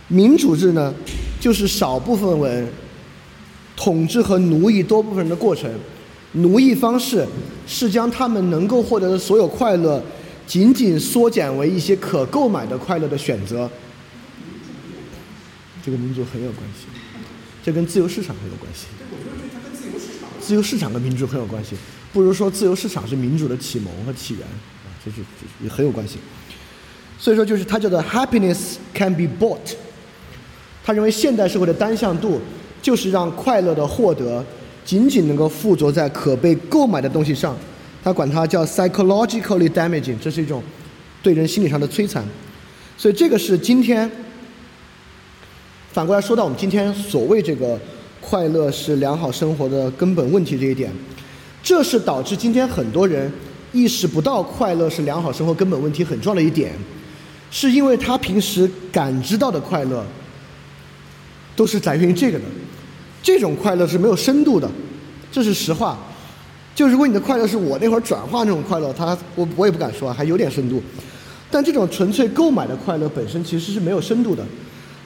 [0.09, 0.95] 民主制呢，
[1.41, 2.69] 就是少部分人
[3.77, 5.71] 统治和奴役多部分人的过程。
[6.33, 7.27] 奴役方式
[7.67, 10.03] 是将他们能够获得的所有快乐，
[10.47, 13.71] 仅仅缩减为一些可购买的快乐的选择。
[15.85, 16.87] 这个民主很有关系，
[17.65, 18.87] 这跟自由市场很有关系。
[20.41, 21.77] 自由市场跟民主很有关系，
[22.13, 25.19] 不如说自由市场是民主的启蒙和起源啊，这是
[25.63, 26.19] 也很有关系。
[27.23, 29.77] 所以说，就是他叫做 happiness can be bought。
[30.85, 32.41] 他认为现代社会的单向度
[32.83, 34.45] 就是让快乐的获得
[34.85, 37.57] 仅仅能够附着在可被购买的东西上，
[38.03, 40.61] 他管它叫 psychologically damaging，这是一种
[41.23, 42.25] 对人心理上的摧残。
[42.99, 44.11] 所以这个是今天
[45.93, 47.79] 反过来说到我们今天所谓这个
[48.21, 50.91] 快乐是良好生活的根本问题这一点，
[51.63, 53.33] 这是导致今天很多人
[53.73, 56.73] 意识不到快乐是良好生活根本问题很重要的一点，
[57.53, 60.05] 是因为他平时感知到的快乐
[61.55, 62.45] 都是来源于这个的。
[63.23, 64.69] 这种快乐是没有深度的，
[65.31, 65.97] 这是实话。
[66.75, 70.83] 就如果你的快乐是我那会儿转化那种快乐，他我我也不敢说，还有点深度。
[71.51, 74.43] 但这种纯粹购买的快乐本身其实是没有深度的，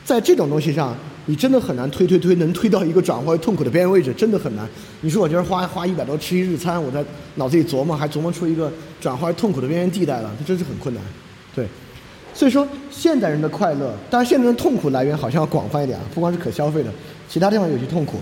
[0.05, 4.67] 在这种东西上，你真的很难推推推能推到一个转化为痛苦的边缘位置，真的很难。
[5.01, 7.05] 你说我今儿花花一百多吃一日餐，我在
[7.35, 11.03] 脑子里琢磨，还琢磨出一个转化痛苦的边缘地带了，这真是很困难。
[11.53, 11.67] 对，
[12.37, 16.93] 所以说现代人的快乐，当然现代人的痛苦来源好像要广泛一点啊，不光是可消费的。
[17.31, 18.21] 其他地方有些痛苦。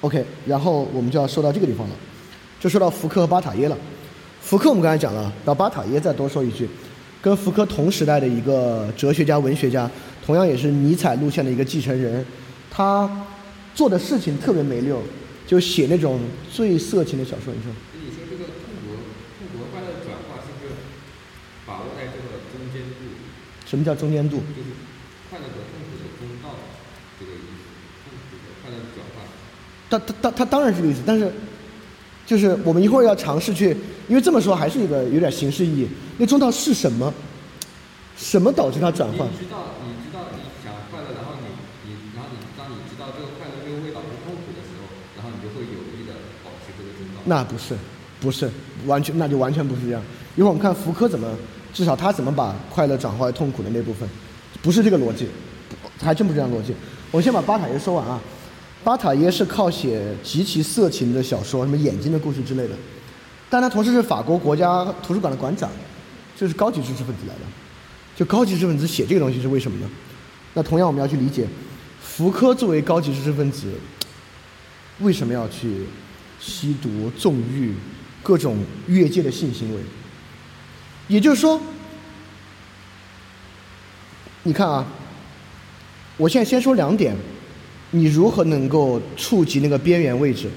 [0.00, 1.94] OK，然后我们就要说到这个地方了，
[2.58, 3.78] 就说到福柯和巴塔耶了。
[4.40, 6.68] 福柯我们刚才讲了，然后巴塔耶再多说一句，
[7.22, 9.88] 跟福柯同时代的一个哲学家、文学家，
[10.26, 12.26] 同样也是尼采路线的一个继承人，
[12.68, 13.08] 他
[13.72, 15.00] 做的事情特别没溜，
[15.46, 16.18] 就写那种
[16.50, 17.54] 最色情的小说。
[17.54, 17.70] 你说？
[17.94, 18.98] 那你说这个痛苦、
[19.38, 20.72] 痛苦和快乐的转化是不是
[21.66, 23.04] 把握在这个中间度？
[23.70, 24.38] 什么叫中间度？
[24.38, 24.74] 就是
[25.30, 26.58] 快乐和痛苦的中道，
[27.20, 27.70] 这个意思。
[28.02, 29.22] 痛苦的快乐的转换。
[29.88, 31.30] 他他他他当然是这个意思，但是
[32.26, 33.70] 就是我们一会儿要尝试去，
[34.08, 35.88] 因为这么说还是一个有点形式意义。
[36.18, 37.14] 那中道是什么？
[38.18, 39.24] 什么导致它转换？
[39.30, 47.22] 你知道，你知道你想快乐，然后你你然后你当你知道这个快乐又会导致痛苦的时候，然后你就会有意的保持这个中道。
[47.24, 47.78] 那不是，
[48.18, 48.50] 不是
[48.86, 50.02] 完全，那就完全不是这样。
[50.34, 51.26] 一会儿我们看福柯怎么，
[51.72, 54.08] 至少他怎么把快乐转化为痛苦的那部分，
[54.62, 55.28] 不是这个逻辑，
[56.00, 56.74] 还真不是这样逻辑。
[57.10, 58.20] 我先把巴塔耶说完啊。
[58.82, 62.74] 巴塔耶是靠写极其色情的小说，什么眼睛的故事之类的，
[63.50, 65.70] 但他同时是法国国家图书馆的馆长，
[66.34, 67.40] 就是高级知识分子来的。
[68.16, 69.90] 就高级知识分子写这个东西是为什么呢？
[70.54, 71.46] 那同样我们要去理解，
[72.00, 73.72] 福柯作为高级知识分子，
[75.00, 75.84] 为什么要去
[76.40, 77.74] 吸毒、纵欲、
[78.22, 78.56] 各种
[78.86, 79.80] 越界的性行为？
[81.10, 81.60] 也就是说，
[84.44, 84.86] 你看啊，
[86.16, 87.16] 我现在先说两点，
[87.90, 90.48] 你如何能够触及那个边缘位置？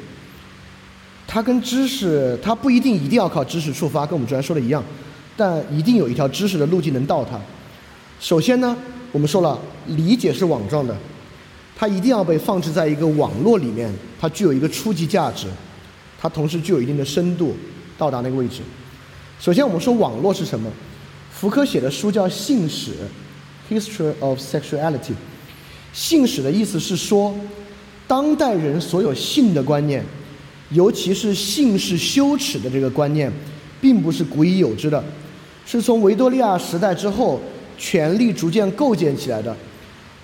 [1.25, 4.83] 它跟知识，它不一定一定要靠知识触发，跟我们昨天说的一样，
[5.35, 7.41] 但一定有一条知识的路径能到它。
[8.19, 8.77] 首先呢，
[9.11, 10.95] 我们说了，理解是网状的，
[11.75, 15.47] 它一定要被放置在一个网络里面，它具有一个初级价值，
[16.21, 17.57] 它同时具有一定的深度，
[17.97, 18.61] 到达那个位置。
[19.39, 20.71] 首先，我们说网络是什么？
[21.31, 22.91] 福柯写的书叫《性史》
[23.73, 25.13] （History of Sexuality）。
[25.91, 27.35] 性史的意思是说，
[28.07, 30.03] 当代人所有性的观念，
[30.69, 33.29] 尤其是性是羞耻的这个观念，
[33.81, 35.03] 并不是古已有之的，
[35.65, 37.41] 是从维多利亚时代之后，
[37.77, 39.53] 权力逐渐构建起来的。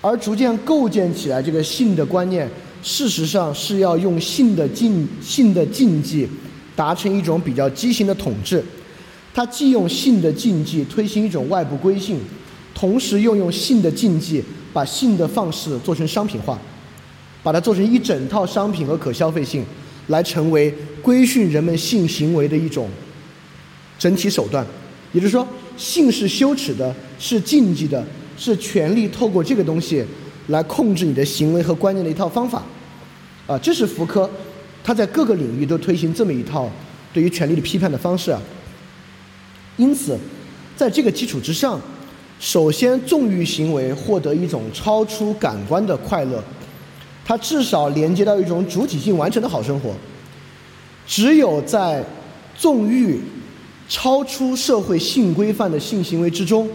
[0.00, 2.48] 而逐渐构建起来这个性的观念，
[2.82, 6.26] 事实上是要用性的禁性的禁忌，
[6.74, 8.64] 达成一种比较畸形的统治。
[9.32, 12.18] 它既用性的禁忌推行一种外部规性，
[12.74, 14.42] 同时又用性的禁忌
[14.72, 16.58] 把性的放肆做成商品化，
[17.42, 19.64] 把它做成一整套商品和可消费性，
[20.08, 22.88] 来成为规训人们性行为的一种
[23.98, 24.66] 整体手段。
[25.12, 25.46] 也就是说，
[25.76, 28.04] 性是羞耻的，是禁忌的，
[28.36, 30.04] 是权力透过这个东西
[30.48, 32.62] 来控制你的行为和观念的一套方法。
[33.46, 34.28] 啊，这是福柯
[34.82, 36.70] 他在各个领域都推行这么一套
[37.12, 38.40] 对于权力的批判的方式啊。
[39.80, 40.18] 因此，
[40.76, 41.80] 在这个基础之上，
[42.38, 46.44] 首先纵欲行为获得一种超出感官的快乐，
[47.24, 49.94] 它至少连接到一种主体性完成的好生活。
[51.06, 52.04] 只有在
[52.54, 53.22] 纵欲
[53.88, 56.68] 超出社会性规范的性行为之中，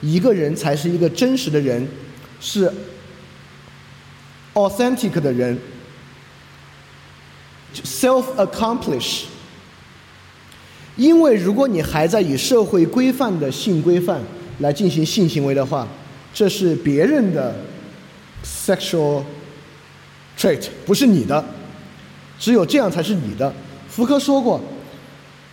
[0.00, 1.84] 一个人才是一个真实的人，
[2.40, 2.72] 是
[4.54, 5.58] authentic 的人
[7.74, 9.24] ，self accomplish。
[10.96, 14.20] 因为如果你还在以社会规范的性规范
[14.60, 15.86] 来进行性行为的话，
[16.32, 17.54] 这是别人的
[18.44, 19.22] sexual
[20.38, 21.44] trait，不是你的。
[22.38, 23.52] 只有这样才是你的。
[23.88, 24.60] 福柯说过，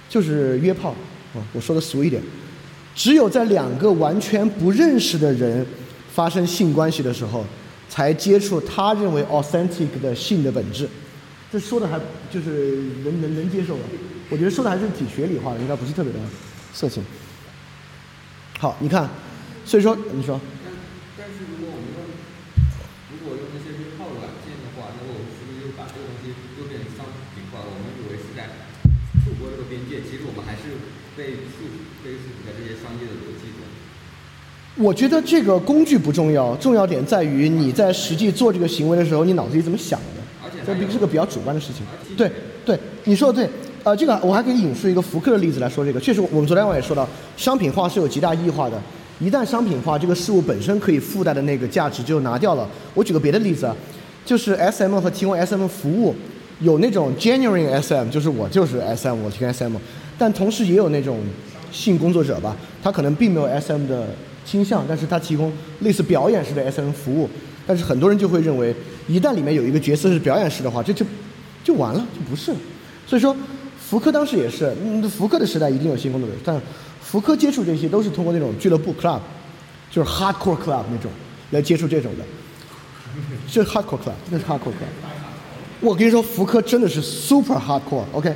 [0.10, 0.90] 就是约炮
[1.34, 2.22] 啊，我说的俗一点，
[2.96, 5.66] 只有在两个完全不认识的人
[6.14, 7.46] 发生性关系的时候，
[7.90, 10.88] 才接触他认为 authentic 的性的本质。
[11.54, 12.02] 这说的还
[12.34, 13.86] 就是能能能接受的，
[14.32, 16.18] 我觉得说的还是挺学理化的，应该不是特别的
[16.74, 17.06] 色情。
[18.58, 19.08] 好，你看，
[19.64, 20.74] 所以说你说，但
[21.14, 22.02] 但是如果我们用
[23.14, 27.06] 如果用那些约炮软件的话，那我们是不是又把这个东西又变成商
[27.38, 27.70] 品化了？
[27.70, 28.50] 我们以为是在
[29.22, 30.74] 触摸这个边界，其实我们还是
[31.14, 31.70] 被束
[32.02, 33.62] 被束缚在这些商业的逻辑中。
[34.82, 40.13] 我觉得这个工具不重要，重要点在于你在实际做这个行为的时候，你脑子里怎么想的。
[40.66, 41.86] 这是个比较主观的事情。
[42.16, 42.32] 对
[42.66, 43.50] 对，你说的对。
[43.84, 46.00] 呃，这个我还可以引述一个福克的例子来说这个。
[46.00, 48.82] 确实，我们昨天晚上也说到，商品化是有极大异化的。
[49.20, 52.66] 一旦商品化，这个事物本身可以附带的那个价值就拿掉了。
[52.94, 53.76] 我举个别的例子啊，
[54.26, 56.16] 就是 S M 和提供 S M 服务，
[56.62, 59.76] 有那种 genuine S M，就是我就是 S M，我提供 S M，
[60.18, 61.20] 但同时也有那种
[61.70, 64.08] 性工作者吧，他可能并没有 S M 的
[64.46, 67.30] 倾向，但是他提供类似表演式的 S M 服务。
[67.66, 68.76] 但是很多人就会认为，
[69.08, 71.06] 一旦里面有一个角色是表演式的话，这就
[71.64, 72.58] 就完了，就不是了。
[73.08, 73.36] 所以说，
[73.80, 76.62] 福柯当时也是，嗯，福柯的时代一定有性工作者，但
[77.02, 79.20] 福柯接触这些都是通过那种俱乐部 club，
[79.92, 81.12] 就是 hardcore club 那种
[81.52, 82.26] 来接触这种的，
[83.48, 85.12] 是 hardcore club，真的是 hardcore club。
[85.80, 88.34] 我跟你说，福柯真的是 super hardcore，OK。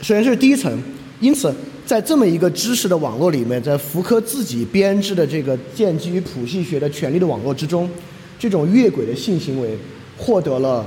[0.00, 0.80] 首先这是第一层，
[1.18, 1.52] 因此
[1.84, 7.90] 在这么一个知识的网络里面，在福柯自己编织的这个建基于谱系学的权力的网络之中，
[8.38, 9.76] 这种越轨的性行为
[10.16, 10.86] 获得了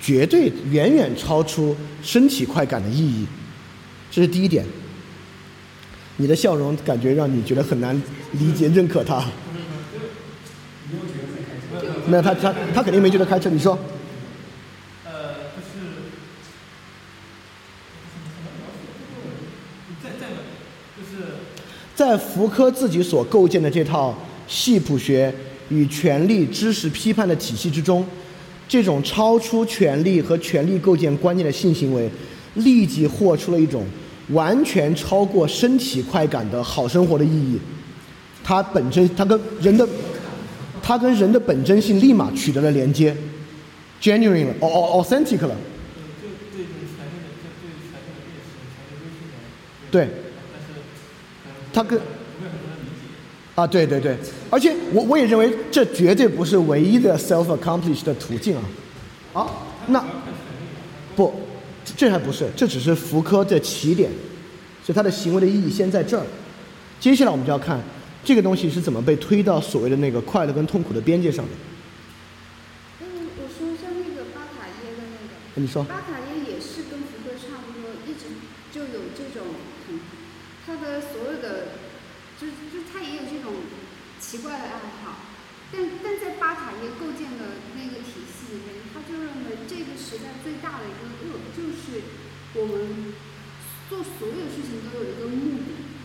[0.00, 3.26] 绝对远远超出身体快感的意义，
[4.10, 4.64] 这是第一点。
[6.18, 8.00] 你的笑容感觉让你觉得很难
[8.32, 9.24] 理解认可他。
[12.06, 13.78] 没有他他他肯定没觉得开车，你说。
[15.04, 15.34] 呃，
[20.96, 21.26] 就是
[21.94, 25.32] 在福柯自己所构建的这套系谱学
[25.68, 28.04] 与权力知识批判的体系之中，
[28.66, 32.10] 这种超出权力和权力构建观念的性行为，
[32.54, 33.84] 立即获出了一种
[34.30, 37.58] 完全超过身体快感的好生活的意义。
[38.42, 39.86] 它本身，它跟人的，
[40.82, 43.14] 它跟人的本真性立马取得了连接
[44.00, 45.54] ，genuine 了，au au authentic 了。
[49.90, 50.08] 对，
[51.72, 51.98] 它跟。
[53.58, 54.16] 啊，对对对，
[54.50, 58.62] 而且我我也认为这绝对不是唯一的 self accomplish 的途径啊。
[59.32, 60.00] 好，那
[61.16, 61.34] 不，
[61.96, 64.08] 这还不是，这只是福柯的起点，
[64.84, 66.24] 所以他的行为的意义先在这儿。
[67.00, 67.82] 接下来我们就要看
[68.22, 71.50] 这个东西是怎么被推到所谓的那个快乐跟痛苦的边界上的。
[73.00, 73.06] 嗯，
[73.42, 78.30] 我说一下那个巴塔耶的那个，你说，巴卡耶也是跟福柯差不多，一直
[78.70, 79.48] 就有这种，
[79.88, 79.98] 嗯，
[80.64, 81.74] 他的所有的，
[82.40, 83.52] 就就他也有这种
[84.28, 85.24] 奇怪的爱好，
[85.72, 92.04] 但但在巴塔耶构建的那个体系里面，他就认为这个时代最大的一个恶就是
[92.52, 93.16] 我们
[93.88, 95.96] 做所有事情都有一个目的。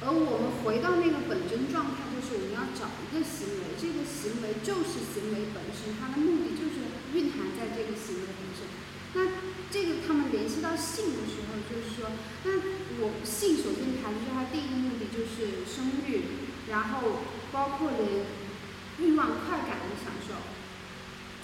[0.00, 8.64] 而我们回到那个本真状态，就是我们要找一个行为，这个行为就是行为本身，它的目的就是蕴含在这个行为本身。
[9.12, 12.08] 那这个他们联系到性的时候，就是说，
[12.48, 12.64] 那
[13.04, 17.22] 我性首先谈的是它第一个目的就是生育，然后
[17.52, 18.26] 包括连
[18.98, 20.34] 欲望快感的享受，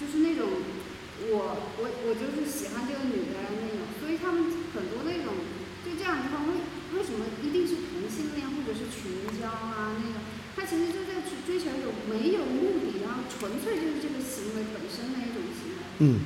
[0.01, 0.49] 就是那种
[1.31, 1.35] 我
[1.79, 5.33] 我我就是喜欢这个女的那种，所以他们很多那种
[5.87, 6.67] 就这样的话，为
[6.99, 10.19] 为什么一定是同性恋或者是群交啊那种？
[10.55, 15.81] 他其实就在追追求一种没有目的，然后纯粹就是这个行为本身的一种行为。
[16.01, 16.21] 嗯，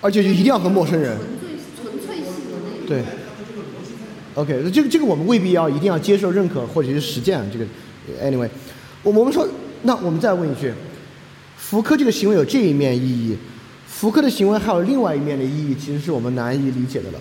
[0.00, 1.16] 而且就一定要和陌生人。
[1.16, 2.86] 纯粹纯粹性的那种。
[2.86, 3.02] 对。
[4.34, 7.64] OK，这个这个我们未必要一定要接受认可或者是实践这个
[8.22, 8.48] ，anyway，
[9.02, 9.46] 我我们说，
[9.82, 10.72] 那我们再问一句，
[11.56, 13.36] 福柯这个行为有这一面意义，
[13.86, 17.18] 福柯的行为还有另外一面的意义，其实是我们难以理解的了。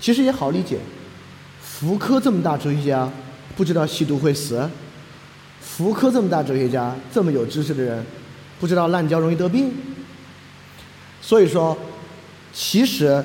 [0.00, 0.78] 其实也好理解，
[1.60, 3.10] 福柯这么大哲学家，
[3.56, 4.68] 不知道吸毒会死；
[5.60, 8.04] 福柯这么大哲学家，这么有知识的人，
[8.60, 9.72] 不知道滥交容易得病。
[11.22, 11.76] 所以说，
[12.52, 13.24] 其实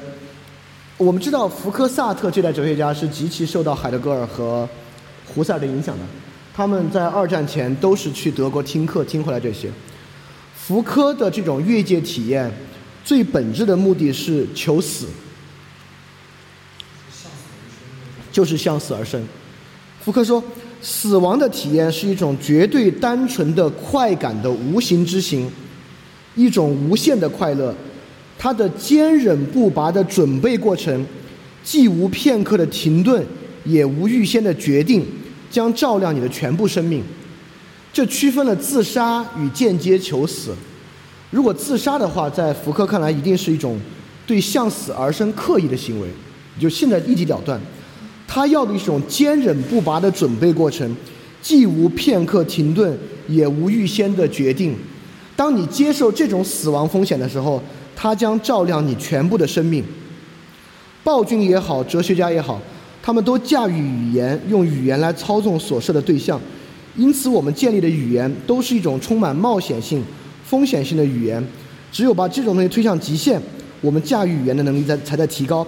[0.95, 4.67] 我们知道福柯、萨特这代哲学家是极其受到海德格尔和
[5.25, 6.05] 胡塞尔的影响的，
[6.59, 9.71] 他们在二战前都是去德国听课听回来这些。
[10.53, 12.51] 福柯的这种越界体验，
[13.01, 15.05] 最本质的目的是求死。
[18.29, 19.25] 就是向死而生。
[20.01, 20.43] 福柯说，
[20.81, 25.49] 死亡的体验是一种绝对单纯的快感的无形之行，
[26.35, 27.73] 一种无限的快乐。
[28.37, 31.05] 它的坚忍不拔的准备过程，
[31.63, 33.25] 既无片刻的停顿，
[33.63, 35.05] 也无预先的决定，
[35.49, 37.03] 将照亮你的全部生命。
[37.91, 40.55] 这区分了自杀与间接求死。
[41.31, 43.79] 如果自杀的话，在福柯看来，一定是一种
[44.25, 46.07] 对向死而生刻意的行为，
[46.59, 47.59] 就现在一击了断。
[48.27, 50.95] 他要的一种坚忍不拔的准备过程，
[51.41, 52.97] 既无片刻停顿，
[53.27, 54.75] 也无预先的决定。
[55.35, 57.61] 当你接受这种死亡风险的时候，
[57.95, 59.83] 它将照亮你全部的生命。
[61.03, 62.61] 暴君也好，哲学家也好，
[63.09, 66.39] 他们都驾驭语言，用语言来操纵所设的对象。
[66.95, 70.03] 因此，我们建立的语言都是一种充满冒险性、
[70.45, 71.43] 风险性的语言。
[71.91, 73.41] 只有把这种东西推向极限，
[73.81, 75.65] 我们驾驭语言的能力在才在提高。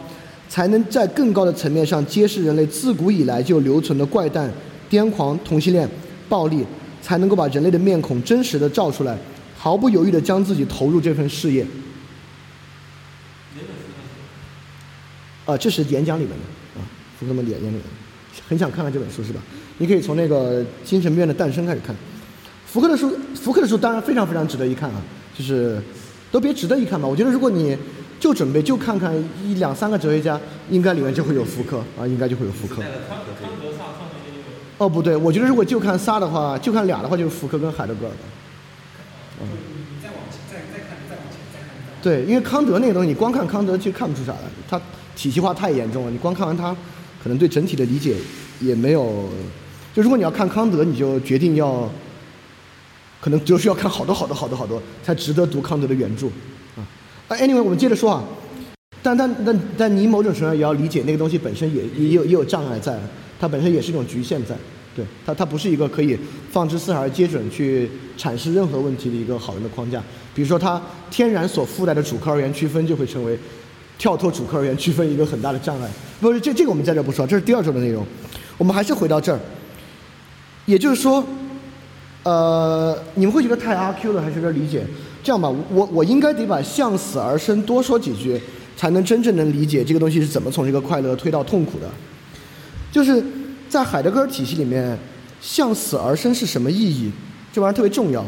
[0.49, 4.47] 才能在更高的层面上揭示人类自古以来就留存的怪诞、
[4.88, 5.89] 癫狂、同性恋、
[6.30, 6.63] 暴力，
[7.01, 9.18] 才能够把人类的面孔真实的照出来，
[9.57, 11.65] 毫不犹豫的将自己投入这份事业。
[15.47, 16.61] 啊，这是演讲里面的
[17.22, 17.77] 啊，福克曼演讲里，
[18.49, 19.39] 很想看看这本书是吧？
[19.77, 21.95] 你可以从那个《精神病院的诞生》开始看。
[22.65, 25.02] 福克的书，福克的书当然非常非常值得一看啊，
[25.38, 25.80] 就是
[26.31, 27.07] 都别值得一看吧。
[27.07, 27.77] 我觉得如果你
[28.19, 30.39] 就准备就看看一两三个哲学家，
[30.69, 32.81] 应该里面就会有福柯啊，应该就会有福柯。
[34.77, 38.11] 哦，不对，我觉得如果就看仨的话，就看俩的话，就是福柯跟海德格尔。
[39.41, 39.48] 嗯。
[39.48, 41.61] 你再往前，再再看，再往前，
[42.02, 44.81] 对，因为康德那个东西，你光看康德其实看不出啥来，他
[45.15, 46.11] 体系化太严重了。
[46.11, 46.76] 你光看完他，
[47.22, 48.15] 可能对整体的理解
[48.60, 49.30] 也没有。
[49.93, 51.89] 就如果你要看康德，你就决定要，
[53.19, 56.27] 可能就需要看好多好多好多好多，才值得读康德的原著
[56.76, 56.88] 啊。
[57.30, 58.23] ，anyway，我们接着说啊。
[59.03, 62.99] 但但但但你某种程度上也要理解那个东西本身也也有也有障碍在，
[63.39, 64.56] 它本身也是一种局限在，
[64.95, 66.15] 对它它不是一个可以
[66.52, 70.02] 放之四海而皆准去阐释任何问题的一个好人的框架。
[70.35, 70.80] 比如说它
[71.10, 73.38] 天然所附带的主客二元区分就会成为
[74.02, 75.88] 跳脱主客而言区分一个很大的障碍。
[76.19, 78.03] 不是这这个我们在这不说，这是第二周的内容。
[78.57, 79.40] 我们还是回到这儿，
[80.65, 81.23] 也就是说，
[82.23, 84.84] 呃，你们会觉得太阿 Q 了，还是有点理解？
[85.22, 88.41] 这样吧，我我应该得把向死而生多说几句。
[88.78, 91.88] 才能真正能理解这个东西是怎么从这个快乐推到痛苦的，
[92.91, 93.23] 就是
[93.69, 94.98] 在海德格尔体系里面，
[95.40, 97.11] 向死而生是什么意义？
[97.53, 98.26] 这玩意儿特别重要。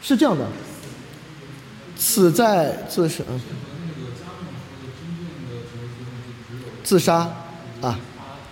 [0.00, 0.46] 是这样的，
[1.96, 3.40] 死在自是嗯，
[6.82, 7.28] 自杀
[7.80, 7.98] 啊，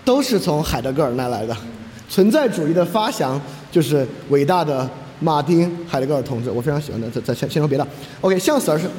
[0.05, 1.57] 都是从海德格尔那来的，
[2.09, 3.41] 存在主义的发祥
[3.71, 4.89] 就是伟大的
[5.21, 7.11] 马丁·海德格尔同志，我非常喜欢的。
[7.11, 7.87] 再再先先说别的
[8.21, 8.91] ，OK，向死而生，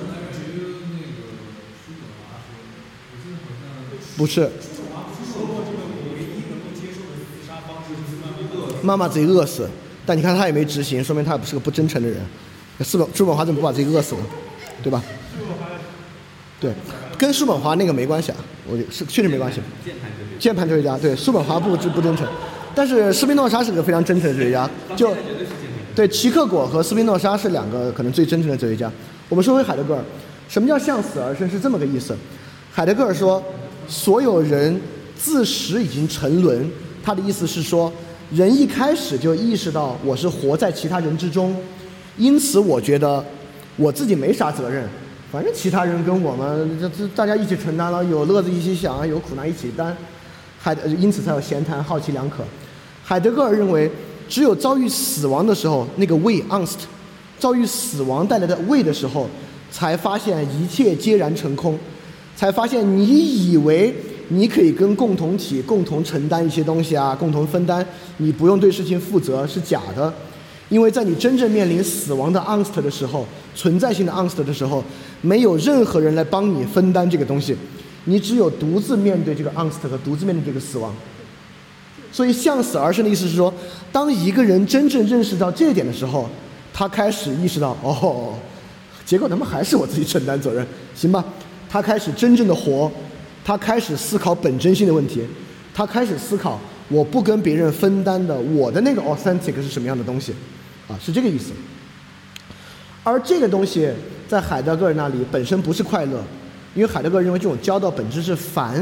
[4.18, 4.50] 不是。
[8.84, 9.70] 妈妈自己饿死，
[10.08, 12.20] 但你看他也没执行，说明他也不是个不真诚的人。
[12.80, 14.22] 叔本叔本华怎么不把自己饿死呢？
[14.82, 15.04] 对吧？
[16.60, 16.74] 对，
[17.16, 18.38] 跟叔本华那个没关系啊，
[18.70, 19.60] 我是确实没关系。
[19.84, 22.28] 键盘哲学家，键盘哲学家，对，叔本华不不不真诚，
[22.76, 25.96] 但是斯宾诺莎是个非常真诚的哲学家，就对是键盘。
[25.96, 28.92] 对齐克果和斯宾诺莎是两个可能最真诚的哲学家。
[29.28, 30.04] 我们说回海德格尔，
[30.48, 31.50] 什么叫向死而生？
[31.50, 32.16] 是这么个意思。
[32.72, 33.44] 海德格尔说，
[33.88, 34.80] 所有人
[35.18, 36.70] 自始已经沉沦，
[37.04, 37.92] 他的意思是说，
[38.32, 41.56] 人一开始就意识到我是活在其他人之中，
[42.18, 43.24] 因此我觉得
[43.76, 44.88] 我自己没啥责任，
[45.32, 49.96] 反正其他人跟我们这这大家一起承担了，有乐子一起享，有苦难一起担。
[50.60, 52.44] 海因此才有闲谈，好奇两可。
[53.02, 53.90] 海德格尔认为，
[54.28, 56.80] 只有遭遇死亡的时候，那个畏 angst，
[57.40, 59.26] 遭遇死亡带来的畏的时候，
[59.72, 61.80] 才发现一切皆然成空，
[62.36, 63.96] 才发现你以为
[64.28, 67.86] 你可以跟共同体共同承担一些东西啊，共同分担，
[68.18, 70.14] 你不用对事情负责是假的，
[70.68, 73.26] 因为在你真正面临死亡的 angst 的时候，
[73.56, 74.84] 存在性的 angst 的时候，
[75.22, 77.56] 没有任何人来帮你分担这个东西，
[78.06, 80.94] 你只有独自面对这个 angst 和独自面对这个死亡。
[82.12, 83.54] 所以向死而生的意思是说，
[83.92, 86.30] 当一个人真正认识到这一点的时候，
[86.74, 88.34] 他开始意识到，哦，
[89.06, 91.24] 结果他妈还是我自己承担责任，行吧？
[91.70, 92.92] 他开始真正的活，
[93.46, 95.26] 他开始思考本真性的问题，
[95.74, 100.34] 他开始思考我不跟别人分担的我的那个 authentic 是什么样的东西，
[100.90, 101.52] 啊，是这个意思。
[103.04, 103.90] 而这个东西
[104.32, 106.24] 在海德格尔那里本身不是快乐，
[106.74, 108.76] 因为海德格尔认为这种交道本质是烦，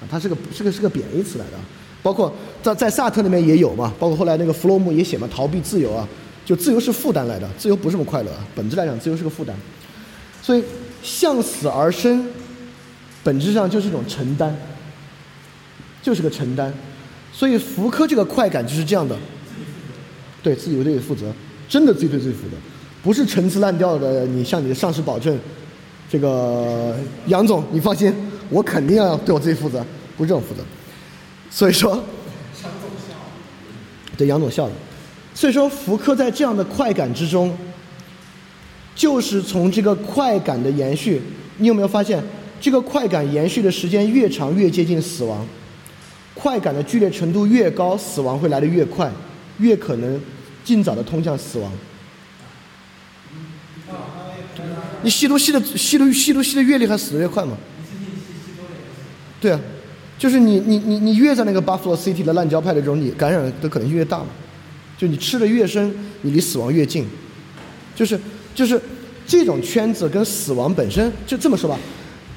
[0.00, 1.58] 啊，它是个是个是个贬义词来的。
[2.00, 2.32] 包括
[2.62, 6.06] 在在萨特那边也有嘛，包括后来那个弗洛姆也写嘛，逃避自由啊，
[6.44, 9.52] 就自由是负担来的，自由不是那么快乐啊，本质来讲，自由是个负担。
[10.40, 10.62] 所以
[11.02, 12.24] 向死而生，
[13.24, 14.56] 本质上就是一种承担，
[16.00, 16.72] 就是个承担。
[17.32, 19.18] 所以福柯这个快感就是这样的，
[20.40, 21.32] 对自己对自己负责，
[21.68, 22.56] 真的自己对自己负责，
[23.02, 24.26] 不是陈词滥调的。
[24.26, 25.38] 你向你的上司保证，
[26.10, 26.96] 这个
[27.26, 28.12] 杨总你放心，
[28.50, 29.84] 我肯定要对我自己负责，
[30.16, 30.62] 不是这种负责。
[31.50, 32.02] 所以说，
[34.16, 34.72] 对杨总笑了。
[35.34, 37.56] 所以说，福柯在这样的快感之中，
[38.94, 41.22] 就是从这个快感的延续，
[41.58, 42.22] 你有没有发现，
[42.60, 45.46] 这个快感延续的时间越长，越接近死亡？
[46.34, 49.10] 快感的剧烈程度越高，死亡会来得越快，
[49.58, 50.20] 越可能
[50.64, 51.70] 尽早的通向死亡。
[55.02, 57.56] 你吸毒吸的吸毒吸毒吸的越厉害，死的越快嘛？
[59.40, 59.60] 对啊。
[60.18, 64.26] 就是你你你你越在那个 Buffalo City 的烂交派的这种，你感染的可能性越大嘛。
[64.96, 67.06] 就你吃的越深，你离死亡越近。
[67.94, 68.18] 就是
[68.52, 68.80] 就是
[69.24, 71.78] 这种圈子跟死亡本身就这么说吧，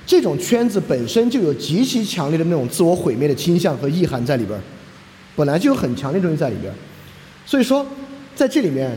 [0.05, 4.59] 这种圈子本身就有极其强烈的那种自我毁灭的倾向和意涵在里边，
[5.35, 6.71] 本来就有很强烈的东西在里边。
[7.47, 7.83] 所以说，
[8.35, 8.95] 在这里面，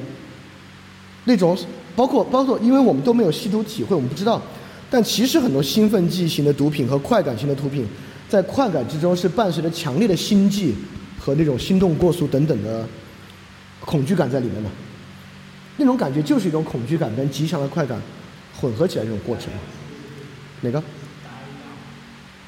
[1.24, 1.56] 那种
[1.96, 4.40] 包括包括，因为我们都没有吸毒体会，我们不知道。
[4.90, 7.86] 但其实很多兴奋剂型的毒品和快感型的毒品。
[8.26, 10.74] 在快感之中是伴随着强烈的心悸
[11.20, 12.84] 和那种心动过速等等的
[13.80, 14.70] 恐惧感在里面的，
[15.76, 18.00] 那种感觉就是一种恐惧感跟极强的快感
[18.58, 19.52] 混合起来这种过程。
[20.62, 20.82] 哪个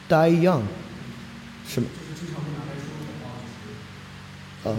[0.09, 0.63] ？Die young，
[1.69, 1.89] 什么？
[4.65, 4.75] 呃，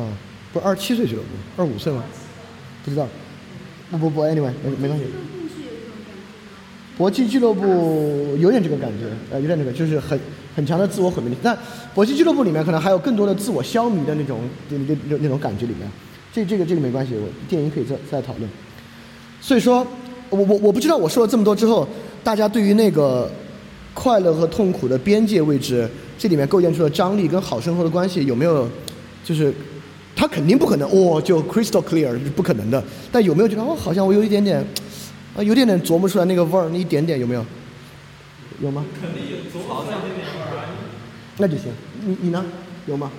[0.00, 0.08] 啊，
[0.56, 1.28] 不是二十七岁俱乐部，
[1.62, 2.02] 二十五岁吗？
[2.82, 3.06] 不知道。
[3.90, 5.04] 不不不，anyway，没没关系。
[6.96, 10.18] 搏击俱乐部有点这个感觉，呃，有点这个，就是很
[10.56, 11.36] 很强的自我毁灭力。
[11.42, 11.56] 但
[11.94, 15.86] 搏击俱乐部里面可能还有更多的自我消弭的那种那那那那种感觉里面。
[16.32, 18.48] 这这个这个没关系，我电影可以再再讨论。
[19.42, 19.86] 所以说，
[20.30, 21.86] 我我我不知道我说了这么多之后，
[22.24, 23.30] 大家对于那个
[23.92, 25.86] 快乐和痛苦的边界位置，
[26.18, 28.68] 这里面构建出的张力跟好生活的关系有没有，
[29.22, 29.54] 就是
[30.16, 32.82] 他肯定不可能哦，就 crystal clear 是不可能的。
[33.12, 34.66] 但有没有觉得哦，好像我有一点点。
[35.36, 37.44] 啊，有点点琢磨出来那个味儿，那一点点有没有？
[38.62, 38.82] 有吗？
[38.98, 40.64] 肯定有，琢磨出来那点味儿啊。
[41.36, 41.70] 那就行，
[42.06, 42.42] 你你呢？
[42.86, 43.12] 有吗？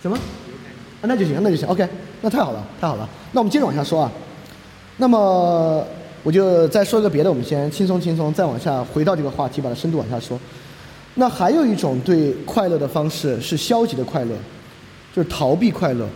[0.00, 0.16] 什么？
[0.16, 1.84] 啊，那就行，那就行，OK，
[2.20, 3.08] 那太好了，太好了。
[3.32, 4.12] 那我们接着往下说啊。
[4.98, 5.84] 那么
[6.22, 10.38] 我就再说一个别的，我们先轻松轻松，再往下回到这个话题，把它深度往下说。
[11.14, 14.36] 那还有一种对快乐的方式是消极的快乐，
[15.14, 16.08] 就是逃避快乐。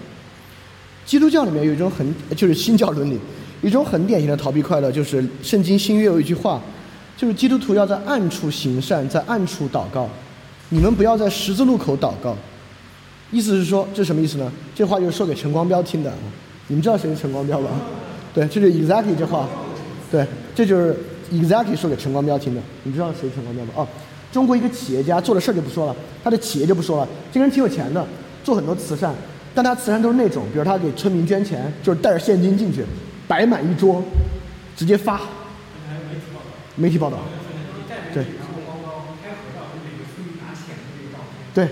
[1.05, 3.19] 基督教里面有一种很，就是新教伦理。
[3.61, 6.61] 一种很典型的逃避快乐，就是圣经新约有一句话，
[7.17, 10.09] 就是基督徒要在暗处行善，在暗处祷告。
[10.71, 12.37] 你们不要在十字路口祷告。
[13.31, 14.51] 意思是说，这什么意思呢？
[14.75, 16.13] 这话就是说给陈光标听的。
[16.67, 17.69] 你们知道谁是陈光标吧？
[18.35, 19.49] 对，这是 exactly 这话。
[20.11, 20.97] 对，这就是
[21.31, 22.61] exactly 说给陈光标听的。
[22.83, 23.73] 你知道谁是陈光标吗？
[23.77, 23.89] 哦，
[24.33, 25.95] 中国一个企业家做的事儿就不说了，
[26.25, 27.09] 他的企业就不说了。
[27.33, 28.05] 这个人挺有钱的，
[28.45, 29.15] 做很多慈善，
[29.55, 32.85] 但他慈善都是那种，比如他给村民捐钱，就是带着现金进去，
[33.27, 34.03] 摆满一桌，
[34.77, 35.21] 直接发。
[36.77, 37.19] 媒体报道。
[38.13, 38.25] 对。
[41.55, 41.69] 对。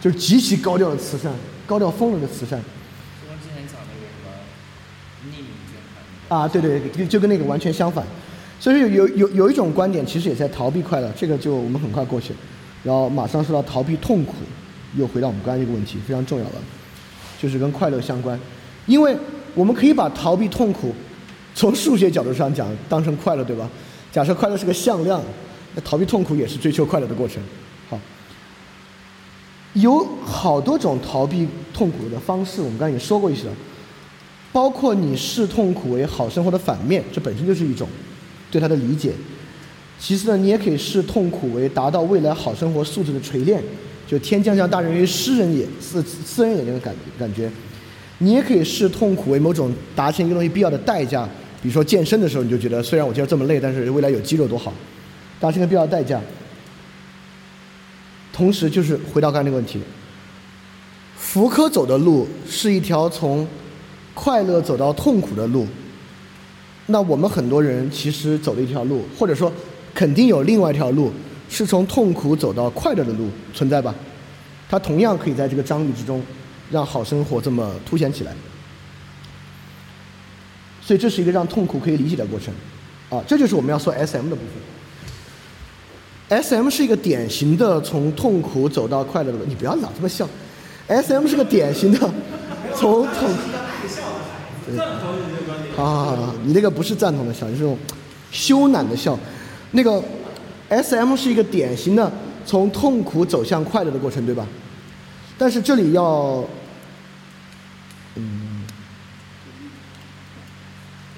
[0.00, 1.32] 就是极其高调的慈善，
[1.66, 2.60] 高调疯了的慈善。
[6.28, 8.04] 啊，对对，就就跟那个完全相反。
[8.60, 12.34] 所以有有有有一种观点，其实也在逃避快乐，这个就我们很快过去，
[12.84, 14.34] 然后马上说到逃避痛苦，
[14.96, 16.54] 又回到我们刚才这个问题，非常重要了，
[17.40, 18.38] 就是跟快乐相关。
[18.86, 19.16] 因为
[19.54, 20.94] 我们可以把逃避痛苦，
[21.54, 23.68] 从数学角度上讲当成快乐，对吧？
[24.10, 25.22] 假设快乐是个向量，
[25.74, 27.42] 那逃避痛苦也是追求快乐的过程。
[27.90, 28.00] 好
[29.74, 33.52] 有好多种逃避痛苦的方式，我们刚才也说过一些了，
[34.50, 37.86] 包括你视痛苦为好生活的反面，这本身就是一种
[38.50, 39.12] 对它的理解。
[40.00, 43.62] 其次呢，你也可以视痛苦为达到未来好生活素质的锤炼，
[44.08, 47.50] 就天将降大任于斯人也，斯斯人也那个感感觉。
[48.20, 51.28] 你也可以视痛苦为某种达成一个东西必要的代价，
[51.62, 54.72] 比如说健身的时候，你就觉得虽然我今儿这么累，但是未来有肌肉多好，
[55.38, 56.20] 达成一个必要的代价。
[58.32, 59.78] 同时，就是回到刚才那个问题，
[61.16, 63.46] 福柯走的路是一条从
[64.14, 65.66] 快乐走到痛苦的路。
[66.86, 69.52] 那我们很多人其实走了一条路，或者说
[69.94, 71.12] 肯定有另外一条路
[71.48, 73.94] 是从痛苦走到快乐的路存在吧？
[74.68, 76.22] 它同样可以在这个张力之中
[76.70, 78.32] 让好生活这么凸显起来。
[80.82, 82.52] 所以这是一个让痛苦可以理解的过程，
[83.10, 84.42] 啊，这就是我们要说 S M 的部
[86.28, 86.38] 分。
[86.38, 90.28] S M 是一个典型的从痛苦走到快乐的路，你不要老这么笑。
[90.86, 91.98] S M 是个典型的
[92.74, 93.28] 从痛，
[95.76, 97.78] 好好好好，你那个不是赞同的笑，你是那种
[98.30, 99.18] 羞赧的笑。
[99.72, 100.02] 那个
[100.68, 102.12] S M 是一个典型的
[102.44, 104.46] 从痛苦走向快乐的过程，对吧？
[105.38, 106.44] 但是这里要，
[108.16, 108.64] 嗯，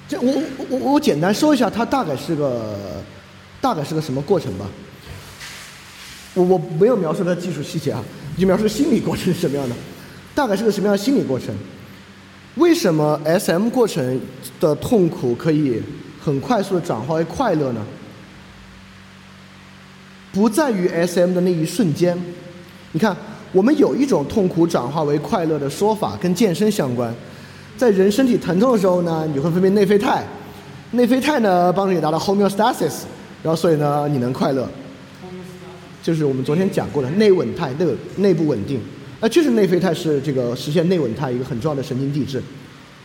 [0.07, 3.03] 这我我我我简单说一下，它大概是个
[3.61, 4.67] 大概是个什么过程吧。
[6.35, 8.05] 我我没有描述它技术细节啊，
[8.39, 9.75] 就描述心理过程是什么样的，
[10.35, 11.55] 大概是个什么样的心理过程？
[12.57, 14.21] 为什么 S M 过程
[14.61, 15.81] 的痛苦可以
[16.21, 17.85] 很快速的转化为快乐呢？
[20.33, 22.17] 不在于 S M 的那一瞬间。
[22.93, 23.17] 你看，
[23.53, 27.15] 我们有一种痛苦转化为快乐的说法，跟健身相关。
[27.77, 30.25] 在人身体疼痛的时候呢，你会分泌内啡肽，
[30.93, 33.03] 内啡肽呢帮助你达到 homeostasis，
[33.43, 34.69] 然后所以呢你能快乐。
[36.03, 37.87] 就是我们昨天讲过的内稳态，内
[38.17, 38.81] 内部稳定，
[39.21, 42.43] 那就是内啡肽是这个实现内稳态一个很重要的神经递质。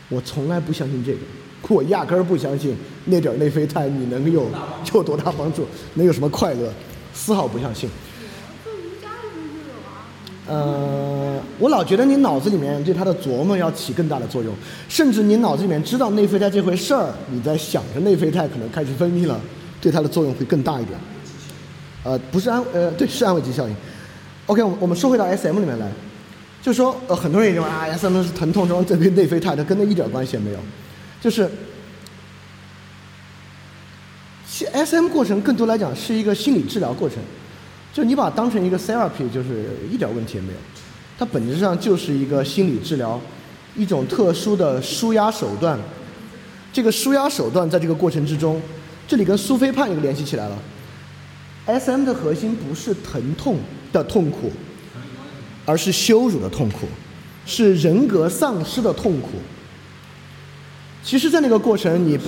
[0.10, 1.20] 我从来不相信这个，
[1.68, 2.76] 我压根儿不相信
[3.06, 4.50] 那点儿内啡肽你能有
[4.94, 5.66] 有多大帮助，
[5.96, 6.72] 能有什么快乐，
[7.16, 7.90] 丝毫不相信。
[10.48, 14.54] 呃，我老觉得你脑子里面对它的琢磨要起更大的作用，
[14.88, 19.42] 甚至你脑子里面知道内啡肽这回事儿，你在想着内啡肽可能开始分泌了，
[19.82, 21.00] 对它的作用会更大一点。
[22.04, 23.76] 呃，不是安，呃，对，是安慰剂效应。
[24.46, 25.90] OK，我我们说回到 SM 里面来，
[26.62, 30.60] 就说，呃，很多人认为啊，SM 是疼痛中这跟内啡肽，它跟那一点关系也没有。
[31.20, 31.50] 就是，
[34.48, 37.20] 其 SM 过程更多来讲是一个心理治疗过程，
[37.94, 40.60] 就你把它当成一个 therapy，就是一点问题也没有。
[41.18, 43.20] 它本质上就是一个心理治疗，
[43.76, 45.80] 一种特殊的舒压手段。
[46.74, 48.62] 这个舒压手段在这个过程之中，
[49.08, 50.58] 这里跟苏菲派一个联系起来了。
[51.68, 53.60] S M 的核心不是疼痛
[53.94, 54.52] 的痛苦，
[55.66, 56.86] 而是羞辱的痛苦，
[57.46, 59.30] 是人格丧失的痛苦。
[61.02, 62.20] 其实，在那个过程，你，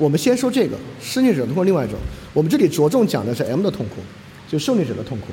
[0.00, 1.98] 我们先说这个施虐者通过另外一种，
[2.32, 3.96] 我们这里着重讲的是 M 的痛苦，
[4.48, 5.26] 就受虐者的痛苦。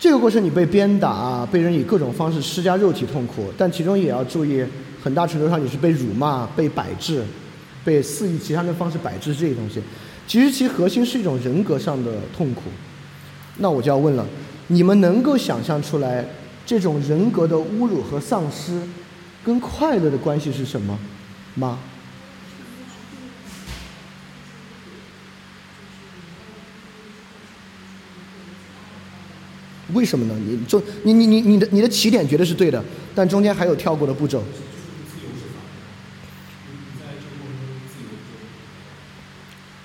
[0.00, 4.64] 这个过程，你被鞭打，被人以各种方式施加肉体痛苦，但其中也要注意，
[5.02, 7.22] 很大程度上你是被辱骂、被摆置、
[7.84, 9.78] 被肆意其他的方式摆置这些东西。
[10.26, 12.62] 其实其核心是一种人格上的痛苦，
[13.58, 14.26] 那我就要问了，
[14.68, 16.24] 你们能够想象出来
[16.64, 18.80] 这种人格的侮辱和丧失，
[19.44, 20.98] 跟快乐的关系是什么
[21.54, 21.78] 吗？
[29.94, 30.34] 为什么呢？
[30.46, 32.84] 你就你你你你的你的起点绝对是对的，
[33.14, 34.42] 但中间还有跳过的步骤。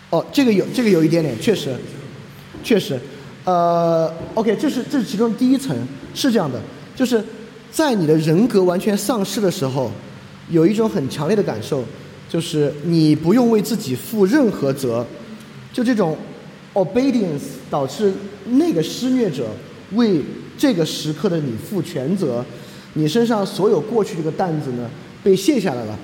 [0.10, 1.76] 哦，这个有这个有一点点，确实，
[2.64, 3.00] 确实，
[3.44, 5.78] 呃，OK，这是这是其中第一层，
[6.16, 6.60] 是这样的，
[6.96, 7.24] 就是
[7.72, 9.92] 在你的人格完全丧失的时候，
[10.50, 11.86] 有一种很强烈的感受，
[12.28, 15.06] 就是你不用为自己负任何责，
[15.72, 16.18] 就这种
[16.74, 18.12] obedience 导致
[18.48, 19.50] 那个施虐者
[19.94, 20.22] 为
[20.58, 22.46] 这个时刻的你负全责，
[22.94, 24.90] 你身上所有过去这个担子呢
[25.24, 25.98] 被卸下来了，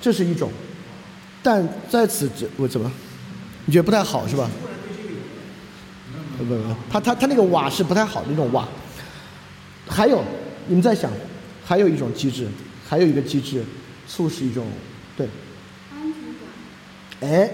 [0.00, 0.50] 这是一种。
[1.42, 2.90] 但在此这我怎么？
[3.66, 4.50] 你觉得不太好是吧？
[6.36, 8.68] 不不不，他他他那个瓦是不太好的那种瓦。
[9.86, 10.22] 还有，
[10.66, 11.10] 你们在想，
[11.64, 12.48] 还有一种机制，
[12.88, 13.62] 还有一个机制，
[14.08, 14.66] 促使一种
[15.16, 15.28] 对，
[15.92, 17.30] 安全感。
[17.30, 17.50] 哎，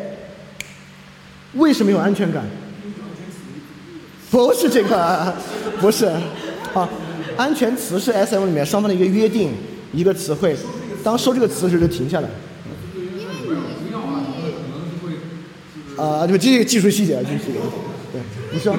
[1.54, 2.44] 为什么有安全感？
[4.30, 5.34] 不是这个，
[5.80, 6.06] 不是，
[6.72, 6.88] 啊，
[7.36, 9.52] 安全词是 S M 里面双方的一个约定，
[9.92, 10.56] 一个词汇，
[11.02, 12.28] 当说这个词时就停下来。
[15.96, 17.58] 啊，对，这个技术细节，技术细节，
[18.12, 18.74] 对，你说，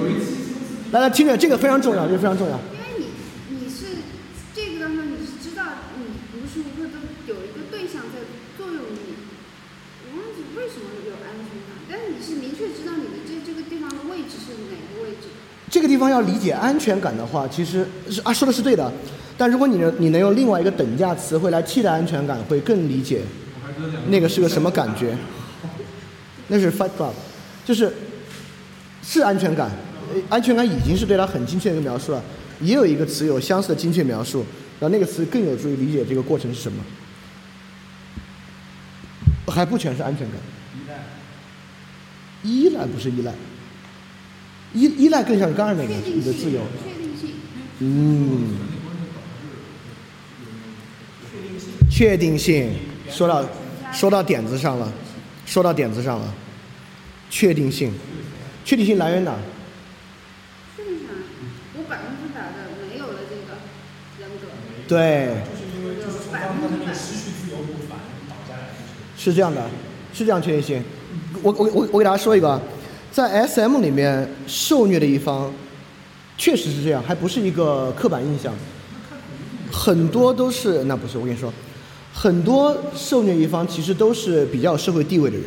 [0.91, 2.57] 来来听着，这个非常重要，这个非常重要。
[2.72, 3.06] 因为你
[3.53, 4.07] 你是
[4.56, 5.61] 这个当中你是知道
[5.99, 6.98] 你无时无刻都
[7.28, 8.23] 有一个对象在
[8.57, 9.19] 作用你，
[10.07, 15.30] 我忘记为什么有安全感，但是你是明确知道你的这这个地方的位置是哪个位置。
[15.69, 18.91] 这个地方要理解安全感的话，其实是啊说的是对的，
[19.38, 23.22] 但如果你能你能用另外一个等价词汇来替代安全感，会更理解
[24.07, 25.15] 那个是个什么感觉。
[26.48, 27.14] 那是 Fight Club，
[27.64, 27.94] 就是
[29.02, 29.72] 是安全感，
[30.28, 32.22] 安全感已经是对它很精确的一个描述了，
[32.60, 34.45] 也有一个词有相似的精确描述，
[34.78, 36.84] 然后那个词更有助于理解这个过程是什么。
[39.48, 40.38] 还不全是安全感，
[42.44, 43.34] 依赖依赖不是依赖，
[44.73, 46.61] 依依赖更像是刚才那个你的自由。
[46.84, 47.30] 确定性。
[47.80, 48.57] 嗯，
[51.89, 52.72] 确定性，
[53.10, 53.45] 说到
[53.91, 54.91] 说到点子上了，
[55.45, 56.34] 说到点子上了，
[57.30, 57.91] 确定性，
[58.64, 59.39] 确定性来源哪儿？
[60.77, 61.11] 确定性啊，
[61.76, 63.57] 我百分之百的没有了这个
[64.19, 64.48] 人格，
[64.88, 65.38] 对，
[69.18, 69.69] 就是这样的，
[70.14, 70.84] 是这样确定性。
[71.43, 72.61] 我我我我给大家说一个啊，
[73.12, 75.54] 在 SM 里面受虐的一方，
[76.38, 78.54] 确实是这样，还不是一个刻板印象。
[79.72, 81.52] 很多都是，那不是我跟你说，
[82.14, 85.46] 很多受虐一方其实都是比较有社会地位的人，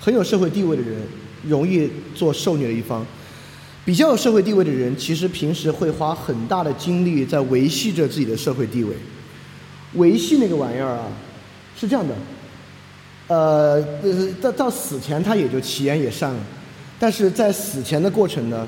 [0.00, 1.00] 很有社会地位的人
[1.44, 3.04] 容易做受虐的一方。
[3.84, 8.94] 比较有社会地位的人，其实平时会花很大的精力在维系着自己的社会地位。
[9.94, 11.06] 维系那个玩意儿啊，
[11.74, 12.14] 是这样的，
[13.28, 16.40] 呃，呃到到死前他也就其言也善了，
[16.98, 18.66] 但是在死前的过程呢，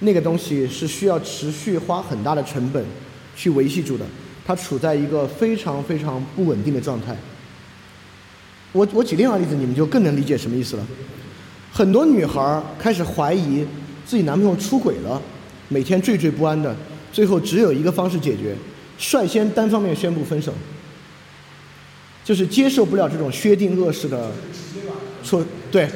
[0.00, 2.84] 那个东西是需要持续花很大的成本
[3.36, 4.04] 去维系住的，
[4.44, 7.16] 它处在一个非常非常不稳定的状态。
[8.72, 10.86] 我我举另外一个例子，你们就更能理解什么意思了。
[11.72, 13.64] 很多女孩开始怀疑
[14.04, 15.20] 自己男朋友出轨了，
[15.68, 16.74] 每天惴惴不安的，
[17.12, 18.56] 最后只有一个方式解决，
[18.98, 20.52] 率先单方面宣布分手，
[22.24, 24.32] 就是接受不了这种薛定谔式的
[25.22, 25.88] 错对。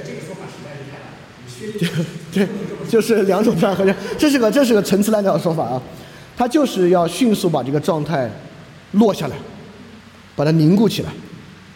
[1.78, 1.86] 就
[2.32, 2.48] 对，
[2.88, 5.82] 就是两种状态，这是个这是个陈词滥调的说法啊，
[6.36, 8.30] 他就是要迅速把这个状态
[8.92, 9.36] 落下来，
[10.36, 11.10] 把它凝固起来，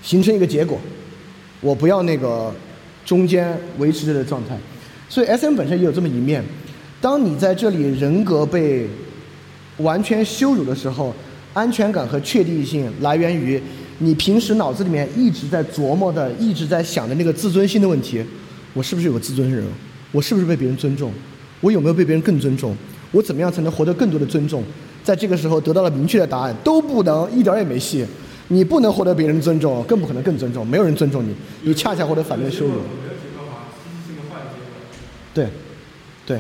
[0.02, 0.78] 形成一个结果。
[1.60, 2.52] 我不要那个
[3.04, 4.56] 中间维持着的状态，
[5.08, 6.44] 所以 S M 本身也有这么一面。
[7.00, 8.88] 当你在这里人格被
[9.78, 11.14] 完全羞辱的时候，
[11.54, 13.60] 安全感和确定性来源于
[13.98, 18.24] 你平时脑子里面一直在琢磨的、一直在想的那个自尊心的问题。
[18.74, 19.64] 我是不是有个自尊人？
[20.12, 21.12] 我是不是被别人尊重？
[21.60, 22.76] 我有没有被别人更尊重？
[23.10, 24.62] 我怎么样才能获得更多的尊重？
[25.02, 28.06] 在这个时候得到了明确的答案，都不能，一点儿也没戏。
[28.48, 32.80] 你不能获得别人尊重，更不可能更尊重，没有人尊重你，你恰恰获得反面羞辱。
[35.34, 35.48] 对，
[36.26, 36.38] 对。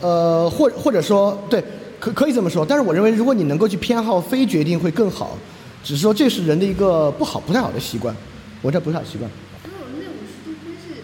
[0.00, 1.64] 呃，或或者说，对，
[2.04, 2.66] 可可以这么说。
[2.68, 5.38] 但是我认为，如果你能够去偏好非决定，会更好。
[5.82, 8.14] 只是说这是人的一个不好、不太好的习惯，
[8.60, 9.24] 我这不太好习惯。
[9.64, 11.00] 所以我那五十度灰是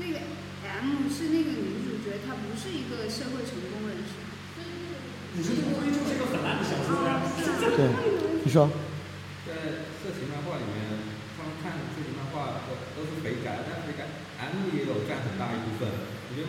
[0.00, 0.24] 那个
[0.64, 4.16] M 是那个女主角，她不是一个社会成功人士。
[5.36, 7.20] 五十度灰就是一个很难的小说呀。
[7.76, 7.92] 对，
[8.40, 8.72] 你说。
[9.44, 9.52] 在
[10.00, 14.08] 色情漫画里面，他们看色情漫画都都是肥宅，但肥宅
[14.40, 15.92] M 也有占很大一部分。
[15.92, 16.48] 我觉得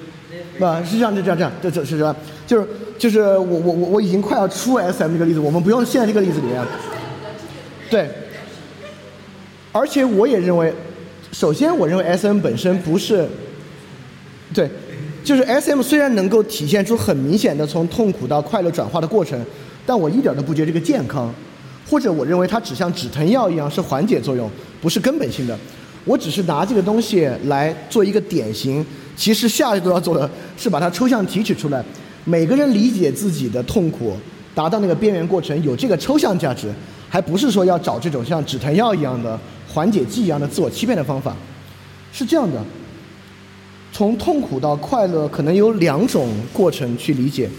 [0.63, 2.15] 那些肥不，是这样，是这样，这样，这这是这样，
[2.47, 2.67] 就是
[2.97, 6.63] 就是我我我我已经快要出 S M 这个例子，我们不用现在这个例子里面。
[7.89, 8.09] 对，
[9.71, 10.73] 而且我也认为，
[11.31, 13.27] 首先我认为 S M 本身不是，
[14.53, 14.69] 对，
[15.23, 19.39] 就是 S M 虽然能够体现出很明显的从痛苦到快乐转化的过程，
[19.85, 21.33] 但我一点都不觉得这个健康，
[21.89, 24.49] 或者我认为它只像止疼药一样是缓解作用，
[24.81, 25.57] 不是根本性的。
[26.05, 28.85] 我只是拿这个东西来做一个典型，
[29.15, 31.83] 其实下一步要做的是把它抽象提取出来。
[32.25, 34.15] 每个人理解自己的痛苦，
[34.55, 36.71] 达到那个边缘过程，有这个抽象价值，
[37.09, 41.35] 还不是说要找这种像止疼药一样的缓解剂一样的自我欺骗的方法。
[42.11, 42.63] 是这样的，
[43.91, 47.49] 从痛苦到快乐，可能有两种过程去理解。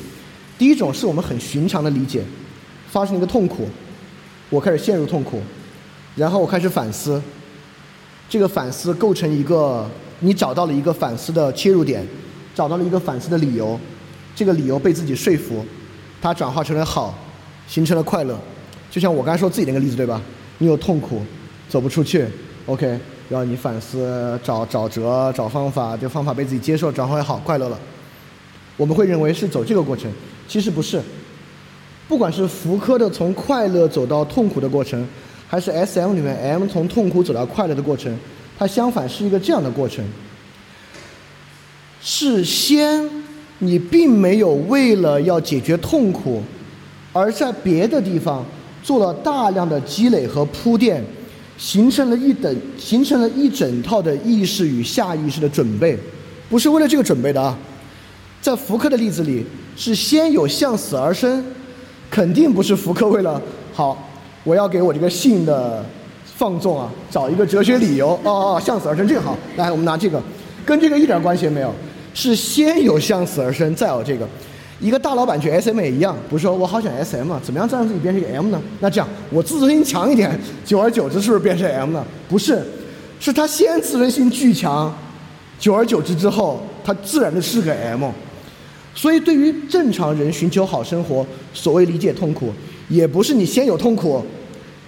[0.56, 2.22] 第一种是我们很寻常的理解，
[2.89, 3.68] 发生一个痛苦，
[4.48, 5.43] 我开始陷入痛苦，
[6.16, 7.20] 然后我开始反思。
[8.28, 12.06] 这个反思构成一个，你找到了一个反思的切入点，
[12.54, 13.78] 找到了一个反思的理由，
[14.34, 15.64] 这个理由被自己说服，
[16.22, 17.14] 它转化成了好，
[17.68, 18.38] 形成了快乐。
[18.90, 20.20] 就像我刚才说自己那个例子，对吧？
[20.58, 21.20] 你有痛苦，
[21.68, 22.24] 走不出去
[22.66, 22.86] ，OK，
[23.28, 27.78] 然后你反思，找找辙，找方法，这方法被自己接受，转化为好，快乐了。
[28.76, 30.10] 我们会认为是走这个过程，
[30.48, 31.00] 其实不是。
[32.08, 35.06] 不管是福柯的从快乐走到痛苦的过程。
[35.46, 38.12] 还是 S M 里面 M 从痛苦走到快乐的过程，
[38.59, 40.05] 它相反是一个这样的过程。
[42.01, 43.09] 是先
[43.60, 46.43] 你并没有为了要解决痛苦，
[47.12, 48.44] 而在别的地方
[48.82, 51.02] 做了大量的积累和铺垫，
[51.56, 55.97] 形成了一等形成了一整套的意识与下意识的准备，
[56.51, 57.56] 不是为了这个准备的啊。
[58.43, 59.43] 在福柯的例子里，
[59.74, 61.43] 是先有向死而生，
[62.10, 63.40] 肯定不是福柯为了
[63.72, 64.10] 好。
[64.43, 65.82] 我要给我这个性的
[66.36, 68.11] 放纵啊，找一个哲学理由。
[68.24, 70.23] 哦哦，向死而生这个好，来，我们拿这个，
[70.66, 71.73] 跟这个一点关系也没有，
[72.12, 74.28] 是先有向死而生，再有这个。
[74.81, 78.61] 一个大老板去 S M 也一样，不是说我好想 S M 啊，怎么样再让自己变成一个 M 呢？
[78.81, 82.05] 那这样我自尊心强一点，久而久之是不是变成 M 呢？
[82.28, 82.61] 不是，
[83.20, 84.93] 是他先自尊心巨强，
[85.59, 88.11] 久而久之之后，他自然的是个 M。
[88.94, 91.24] 所以对于正常人寻求好生活，
[91.55, 92.52] 所谓理解痛苦。
[92.89, 94.23] 也不是你先有痛苦，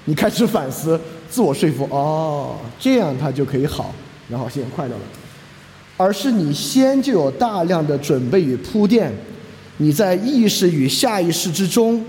[0.05, 1.01] 你开始反思、
[1.37, 3.95] 自我说服，哦，这样他就可以好，
[4.31, 5.03] 然后现在快乐了，
[5.99, 9.13] 而是你先就有大量的准备与铺垫，
[9.77, 12.03] 你在意识与下意识之中，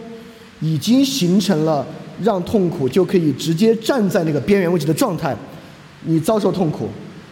[0.62, 1.86] 已经形成了
[2.24, 5.36] 让痛苦就可以直接站在那个边缘位置的状态。
[6.04, 6.88] 你遭受痛苦，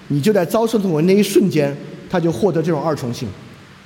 [0.10, 1.74] 你就在遭受痛苦那一瞬间，
[2.10, 3.26] 他就获得这种二重性，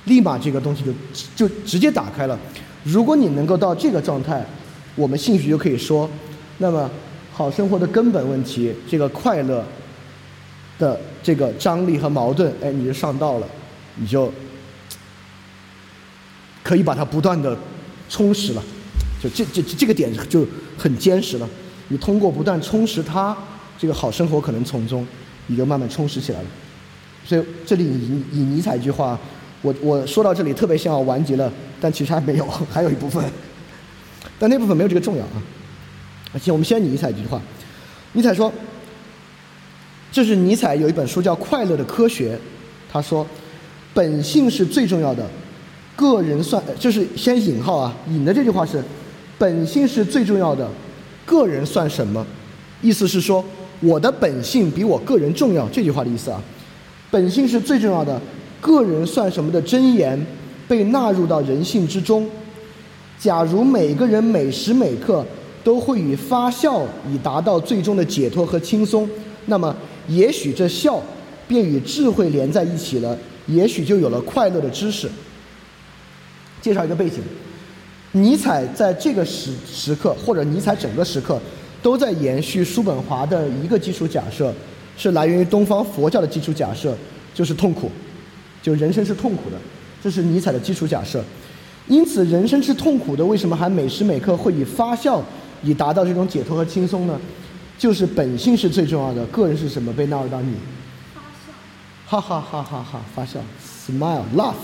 [0.06, 2.36] 立马这个东西就就直接打开了。
[2.82, 4.44] 如果你能够到这个状态，
[4.96, 6.10] 我们兴许就可以说，
[6.58, 6.90] 那么
[7.40, 9.64] 好生活的根本问题，这个快乐
[10.78, 13.48] 的这个张力和矛盾，哎，你就上道了，
[13.94, 14.30] 你就
[16.62, 17.56] 可以把它不断的
[18.10, 18.62] 充实了，
[19.22, 20.46] 就这这这个点就
[20.76, 21.48] 很坚实了。
[21.88, 23.34] 你通过不断充实它，
[23.78, 25.06] 这个好生活可能从中
[25.46, 26.46] 你就慢慢充实起来了。
[27.24, 29.18] 所以这里以以尼采一句话，
[29.62, 31.50] 我我说到这里特别像要完结了，
[31.80, 33.24] 但其实还没有，还有一部分。
[34.38, 35.42] 但那部分没有这个重要啊。
[36.32, 37.40] 而且，我们先尼采几句话。
[38.12, 38.52] 尼采说，
[40.12, 42.34] 这是尼采有一本书叫《快乐的科学》，
[42.92, 43.26] 他说，
[43.94, 45.28] 本性是最重要的，
[45.96, 48.82] 个人算就是先引号啊，引的这句话是，
[49.38, 50.68] 本性是最重要的，
[51.24, 52.26] 个人算什么？
[52.82, 53.44] 意思是说，
[53.80, 56.40] 我的本性比我个人重要，这句话的意思啊。
[57.10, 58.20] 本性是最重要的，
[58.60, 60.24] 个人算什么的箴言
[60.68, 62.28] 被纳入到人性之中。
[63.18, 65.26] 假如每个人每时每刻
[65.62, 69.08] 都会以发笑以达到最终的解脱和轻松，
[69.46, 69.74] 那么
[70.08, 71.02] 也许这笑
[71.46, 73.16] 便与智慧连在一起了，
[73.46, 75.08] 也许就有了快乐的知识。
[76.60, 77.20] 介绍一个背景：
[78.12, 81.40] 尼采在这个时时刻，或者尼采整个时刻，
[81.82, 84.52] 都在延续叔本华的一个基础假设，
[84.96, 86.94] 是来源于东方佛教的基础假设，
[87.34, 87.90] 就是痛苦，
[88.62, 89.56] 就人生是痛苦的，
[90.02, 91.22] 这是尼采的基础假设。
[91.88, 95.20] 因此，人生是痛苦的，为什么还每时每刻会以发笑
[95.62, 97.18] 以达到这种解脱和轻松呢？
[97.78, 100.54] 就是本性是最重要的，个人是什么被纳入到你？
[101.14, 101.52] 发笑。
[102.06, 103.00] 哈哈哈哈哈！
[103.14, 103.40] 发笑
[103.88, 104.54] ，smile，laugh。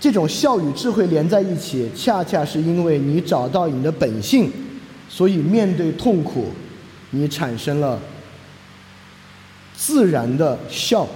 [0.00, 4.50] 这种笑与智慧连在一起，恰恰是因为你找到你的本性，
[5.08, 6.48] 所以面对痛苦，
[7.10, 8.00] 你产生了
[9.76, 11.06] 自然的笑。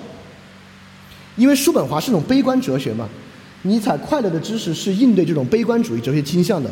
[1.34, 3.08] 因为叔本华是种悲观哲学嘛。
[3.62, 6.70] 尼采快乐的知识是应对这种悲观主义哲学倾向的，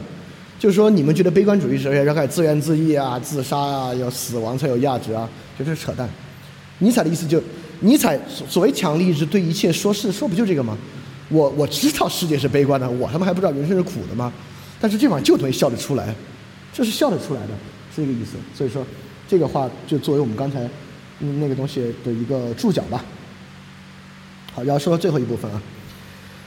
[0.59, 5.29] 就是说你们觉得悲观主义哲学要开始自怨自艾啊、自杀啊、要死亡才有价值啊，
[5.59, 6.09] 就是扯淡。
[6.79, 7.43] 尼采的意思就，
[7.81, 10.77] 尼采所所谓强力意志对一切说是说不就这个吗？
[11.29, 14.33] 我我知道世界是悲观的，我他妈还不知道人生是苦的吗？
[14.81, 16.15] 但是这玩意就等于笑得出来，
[16.73, 17.49] 这是笑得出来的，
[17.95, 18.33] 是这个意思。
[18.55, 18.85] 所以说
[19.29, 20.69] 这个话就作为我们刚才
[21.19, 23.05] 那个东西的一个注脚吧。
[24.53, 25.61] 好，然后说到最后一部分啊。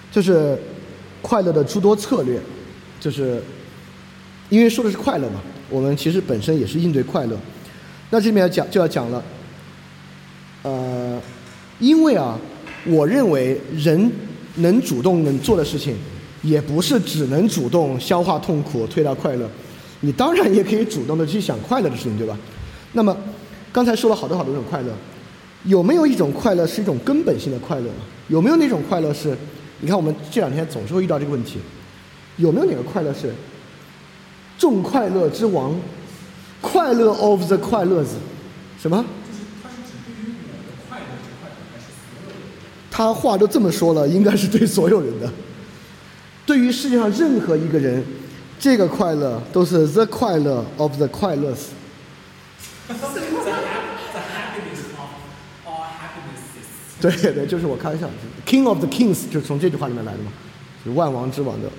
[0.10, 0.58] 就是
[1.22, 2.40] 快乐的诸多策略，
[3.00, 3.44] 就是
[4.50, 7.38] 因为说的是快乐嘛，我们其实本身也是应对快乐。
[8.10, 9.24] 那这里面要讲就要讲了，
[10.64, 11.22] 呃，
[11.80, 12.40] 因为啊，
[12.86, 14.12] 我认为人
[14.56, 15.96] 能主动能做的事情，
[16.42, 19.50] 也不是只能主动消化痛苦、推到快乐，
[20.00, 22.38] 你当然也可以主动的去想快乐的事情，对吧？
[22.94, 23.16] 那么
[23.74, 24.94] 刚才说了好多好多种快乐，
[25.66, 27.90] 有没有一种快乐是一种根本性的快乐？
[28.30, 29.38] 有没有那种快乐是？
[29.82, 31.60] 你看我们这两天总是会遇到这个问题，
[32.38, 33.32] 有没有哪个快乐是
[34.58, 35.76] 众快乐之王，
[36.62, 38.16] 快乐 of the 快乐子？
[38.80, 39.04] 什么？
[42.90, 45.32] 他话都这么说了，应该是对所有人的。
[46.46, 48.04] 对于世界上任何一个人，
[48.60, 51.70] 这个快乐都是 the 快乐 of the 快乐子。
[57.00, 58.10] 对对，就是我开玩笑
[58.48, 60.32] ，King of the Kings 就是从这句话里面来的嘛，
[60.84, 61.70] 就万王之王的。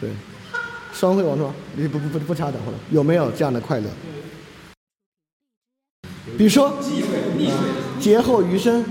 [0.00, 0.10] 对，
[0.98, 2.72] 双汇王之王，你不不不不插等会儿。
[2.72, 3.86] 了，有没有这样的快乐？
[6.38, 6.72] 比如说，
[8.00, 8.82] 劫后余生，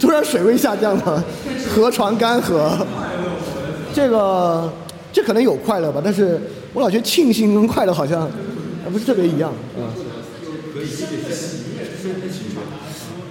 [0.00, 1.24] 突然水位下降了，
[1.68, 2.84] 河床干涸，
[3.94, 4.72] 这个
[5.12, 6.40] 这可能有快乐吧，但是
[6.72, 8.22] 我老觉得庆幸跟快乐好像
[8.84, 9.94] 呃不是特别一样啊。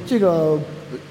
[0.07, 0.57] 这个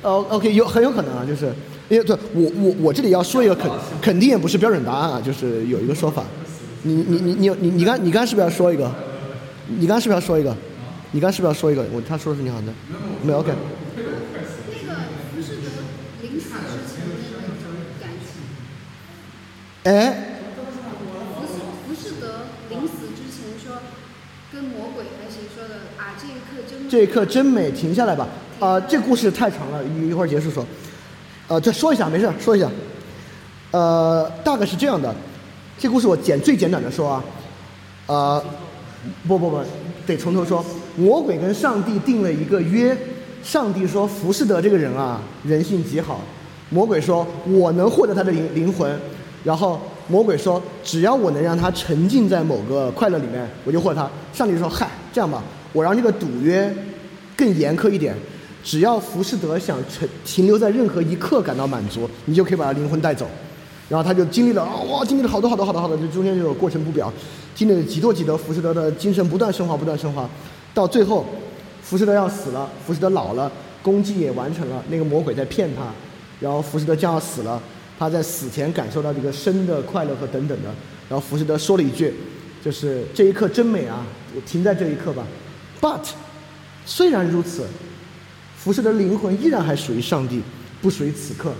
[0.00, 1.52] 呃 OK 有很有可能啊，就是
[1.88, 3.70] 因为对我我我这里要说一个肯
[4.00, 6.22] 肯定也不是标准答案啊，就是有一个说法，
[6.82, 8.94] 你你你你你你刚你刚是不是要说一个？
[9.78, 10.54] 你刚是不是要说一个？
[11.12, 11.82] 你刚是不是要说一个？
[11.92, 12.66] 我他说的是你好的，
[13.22, 13.52] 没有 OK。
[13.96, 14.10] 那个
[15.32, 15.72] 浮士德
[16.20, 18.44] 临死之前的那种感情，
[19.84, 20.60] 哎，浮
[21.48, 21.56] 士
[21.86, 23.80] 浮士德临死之前说，
[24.52, 26.12] 跟魔鬼还是谁说的啊？
[26.20, 28.28] 这一刻真这一刻真美，停下来吧。
[28.60, 30.66] 啊、这故事太长了，一一会儿结束说。
[31.48, 32.70] 呃，再说一下，没事，说一下。
[33.70, 35.14] 呃，大概是这样的，
[35.78, 37.24] 这故事我简最简短的说啊，
[38.06, 38.44] 呃，
[39.26, 39.60] 不不不，
[40.06, 40.64] 得从头说。
[40.96, 42.96] 魔鬼跟上帝定了一个约，
[43.42, 46.20] 上帝说浮士德这个人啊，人性极好。
[46.70, 48.98] 魔鬼说我能获得他的灵灵魂，
[49.44, 54.10] 然后魔鬼说只要我能让他沉浸在某个快乐里面，我就获得他。
[54.32, 55.40] 上帝说嗨，这样吧，
[55.72, 56.74] 我让这个赌约
[57.36, 58.12] 更严苛一点，
[58.68, 63.26] 只要浮士德想沉停留在任何一刻感到满足，你就可以把他灵魂带走。
[63.88, 67.10] 然后他就经历了啊哇，经历了好多好多好多好多，这中间就有过程不表，
[67.54, 70.28] 经历了几多几多，浮士德的精神不断升华，不断升华，
[70.74, 71.24] 到最后，
[71.82, 73.50] 浮士德要死了，浮士德老了，
[73.82, 75.84] 功绩也完成了，那个魔鬼在骗他，
[76.38, 77.58] 然后浮士德将要死了，
[77.98, 80.68] 他在死前感受到这个生的快乐和等等的，
[81.08, 82.12] 然后浮士德说了一句，
[82.62, 84.04] 就是这一刻真美啊，
[84.36, 85.26] 我停在这一刻吧。
[85.80, 86.10] But，
[86.84, 87.66] 虽然如此，
[88.58, 90.42] 浮士德的灵魂依然还属于上帝，
[90.82, 91.52] 不属于此刻。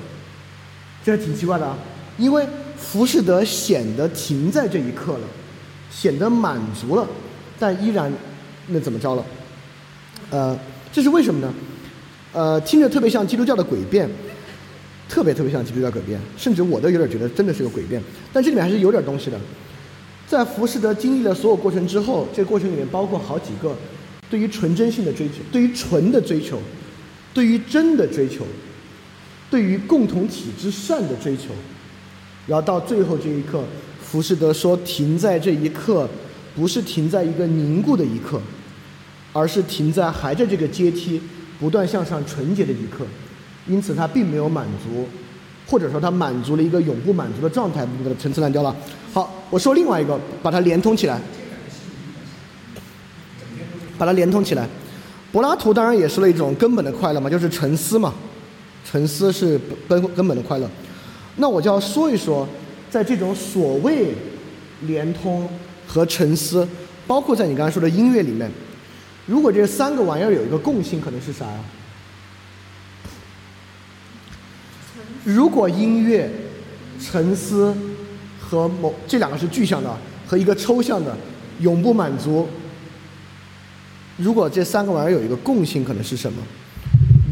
[1.04, 1.78] 这还挺奇怪的啊，
[2.18, 2.44] 因为
[2.76, 5.20] 浮士德显得停在这一刻了，
[5.90, 7.06] 显得满足了，
[7.58, 8.12] 但依然
[8.66, 9.24] 那怎么着了？
[10.30, 10.58] 呃，
[10.92, 11.54] 这是为什么呢？
[12.32, 14.10] 呃，听着特别像基督教的诡辩，
[15.08, 18.02] 特别特别像基督教诡辩，甚至我都有点觉得真的是个诡辩。
[18.32, 19.40] 但这里面还是有点东西的。
[20.26, 23.74] 在浮士德经历了所有过程之后，这个过程里面包括好几个
[24.28, 26.60] 对于纯真性的追求，对于纯的追求，
[27.34, 28.44] 对于真的追求，
[29.50, 31.50] 对于共同体之善的追求，
[32.46, 33.62] 然后到最后这一刻，
[34.02, 36.08] 浮士德说停在这一刻，
[36.56, 38.40] 不是停在一个凝固的一刻，
[39.32, 41.20] 而是停在还在这个阶梯
[41.60, 43.06] 不断向上纯洁的一刻，
[43.66, 45.06] 因此他并没有满足，
[45.66, 48.74] 或者说他满足了一个永不满足的状态，不的陈词滥调了。
[49.12, 51.20] 好，我说另外一个，把它连通起来，
[53.96, 54.68] 把它连通起来。
[55.30, 58.14] 柏拉图当然也说了一种根本的快乐嘛，就是沉思嘛，
[58.84, 60.68] 沉思是根根本的快乐。
[61.36, 62.48] 那我就要说一说，
[62.90, 64.14] 在这种所谓
[64.82, 65.48] 连通
[65.86, 66.66] 和沉思，
[67.06, 68.50] 包括在你刚才说的音乐里面，
[69.26, 71.60] 如果这三个玩意儿有一个共性，可能是啥呀？
[75.24, 76.30] 如果音乐、
[76.98, 77.76] 沉思
[78.40, 79.94] 和某这两个是具象的，
[80.26, 81.14] 和一个抽象的
[81.60, 82.48] 永不满足，
[84.18, 86.42] 如果这三个玩意儿有一个共性，可能是什么？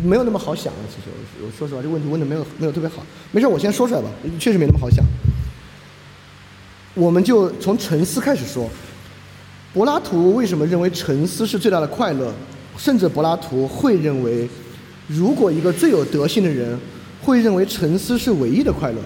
[0.04, 1.08] 没有那么好想，其实
[1.40, 3.04] 我我说实话，这个问题问的没有没有特别好。
[3.32, 4.08] 没事，我先说出来吧，
[4.38, 5.04] 确实没那么好想。
[6.94, 8.70] 我们就从沉思开始说。
[9.74, 12.32] 柏拉图为什么认为沉思是最大的快乐？
[12.78, 14.48] 甚至柏拉图会认为，
[15.06, 16.78] 如果一个最有德性的人
[17.20, 18.98] 会认为沉思是唯一的快乐，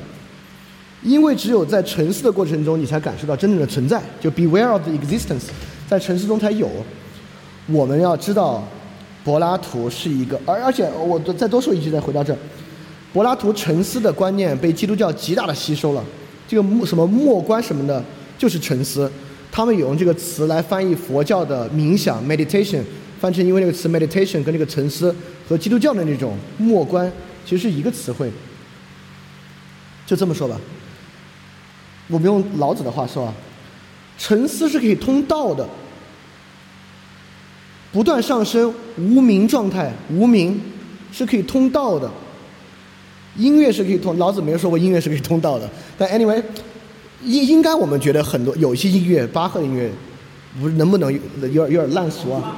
[1.03, 5.47] 因为只有在沉思的过程中，你才感受到真正的存在，就 beware of the existence，
[5.89, 6.71] 在沉思中才有。
[7.71, 8.63] 我们要知道，
[9.25, 12.37] 柏拉图是一个，而而且我再多说一句，再回到这，
[13.13, 16.05] 柏拉图沉思的观念被基督教极大的吸收了，
[16.49, 18.03] 这个默什么默观什么的，
[18.37, 19.11] 就是沉思。
[19.53, 22.83] 他们有用这个词来翻译佛教的冥想 （meditation），
[23.19, 25.15] 翻成因为这个词 meditation 跟这个沉思
[25.49, 27.11] 和基督教的那种默观
[27.45, 28.31] 其实是一个词汇。
[30.07, 30.57] 就这么说吧，
[32.09, 33.35] 我们用老子的话说啊，
[34.17, 35.69] 沉思是可以通道的，
[37.93, 40.61] 不断上升无名状态，无名
[41.13, 42.11] 是可以通道的。
[43.37, 45.69] 音乐是可以通，老子没有说过音乐是可以通道的。
[45.97, 46.43] 但 anyway，
[47.25, 49.91] 应应该我们觉得很多有一些音乐，巴赫音乐，
[50.61, 52.57] 不是能不能有点有点烂俗啊？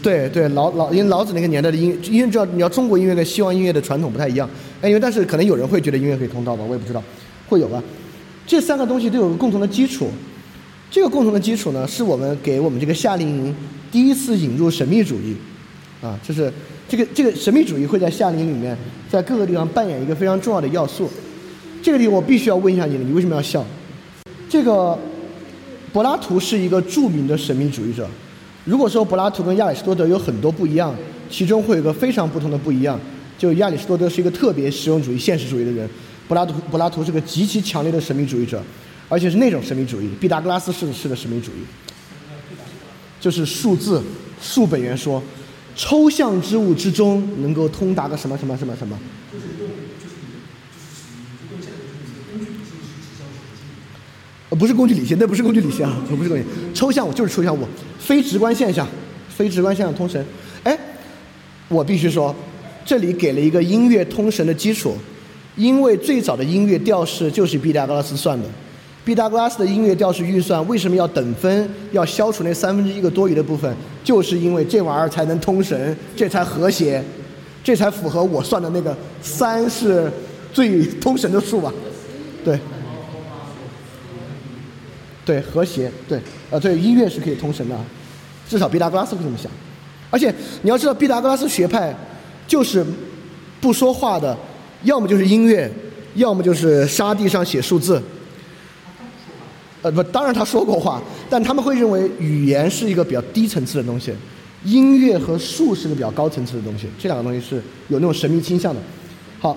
[0.00, 4.48] 对对，老老因为老子那个年代的音，因为知道你要中国音乐跟西方音乐的传统不太一样，
[4.80, 7.02] 哎，因为但是可能有人会觉得音乐可以通道吧，我也不知道，
[7.48, 7.82] 会有吧。
[8.48, 10.08] 这三个东西都有个共同的基础，
[10.90, 13.54] 这个共同的基础呢，是我们给我们这个夏令营
[13.92, 15.36] 第一次引入神秘主义，
[16.00, 16.50] 啊，就是
[16.88, 18.74] 这个这个神秘主义会在夏令营里面，
[19.10, 21.10] 在各个地方扮演一个非常重要的要素。
[21.82, 23.62] 这个地方我必须要问一下你，你为什么要笑？
[24.48, 24.98] 这个
[25.92, 28.08] 柏拉图是一个著名的神秘主义者。
[28.64, 30.94] 如果说柏拉图跟亚里士多德有很多不一样，
[31.28, 32.98] 其中会有一个非常不同的不一样，
[33.36, 35.88] 就亚里士多德是一个特别实用主义、现实主义的人，
[36.28, 38.62] 柏拉图柏拉图是个极其强烈的神秘主义者，
[39.08, 41.64] 而且是那种神秘主义，毕达哥拉斯式式的神秘主义，
[43.18, 44.02] 就是数字
[44.40, 45.22] 数本源说，
[45.74, 48.98] 抽象之物之中能够通达个什么什么什么什么。
[54.50, 56.44] 呃，不是工具理性，那不是工具理性啊，我不是工具，
[56.74, 57.66] 抽象物就是抽象物，
[57.98, 58.86] 非直观现象，
[59.28, 60.24] 非直观现象通神。
[60.64, 60.78] 哎，
[61.68, 62.34] 我必须说，
[62.84, 64.96] 这里给了一个音乐通神的基础，
[65.58, 68.48] 因为最早的音乐调式就是毕达哥拉斯算的，
[69.04, 77.04] 毕达哥拉斯的音乐调式预算为什么要等分，要消除那三分之一个多余的部分，就是因为这玩意儿才能通神，这才和谐，
[77.64, 80.10] 这才符合我算的那个三是
[80.52, 81.72] 最通神的数吧？
[82.44, 82.58] 对。
[85.24, 86.18] 对和谐，对，
[86.48, 87.76] 呃，对音乐是可以通神的，
[88.48, 89.52] 至少毕达哥拉斯会这么想。
[90.08, 91.94] 而且你要知道，毕达哥拉斯学派
[92.46, 92.82] 就是
[93.60, 94.34] 不说话的，
[94.82, 95.70] 要么就是音乐，
[96.14, 98.02] 要么就是沙地上写数字。
[99.82, 101.00] 呃，不，当然他说过话，
[101.30, 104.12] 但他们会认为语言是一个比较低层次的东西，
[104.64, 108.80] 音乐和数是个比较高层次的东西，这两个东西是有那种神秘倾向的。
[109.38, 109.56] 好，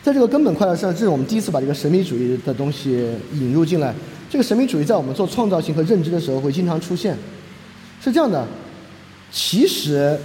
[0.00, 3.92] 在这个根本快乐上，这是我们第一次把这个神秘主义的东西引入进来。
[4.30, 7.16] 这个神秘主义在我们做创造性和认知的时候会经常出现，
[8.00, 8.46] 是这样的。
[9.32, 10.16] 其实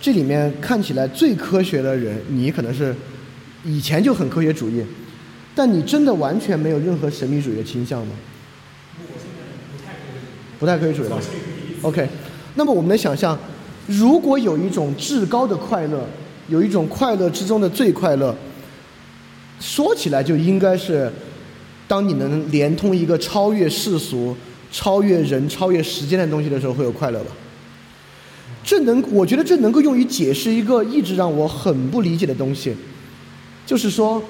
[0.00, 2.94] 这里面看起来最科学的人，你可能是
[3.68, 4.82] 以前就很科学主义，
[5.54, 8.14] 但你真的完全没有任何神秘主义的倾向吗？
[10.58, 11.20] 不太科学主义了。
[11.82, 12.08] OK，
[12.54, 13.38] 那么我们能想象，
[13.86, 16.08] 如果有一种至高的快乐，
[16.48, 18.34] 有一种快乐之中的最快乐，
[19.60, 21.12] 说起来就应该是。
[21.86, 24.36] 当你能连通一个超越世俗、
[24.70, 27.30] 超越人、超越时间的东西的时候，会有快乐吧？
[28.62, 32.76] 这能，我觉得这能够用于解释一个一直让我很不理解的东西，
[33.68, 34.22] 就是说，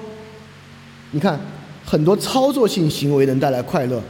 [1.11, 1.39] 你看，
[1.85, 4.03] 很多操作性行为能带来快乐，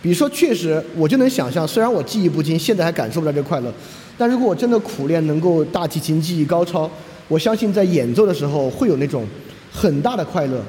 [0.00, 3.74] 比如说，确实我就能想象，虽然我技艺不精，现在还感受不到这快乐，
[4.16, 6.88] 但如果我真的苦练，能够大提琴技艺高超，
[7.26, 9.26] 我相信在演奏的时候会有那种
[9.72, 10.62] 很大的快乐。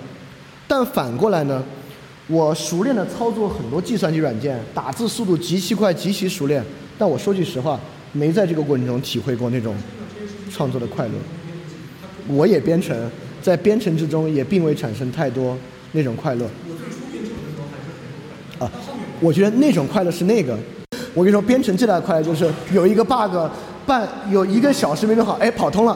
[0.68, 1.64] 但反过来呢？
[2.28, 6.66] 我熟练的操作很多计算机软件，打字速度极其快，极其熟练。
[6.98, 7.80] 但我说句实话，
[8.12, 9.76] 没在这个过程中体会过那种
[10.50, 11.14] 创作的快乐。
[12.28, 12.98] 我也编程，
[13.44, 15.56] 在编程之中也并未产生太多
[15.92, 16.46] 那种快乐。
[18.58, 18.72] 啊，
[19.20, 20.58] 我觉得那种快乐是那个。
[21.14, 23.36] 我跟你说，编程最大的快乐就是有一个 bug，
[23.86, 25.96] 半有一个小时没弄好，哎，跑通了，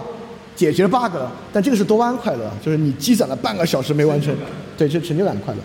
[0.56, 1.32] 解决 bug 了。
[1.54, 4.36] 但这个是多巴胺快乐，就是你积攒了半个小时没完成，
[4.78, 5.60] 对，这成就感的快乐。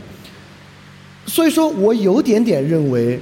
[1.27, 3.21] 所以说我有点点认为，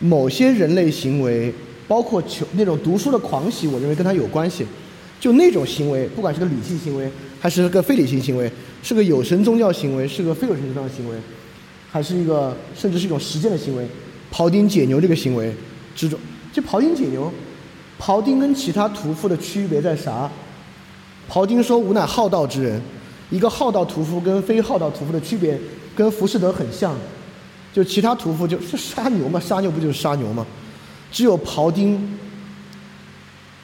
[0.00, 1.54] 某些人类行为，
[1.86, 4.66] 包括求那种读书的狂喜，我认为跟他有关系。
[5.20, 7.08] 就那种行为，不管是个理性行为，
[7.42, 8.48] 还是个非理性行为，
[8.84, 11.16] 是个有神宗教行为，是个非有神宗教行为，
[11.90, 13.84] 还是一个甚至是一种实践的行为，
[14.32, 15.52] 庖丁解牛这个行为
[15.96, 16.16] 之中，
[16.52, 17.32] 就庖丁解牛，
[17.98, 20.30] 庖丁跟其他屠夫的区别在啥？
[21.28, 22.80] 庖丁说：“吾乃好道之人。”
[23.30, 25.58] 一个好道屠夫跟非好道屠夫的区别，
[25.96, 26.94] 跟浮士德很像。
[27.72, 30.46] 就其他屠夫就是杀牛嘛，杀牛不就是杀牛吗？
[31.10, 32.18] 只有庖丁，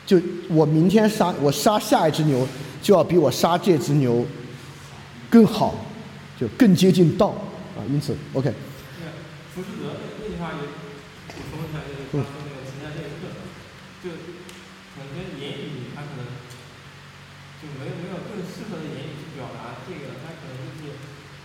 [0.07, 0.19] 就
[0.49, 2.49] 我明天杀我杀下一只牛，
[2.83, 4.27] 就要比我杀这只牛
[5.29, 5.75] 更好，
[6.39, 7.29] 就更接近道
[7.77, 7.83] 啊。
[7.91, 8.53] 因此，OK。
[9.55, 9.91] 浮士德
[10.23, 10.63] 那句话也
[11.27, 13.43] 补充一下，就是他说那个存在这个特征，
[14.03, 14.05] 就
[14.95, 16.23] 可能跟言语它可能
[17.59, 20.95] 就没有没有更适合的言语去表达这个，他可能就是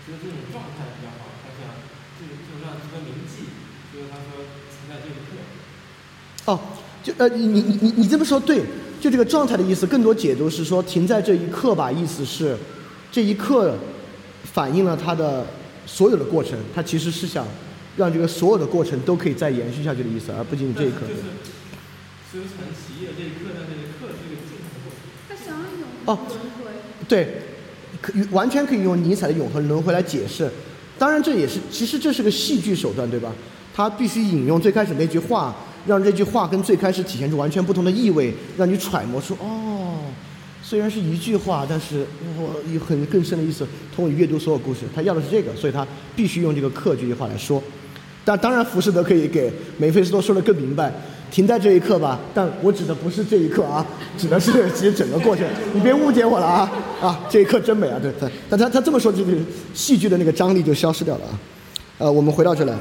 [0.05, 1.73] 觉得这种状态比较好，他想
[2.21, 3.49] 这个就让值得铭记，
[3.89, 5.41] 所以他说存在这一刻。
[6.45, 6.59] 哦，
[7.01, 8.61] 就呃，你你你你你这么说对，
[9.03, 12.55] 就这个状态的意思，更多解读是说停在这一刻吧，意思是
[13.11, 13.75] 这一刻
[14.45, 15.45] 反映了他的
[15.85, 17.45] 所有的过程，他其实是想
[17.97, 21.01] 让这个所有的过程都可以再延续下去的意思，而不仅仅这一刻。
[21.01, 21.19] 就是
[22.31, 24.95] 修成企业这一刻，但这个刻是一个静态的过程。
[25.27, 26.71] 他想要永哦恒轮回。
[27.05, 27.41] 对，
[28.01, 30.49] 可完全可以用尼采的永恒轮回来解释。
[30.97, 33.33] 当然，这也是其实这是个戏剧手段，对吧？
[33.75, 35.53] 他必须引用最开始那句话，
[35.85, 39.99] 让这句话跟最开始体现出完全不同的意味，让你揣摩出哦，
[40.61, 42.05] 虽然是一句话，但是
[42.37, 43.67] 我有很更深的意思。
[43.95, 45.85] 通过阅读所有故事，他要的是这个，所以他
[46.15, 47.61] 必须用这个课这句话来说。
[48.25, 50.89] 但当然，浮士德可以给梅菲斯托说的更明白，
[51.29, 52.17] 停在这一刻吧。
[52.33, 53.85] 但我指的不是这一刻啊，
[54.17, 55.45] 指的是其实整个过程。
[55.73, 57.19] 你别误解我了啊 啊！
[57.29, 58.29] 这一刻真美啊，对对。
[58.49, 59.33] 但他他这么说，这个
[59.73, 61.39] 戏剧的那个张力就消失掉了啊。
[61.97, 62.73] 呃，我们回到这来。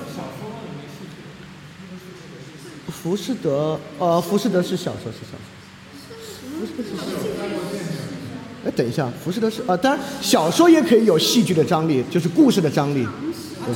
[3.03, 5.45] 浮士德，呃，浮士德是小说，是小说。
[6.61, 7.13] 浮士德是小说。
[8.65, 13.05] 哎，等一下，浮士德是啊、当然小说也可以有戏剧的张力，就是故事的张力。
[13.67, 13.75] 对，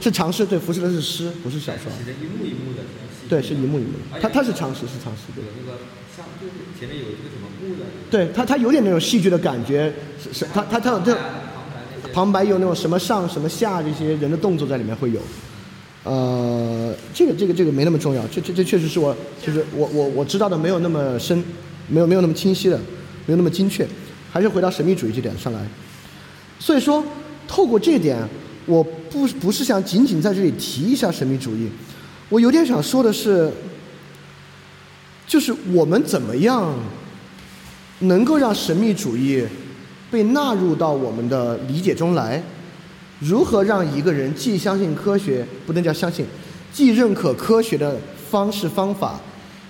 [0.00, 1.90] 是尝试，对，浮士德是诗，不是小说。
[1.98, 2.84] 写的一幕一幕的。
[3.28, 4.20] 对，是一幕一幕的。
[4.20, 5.42] 它它是长诗，是长诗，对。
[5.58, 5.78] 那个
[6.16, 12.12] 像就是前面有一个什么幕的，对他，他有点那种戏剧的感觉，是是，他他他有这旁白那些。
[12.14, 15.20] 旁白有那种什么上什么下这些人的动作在里面会有，
[16.04, 21.42] 呃，这个这个这个没那么重要，这这这确实是我就是我我我知道的没有那么深，
[21.88, 22.76] 没有没有那么清晰的，
[23.24, 23.88] 没有那么精确，
[24.30, 25.66] 还是回到神秘主义这点上来。
[26.58, 27.02] 所以说，
[27.48, 28.18] 透过这点，
[28.66, 31.70] 我不不是想仅仅在这里提一下神秘主义，
[32.28, 33.50] 我有点想说的是，
[35.26, 36.74] 就是我们怎么样
[38.00, 39.42] 能够让神秘主义
[40.10, 42.42] 被纳入到我们的理解中来？
[43.20, 46.26] 如何让一个人既相信科学，不能叫相信，
[46.72, 47.96] 既认可科学的
[48.30, 49.20] 方式方法，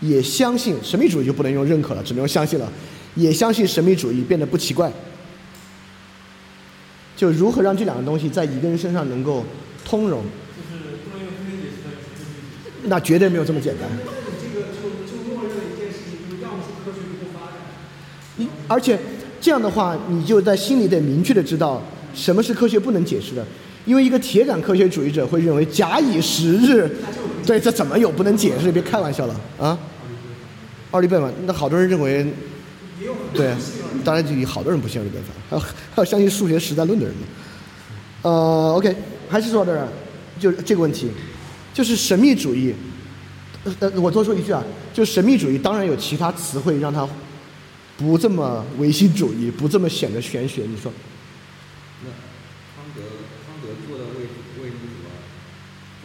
[0.00, 2.72] 也相信神秘主义就不能用认可了，只能用相信了，
[3.14, 4.90] 也相信神秘主义变得不奇怪。
[7.16, 9.44] 就如何让这两个东西在一个人身上能够
[9.84, 10.22] 通融？
[10.22, 12.88] 就是不能用科学解释的。
[12.88, 13.88] 那绝对没有这么简单。
[14.42, 17.58] 这个就就默认了一件事情，就是要么是科学就不发展。
[18.36, 18.98] 你而且
[19.40, 21.80] 这样的话，你就在心里得明确的知道
[22.14, 23.44] 什么是科学不能解释的，
[23.84, 26.90] 因为一个铁杆科学主义者会认为假以时日，
[27.46, 28.70] 对，这怎么有不能解释？
[28.70, 29.78] 别开玩笑了啊！
[30.92, 32.24] 奥利贝曼，那好多人认为，
[33.32, 33.52] 对，
[34.04, 35.62] 当然就有好多人不信奥利贝曼，还有
[35.96, 37.26] 还有相信数学实在论的人呢。
[38.22, 38.94] 呃，OK，
[39.28, 39.88] 还是说到这儿，
[40.38, 41.10] 就这个问题，
[41.72, 42.72] 就是神秘主义。
[43.64, 44.62] 呃呃，我多说一句啊，
[44.92, 47.08] 就神秘主义当然有其他词汇让它
[47.96, 50.62] 不这么唯心主义，不这么显得玄学。
[50.68, 50.92] 你说，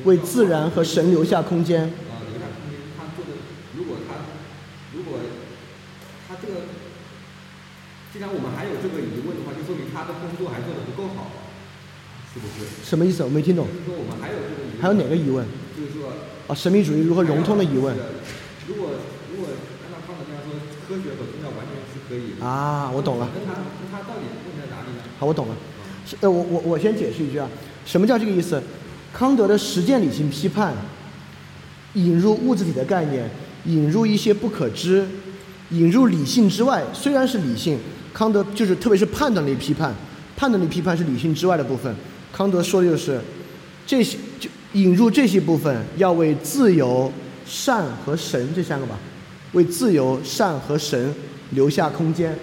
[0.06, 1.84] 为自然和神留下空间。
[1.84, 3.32] 啊，留下空间，他做的，
[3.78, 4.16] 如果他
[4.96, 5.20] 如果
[6.28, 6.70] 他这个，
[8.14, 11.32] 既然我们还有这个疑问的话，就说明他的工作还做得不够好，
[12.34, 12.84] 是不是？
[12.84, 13.24] 什么意思？
[13.24, 13.68] 我没听懂。
[13.68, 14.82] 就是说我们还有这个疑问。
[14.82, 15.46] 还有哪个疑问？
[15.78, 16.14] 就是说，
[16.48, 17.96] 啊，神秘主义如何融通的疑问
[18.68, 18.92] 如果
[19.32, 19.50] 如果
[19.84, 20.56] 按照康德那样说，
[20.88, 22.90] 科学和宗教完全是可以啊？
[22.92, 23.30] 我懂了。
[23.34, 25.04] 那他跟他到底问题在哪里呢？
[25.20, 25.56] 好，我懂了。
[26.06, 27.48] 是呃，我我我先解释一句啊，
[27.86, 28.62] 什么叫这个意思？
[29.14, 30.74] 康德的实践理性批判，
[31.94, 33.30] 引入物质体的概念，
[33.66, 35.06] 引入一些不可知，
[35.72, 37.78] 引入理性之外，虽然是理性，
[38.14, 39.94] 康德就是特别是判断力批判，
[40.36, 41.94] 判断力批判是理性之外的部分。
[42.32, 43.20] 康德说的就是
[43.86, 47.12] 这些就引入这些部分，要为自由、
[47.46, 48.98] 善和神这三个吧，
[49.54, 51.14] 为自由、善和神
[51.52, 52.38] 留下空间。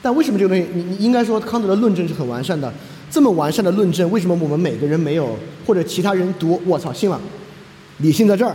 [0.00, 2.72] 但为什么这个东西，你你应该说康德的论证是很完善的，
[3.10, 5.36] 这么完善的论证，为什么我们每个人没有，
[5.66, 7.20] 或者其他人读，我操，信了，
[7.98, 8.54] 理性在这儿，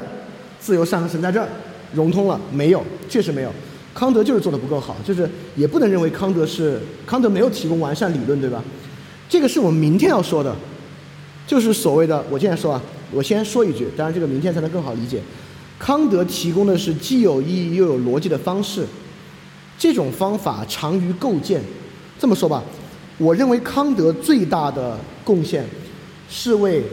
[0.60, 1.48] 自由善和神在这儿，
[1.94, 2.84] 融通了没有？
[3.10, 3.52] 确实没有。
[3.94, 8.64] 康德就是做的不够好，就是也不能认为康德是康德没有提供完善理论，对吧？
[9.30, 10.56] 这个是我们明天要说的，
[11.48, 12.82] 就是所谓的我现在说啊，
[13.12, 15.22] 我先说一句，当然这个明天才能更好理解。
[15.78, 18.86] 康德提供的是既有意义又有逻辑的方式，
[19.78, 21.62] 这种方法长于构建。
[22.18, 22.64] 这么说吧，
[23.18, 25.66] 我认为康德最大的贡献
[26.30, 26.84] 是为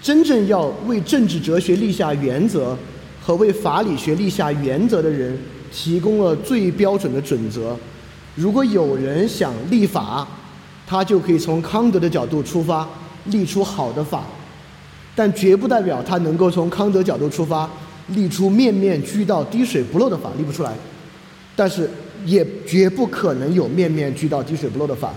[0.00, 2.76] 真正要为政治哲学立下原则
[3.20, 5.36] 和为法理学立下原则的人
[5.72, 7.76] 提供了最标准的准则。
[8.36, 10.26] 如果有人想立法，
[10.86, 12.88] 他就可以从康德的角度出发，
[13.26, 14.24] 立出好的法，
[15.14, 17.68] 但绝不代表他能够从康德角度出发，
[18.08, 20.72] 立出面面俱到、滴水不漏的法，立不出来。
[21.54, 21.90] 但是
[22.24, 25.12] 也绝不可能有面面俱到、滴水不漏的法。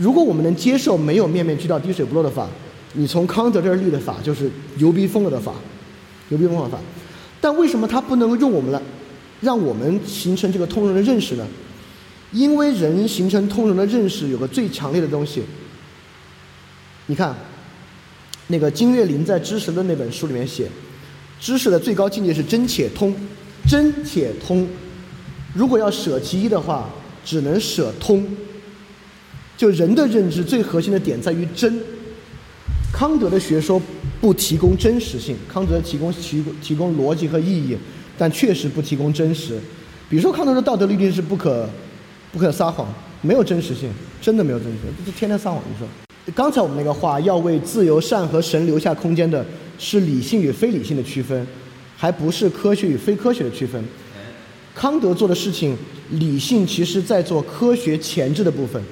[0.00, 2.48] 如果我们能接受没有面面俱到、滴水不漏的法，
[2.94, 5.52] 你从康德这儿立的法就是牛逼疯了的法，
[6.30, 6.78] 牛逼疯了法。
[7.38, 8.80] 但为什么它不能够用我们来，
[9.42, 11.46] 让我们形成这个通融的认识呢？
[12.32, 15.42] 因为人形成通融的认识有个最强烈的东西。
[17.04, 17.36] 你看，
[18.46, 20.66] 那个金岳霖在《知识论》那本书里面写，
[21.38, 23.14] 知识的最高境界是真且通，
[23.68, 24.66] 真且通。
[25.52, 26.88] 如果要舍其一的话，
[27.22, 28.26] 只能舍通。
[29.60, 31.78] 就人的认知最核心的点在于真。
[32.90, 33.78] 康德的学说
[34.18, 37.76] 不提供真实性，康德提供提提供逻辑和意义，
[38.16, 39.60] 但确实不提供真实。
[40.08, 41.68] 比如说，康德的道德律定是不可
[42.32, 45.62] 不可撒谎，没有真实性，真的没有真实性，这天天撒谎。
[45.70, 45.86] 你说，
[46.34, 49.44] 刚才我们那个话，要为自由、善和神留下空间的
[49.78, 51.46] 是理性与非理性的区分，
[51.98, 53.84] 还不是科学与非科学的区分。
[54.74, 55.76] 康德做的事情，
[56.12, 58.82] 理性其实在做科学前置的部分，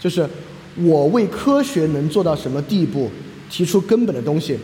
[0.00, 0.28] 就是
[0.76, 3.10] 我为科学能做到什么地步，
[3.50, 4.58] 提出根本的东西。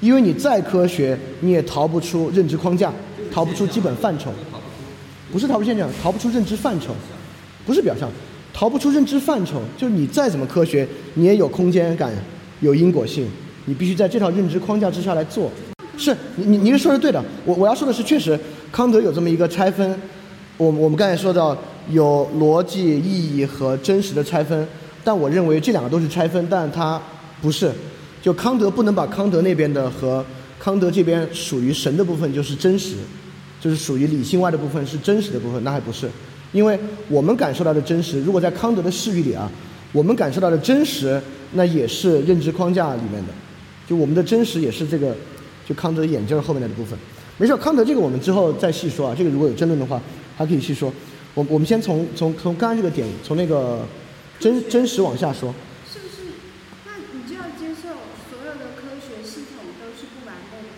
[0.00, 2.92] 因为你再科学，你也逃不出认知框架，
[3.30, 4.32] 逃不出基本范畴。
[5.30, 6.94] 不是逃不现象，逃不出认知范畴，
[7.66, 8.10] 不是表象，
[8.52, 12.10] 逃不出认知范畴，就是你再怎么科学，你也有空间感，
[12.60, 13.28] 有因果性，
[13.66, 15.50] 你必须在这套认知框架之下来做。
[15.96, 18.36] 是你你你是说的对的，我我要说的是，确实
[18.72, 19.94] 康德有这么一个拆分，
[20.56, 21.56] 我我们刚才说到
[21.90, 24.66] 有逻辑意义和真实的拆分，
[25.04, 27.00] 但我认为这两个都是拆分，但它
[27.42, 27.72] 不是，
[28.22, 30.24] 就康德不能把康德那边的和
[30.58, 32.96] 康德这边属于神的部分就是真实。
[33.62, 36.08] 就是属于理性外的部分是真实的部分，那还不是，
[36.50, 39.52] 因为我们感受到的真实，如果在康德的视域里啊，
[39.92, 41.20] 我们感受到的真实，
[41.52, 43.32] 那也是认知框架里面的，
[43.86, 45.14] 就我们的真实也是这个，
[45.68, 46.98] 就康德眼镜后面的部分。
[47.36, 50.00] 没事，康德这个我们之后再细说啊，这个如果有争论的话，
[50.38, 50.90] 还可以细说。
[51.34, 53.80] 我我们先从从从刚刚这个点，从那个
[54.40, 55.54] 真真实往下说。
[55.86, 56.32] 是不是？
[56.86, 57.90] 那你就要接受
[58.30, 60.74] 所有的科学系统都是不完备的。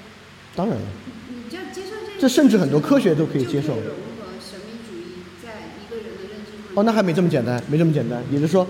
[0.55, 0.83] 当然了。
[1.31, 2.21] 你就要接受这。
[2.21, 3.69] 这甚至很多科学都可以接受。
[3.69, 8.23] 融合神秘主义在一个人的认知哦，那还没这么简单，没这么简单。
[8.31, 8.67] 也就是说，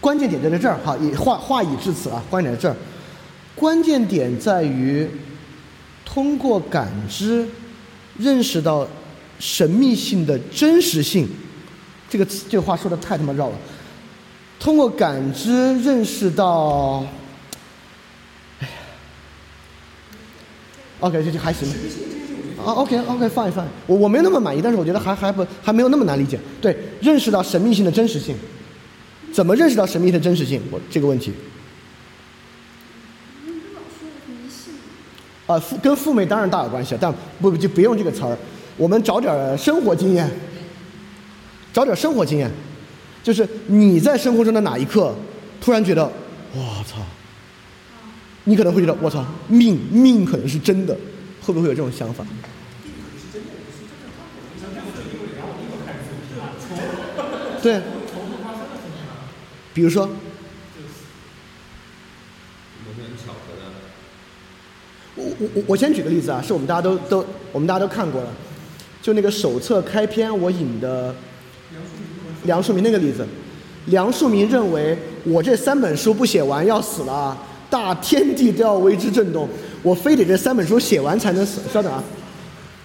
[0.00, 0.76] 关键点就在这儿。
[0.84, 2.76] 哈，也话话已至此啊，关键点在这儿。
[3.54, 5.08] 关键点在于，
[6.04, 7.48] 通过感知
[8.18, 8.86] 认识到
[9.38, 11.26] 神秘性的真实性。
[12.14, 13.56] 这个，这话说的太他妈绕了。
[14.60, 17.04] 通过感知认识到，
[18.60, 18.72] 哎呀
[21.00, 21.68] ，OK，这就还行。
[22.64, 26.38] 啊，OK，OK，fine，fine，我我没那么满意，但是我觉得还还不还没有那么难理解。
[26.60, 28.36] 对，认识到神秘性的真实性，
[29.32, 30.62] 怎么认识到神秘的真实性？
[30.70, 31.32] 我这个问题。
[33.44, 34.74] 你不老说迷信？
[35.48, 38.38] 啊，父跟父辈当然大有关系，但不就不用这个词儿，
[38.76, 40.30] 我们找点生活经验，
[41.74, 42.48] 找点生活经验，
[43.20, 45.12] 就是你在生活中的哪一刻
[45.60, 46.04] 突然觉得，
[46.54, 46.98] 我操，
[48.44, 50.96] 你可能会觉得我操，命命可能是真的，
[51.42, 52.24] 会不会有这种想法？
[57.60, 57.80] 对，
[59.74, 60.08] 比如说？
[65.16, 68.30] 我我我我先举个例子啊，是我们大家都都我们大家都看过了，
[69.00, 71.14] 就那个手册开篇我引的
[72.44, 73.26] 梁漱溟那个例子，
[73.86, 77.36] 梁漱溟认为我这三本书不写完要死了，
[77.68, 79.48] 大天地都要为之震动，
[79.82, 81.60] 我非得这三本书写完才能死。
[81.72, 82.02] 稍等啊，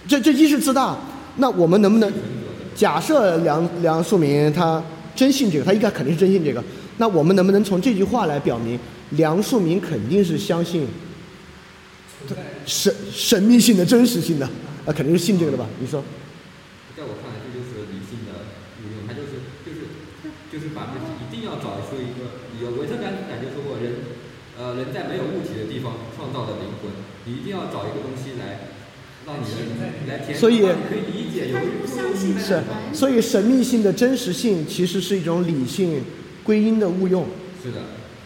[0.08, 0.98] 这这一是自大，
[1.38, 2.12] 那我们能不能
[2.76, 4.84] 假设梁梁漱溟他
[5.16, 6.64] 真信这个，他应该肯定是真信这个，
[6.98, 8.80] 那我们能不能从这句话来表明
[9.12, 10.88] 梁漱溟肯定是相信
[12.66, 14.46] 神神秘性的真实性的？
[14.86, 15.66] 啊，肯定是信这个的吧？
[15.80, 16.04] 你说？
[16.96, 18.44] 在我看来，这就是理性的
[18.84, 19.88] 误用，它就是就是
[20.52, 23.94] 就是把这一定要找出一个有维特根斯坦就说过，人
[24.60, 26.90] 呃人在没有物体的地方创造的灵魂，
[27.26, 28.72] 你一定要找一个东西来
[29.28, 36.02] 让你的来填，所以可以理解有他是不相信是，所以神秘性的真实性其实是一种理性
[36.44, 37.28] 归因的误用
[37.62, 37.82] 是的，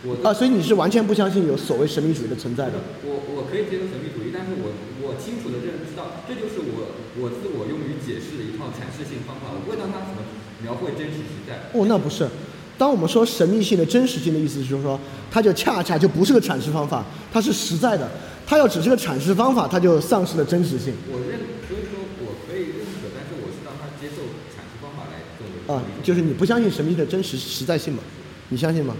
[0.05, 2.77] 我啊，所以你是完全不相信有所谓神秘主义的存在的。
[3.03, 4.69] 我我可以接受神秘主义，但是我
[5.01, 10.21] 我清楚的认知到，这就是我我自我用于解释的一套阐释性方法，我不会让它怎么
[10.61, 11.73] 描绘真实实在。
[11.73, 12.29] 哦，那不是。
[12.77, 14.99] 当我们说神秘性的真实性的意思，就是说
[15.31, 18.09] 它就恰恰就不是个阐释方法，它是实在的。
[18.45, 20.93] 它要只是个阐释方法，它就丧失了真实性。
[21.09, 24.21] 我认，所以说我可以认可，但是我是让他接受
[24.51, 28.03] 阐释方法来作为啊，就是你不相信神秘的真实实在性吗？
[28.49, 28.93] 你相信吗？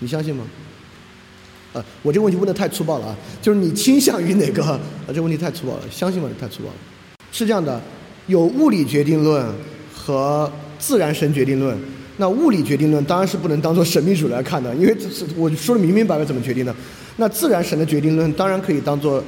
[0.00, 0.44] 你相信吗？
[1.74, 4.64] 呃，我这个问题问的太粗暴了啊，就是你倾向于哪个？
[4.64, 6.28] 啊，这个问题太粗暴了，相信吗？
[6.40, 6.74] 太粗暴了。
[7.30, 7.80] 是这样的，
[8.26, 9.46] 有物理决定论
[9.94, 10.50] 和
[10.80, 11.78] 自然神决定论。
[12.18, 16.74] 那物理决定论当然是不能当做神秘主义来看的，因为这是我说的明明白白怎么决定的。
[17.16, 19.22] 那自然神的决定论当然可以当做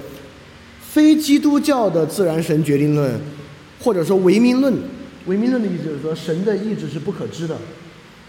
[0.80, 3.18] 非基督教的自然神决定论，
[3.82, 4.74] 或者说唯命论。
[5.26, 7.56] 唯命论的意思就是说神的意志是不可知的，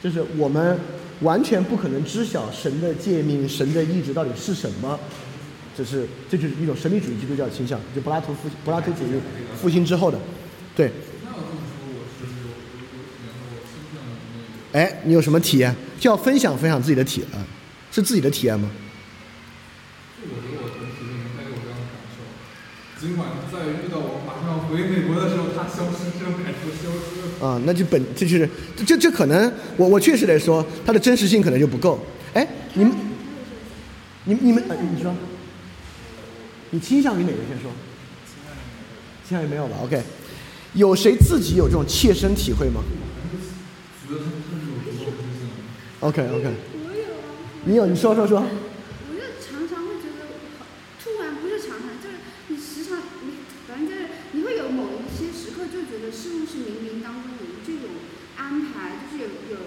[0.03, 0.79] 就是我们
[1.21, 4.99] 完全不可能知晓神的诫命、神的意志到底是什么。
[5.75, 9.07] 这是这就是一种神秘主义基督教倾向，就柏拉图复兴柏拉图主义
[9.59, 10.19] 复兴之后的，
[10.75, 10.91] 对。
[11.23, 14.60] 那要这么说，我是有有有体验过倾向的那个。
[14.73, 15.75] 哎，你有什么体验？
[15.99, 17.29] 就要分享分享自己的体验，
[17.91, 18.69] 是自己的体验吗？
[20.17, 22.23] 就我觉得我同事为什么带给我这样的感受？
[22.99, 27.45] 尽管在遇到我马上要回美国的时候，他消失，这种感受消失了。
[27.45, 28.49] 啊，那就本这就是
[28.85, 31.99] 这这可能我我确实得说，它的真实性可能就不够。
[32.33, 32.93] 哎，你们
[34.23, 35.13] 你们你们、呃、你说，
[36.69, 37.69] 你倾向于哪个先说？
[39.27, 40.01] 倾向于没有吧？OK，
[40.73, 42.81] 有谁自己有这种切身体会吗
[44.07, 45.55] 觉得他他是有足够自信的。
[46.01, 46.49] ？OK OK，
[46.83, 47.29] 我有啊，
[47.65, 48.41] 你有你说说说。
[48.41, 50.25] 我就常常会觉得，
[51.01, 52.15] 突然不是常常，就是
[52.47, 57.89] 你时常你反正就是你会有某一些时刻就觉得事物是冥冥当中有这种
[58.35, 59.57] 安排，就是有有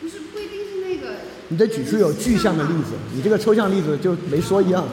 [0.00, 1.20] 不是不一定是那个。
[1.48, 4.88] 你得举出有具象的例子，你这个抽象例子就没说一样。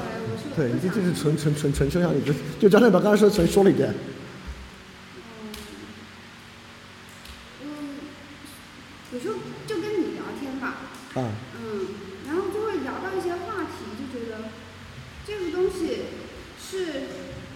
[0.56, 3.92] 对， 对，你这这是纯纯纯纯抽象例子，就张正把刚才说的纯说了一遍。
[7.64, 7.98] 嗯，
[9.14, 11.88] 有时候就跟你聊天吧，啊，嗯，
[12.28, 14.52] 然后就会聊到一些话题，就觉得
[15.26, 16.12] 这个东西
[16.60, 17.08] 是，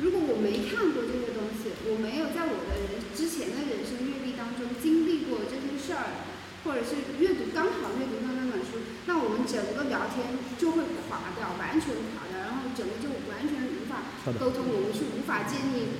[0.01, 6.31] 如果我没看过这些东西，我没有在我的人之前的人生阅历当中经历过这些事儿，
[6.63, 15.95] 或者是阅读刚好阅读到那本书，那我们整个聊天就会垮掉，完全垮掉，然后整个就完全无法好的沟通，我们是无法建立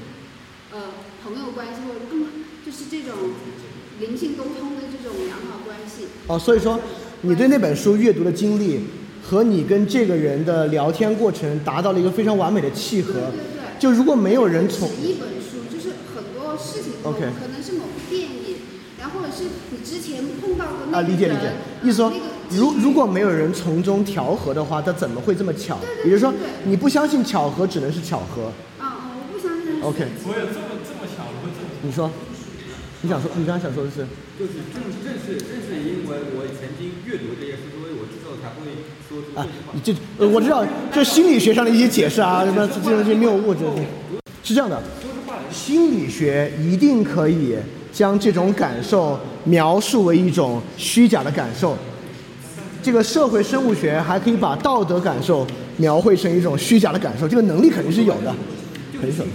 [0.71, 2.27] 呃朋友关系或者更
[2.65, 3.31] 就是这种
[3.99, 6.07] 灵性沟通的这种良好关系。
[6.27, 6.79] 哦，所以说
[7.21, 8.81] 你对那本书阅读的经历
[9.23, 13.13] 和你跟这个人的聊天过程达到了一个非常完美的契合。
[13.13, 13.79] 对对对。
[13.79, 18.57] 就如果没有人从一本书，就是很多事情 OK 可能是某部电影，
[18.99, 21.51] 然后或者是你之前碰到的那啊，理解理解，
[21.83, 22.11] 意思说，
[22.49, 25.77] 如如果没有人从中调和的话，它怎么会这么巧？
[25.81, 28.45] 对对也就是说你不相信巧合，只能是巧合。
[28.79, 29.81] 啊啊，我不相信。
[29.81, 32.09] OK 我有这么这么巧，我会这么你说，
[33.05, 33.97] 你想说，你刚刚想说的是？
[34.39, 38.65] 就是正正是正是因为我曾经阅读这些书，所以我之后才会
[39.07, 43.85] 说出这啊句话。，你这呃我知道，就心理学上的一些解释啊，什么这这些谬误，这些
[44.43, 44.81] 是这样的。
[45.51, 47.55] 心理学一定可以
[47.93, 51.77] 将这种感受描述为一种虚假的感受。
[52.81, 55.45] 这个社会生物学还可以把道德感受
[55.77, 58.33] 描绘成一种虚假的感受，这个能力肯定是有的，
[58.93, 59.31] 肯定是有的。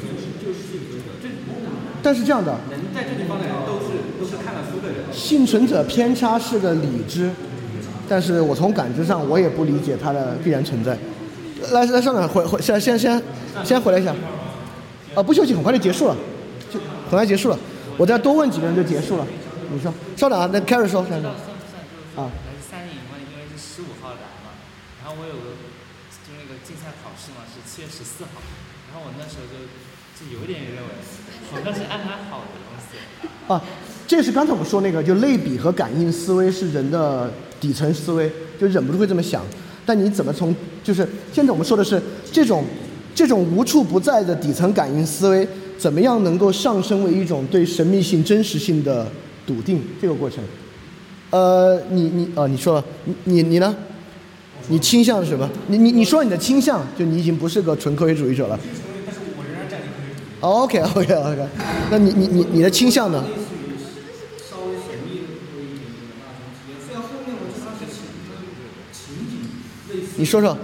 [2.03, 5.05] 但是这样的，能在这地方的人都是都是看了书的人。
[5.13, 7.31] 幸存者偏差是个理知，
[8.09, 10.99] 但是我从感知上我也不理解它的必然存在。
[11.73, 13.23] 来来，上长回回先先先
[13.63, 14.15] 先回来一下，
[15.15, 16.17] 啊，不休息很快就结束了，
[16.73, 17.59] 就很快结束了，
[17.99, 19.27] 我再多问几个人就结束了。
[19.71, 24.57] 你说，稍等啊，那 Carry 说，稍等算算算就啊来自三年以后，因为是十五号来嘛，
[25.05, 25.55] 然后我有个
[26.25, 28.41] 就那个竞赛考试嘛是七月十四号，
[28.91, 29.69] 然后我那时候就
[30.17, 30.91] 就有点认为
[31.53, 32.57] 好像是安排好的
[33.47, 33.63] 啊，
[34.07, 37.31] 这是刚才我们说那个，就类比和感应思维是人的
[37.61, 38.31] 底层思维，
[38.61, 39.43] 就忍不住会这么想。
[39.87, 42.65] 但你怎么从就是现在我们说的是这种
[43.15, 49.07] 这种无处不在的底层感应思维，怎么样能够上升为一种对神秘性、真实性的
[49.47, 50.43] 笃定这个过程？
[51.31, 53.75] 呃，你你呃，你说了，你你你呢？
[54.69, 55.49] 你倾向是什么？
[55.69, 58.59] 你你你说你的倾向，就你已经不是个纯科学主义者了。
[59.07, 60.30] 但是我仍然站立科学主义。
[60.41, 61.49] OK OK OK，
[61.91, 63.23] 那你你你你的倾向呢？
[64.49, 65.37] 稍微一点点的
[66.17, 66.49] 那种。
[66.81, 68.09] 虽然后面我知道是情
[68.91, 69.33] 情景
[69.91, 70.57] 类似，你说说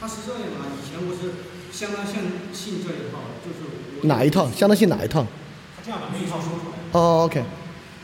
[0.00, 2.24] 他是这样啊，以前我是相当信
[2.54, 4.50] 信这一套，就是哪一套？
[4.50, 5.26] 相当信哪一套？
[5.76, 6.78] 他这样把那一套说出来。
[6.92, 7.44] 哦，OK，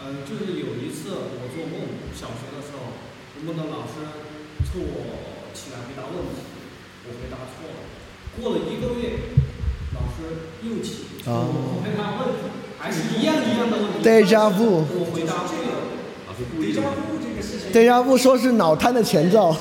[0.04, 4.04] 呃，就是有一次我做梦，小学的时候，我梦到老师
[4.68, 6.44] 抽我起来回答问题，
[7.08, 7.80] 我回答错了。
[8.36, 9.32] 过了一个月，
[9.96, 10.04] 老
[10.60, 12.28] 师又起，哦我跟他问，
[12.78, 14.02] 还是一样一样的问题。
[14.02, 15.88] Deja vu 我回答对了。
[16.38, 19.56] 迪迦布这个事情，对呀，不说是脑瘫的前兆，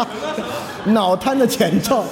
[0.92, 2.02] 脑瘫的前兆，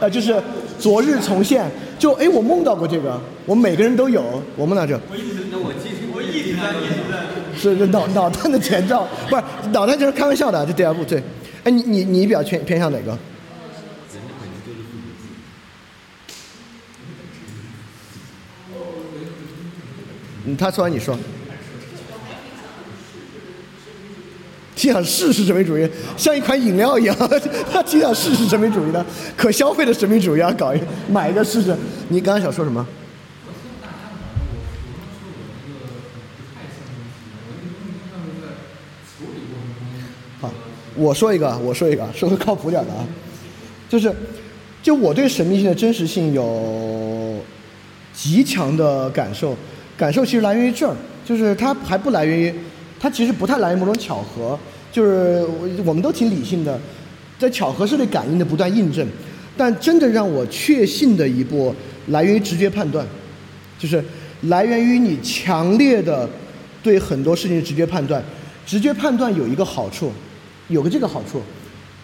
[0.00, 0.40] 呃，就是
[0.78, 1.68] 昨日重现，
[1.98, 4.22] 就哎，我梦到过这个，我们每个人都有，
[4.54, 4.96] 我梦到这，
[5.50, 7.18] 那我继续，我一直在一直在。
[7.56, 9.42] 是是脑脑瘫的前兆，不是
[9.72, 11.20] 脑瘫就是开玩笑的，就对呀，不对，
[11.64, 13.18] 哎，你你你比较偏偏向哪个？
[20.56, 21.18] 他说完你说。
[24.74, 27.16] 提倡事实神秘主义，像一款饮料一样，
[27.68, 29.04] 他提倡事实神秘主义的，
[29.36, 31.76] 可消费的神秘主义啊，搞一个买一个试试。
[32.10, 32.86] 你刚才想说什么？
[40.40, 40.48] 好，
[40.94, 43.04] 我说一个，我说一个，说个靠谱点的啊，
[43.88, 44.14] 就是，
[44.80, 47.42] 就我对神秘性的真实性有
[48.12, 49.56] 极强的感受，
[49.98, 50.94] 感受其实来源于这儿，
[51.26, 52.54] 就是它还不来源于，
[53.00, 54.56] 它其实不太来源于某种巧合，
[54.92, 56.78] 就是我我们都挺理性的，
[57.36, 59.04] 在巧合式的感应的不断印证，
[59.56, 61.74] 但真的让我确信的一步
[62.06, 63.04] 来源于直觉判断，
[63.76, 64.02] 就是
[64.42, 66.30] 来源于你强烈的
[66.80, 68.22] 对很多事情的直觉判断。
[68.64, 70.12] 直觉判断有一个好处，
[70.68, 71.40] 有个这个好处，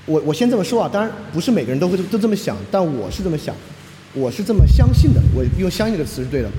[0.07, 3.55] 我我先这么说啊，当然不是每个人都会都这么想，但我是这么想，
[4.15, 6.51] 我是这么相信的，我用“相信”这个词是对的。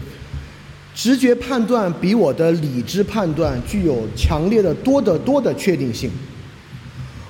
[0.95, 6.09] 直觉判断比我的理智判断具有强烈的多得多的确定性。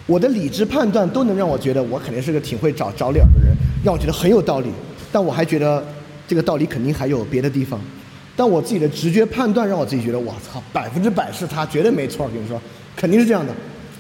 [0.06, 4.70] 我的理智判断都能让我觉得我肯定是个挺会找找理儿的人，让我觉得很有道理，
[5.12, 5.84] 但我还觉得
[6.28, 7.82] 这个道理肯定还有别的地方。
[8.36, 12.26] 但我自己的直觉判断让我自己觉得，我操，百分之百是他，绝对没错。
[12.26, 12.62] 我跟你说，
[12.96, 13.52] 肯定是这样的。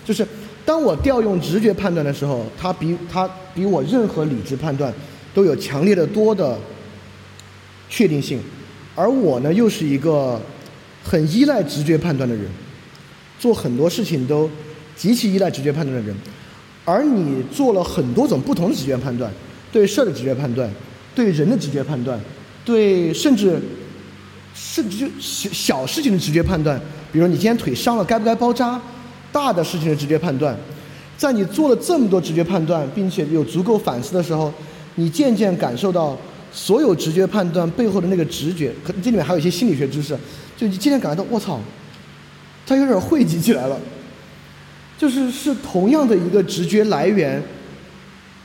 [0.05, 0.27] 就是
[0.63, 4.93] 当我调用直觉判断的时候，他比他比我任何理智判断
[5.33, 6.55] 都有强烈的多的
[7.89, 8.39] 确定性。
[8.95, 10.41] 而我呢，又是一个
[11.03, 12.45] 很依赖直觉判断的人，
[13.37, 14.49] 做很多事情都
[14.95, 16.15] 极其依赖直觉判断的人。
[16.85, 19.31] 而你做了很多种不同的直觉判断，
[19.71, 20.69] 对事儿的直觉判断，
[21.13, 22.19] 对人的直觉判断，
[22.63, 23.59] 对甚至。
[24.57, 26.79] 甚至就小小事情的直觉判断，
[27.11, 28.81] 比如你今天腿伤了该不该包扎，
[29.29, 30.57] 大的事情的直觉判断，
[31.17, 34.53] 在你做了这么多直觉判断，并且有足够反思的时候，
[34.95, 36.17] 你渐渐感受到
[36.55, 40.17] 所有直觉判断背后的那个直觉，可这里面还有一些心理学知识，
[40.55, 41.59] 就你渐渐感觉到我操，
[42.65, 43.77] 它有点汇集起来了，
[44.97, 47.43] 就是是同样的一个直觉来源，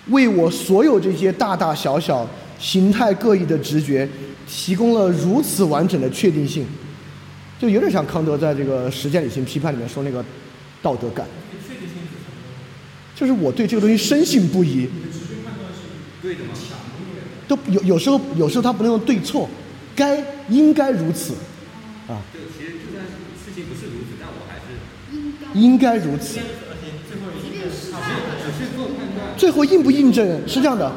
[0.08, 4.08] 为我所有这些大大小小、形态各异的直觉。
[4.52, 6.66] 提供了如此完整的确定性，
[7.60, 10.24] 就有点像康德在这个实践理性批判里面说那个
[10.82, 11.24] 道德感，
[13.14, 14.70] 就是我对这个东西深信不疑。
[14.78, 15.86] 你的直觉判断是
[16.20, 16.50] 对的吗？
[17.50, 19.48] 都有有时候有时候他不能用对错，
[19.96, 21.32] 该应该如此，
[22.06, 22.22] 啊。
[22.32, 23.04] 就其实就算
[23.44, 26.38] 事情不是如此，但我还是应该如此。
[29.36, 30.92] 最后印不印证是这样的。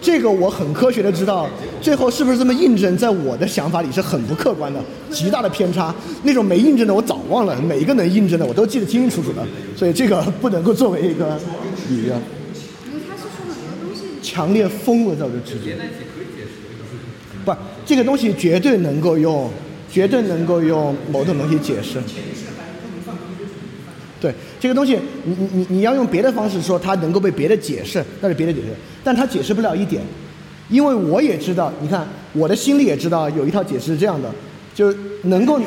[0.00, 1.48] 这个我很科学的知道，
[1.80, 5.92] 最后是不是这么印证，在我的想法里是很不客观的，极大的偏差。
[6.22, 9.44] 那种没印证的我早忘了，每一个能印证的我都记得清清楚楚的，
[9.74, 11.40] 所以这个不能够作为一个
[11.88, 12.20] 理论。
[14.28, 15.76] 强烈疯了，这个直觉。
[17.44, 17.54] 不，
[17.86, 19.50] 这个东西绝对能够用，
[19.90, 21.98] 绝对能够用某种东西解释。
[24.20, 28.66] 对这个东西，你你你你要用别的方式说，它能够被别的解释，那是别的解释，
[29.02, 30.02] 但它解释不了一点，
[30.68, 34.28] 因为我也知道，你看我的心里也知道有一套解释是这样的，
[34.74, 34.92] 就
[35.22, 35.60] 能够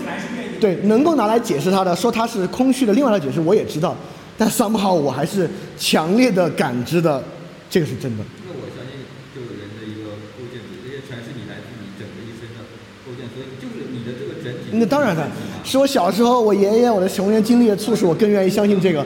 [0.60, 3.96] 对能够拿来解释它的，说它是空虚的，另外一套解释我也知道，
[4.38, 7.24] 但 somehow 我还是强烈的感知的，
[7.70, 8.24] 这个是真的。
[8.46, 9.00] 那我相信，
[9.34, 12.68] 就人的一个构建，这些全是你来自你整个一生的
[13.08, 14.61] 构建，所以就是你的这个整体。
[14.74, 15.28] 那当然了。
[15.64, 19.06] 是我小时候，我爷爷我的童年经历促使我更愿意相信这个。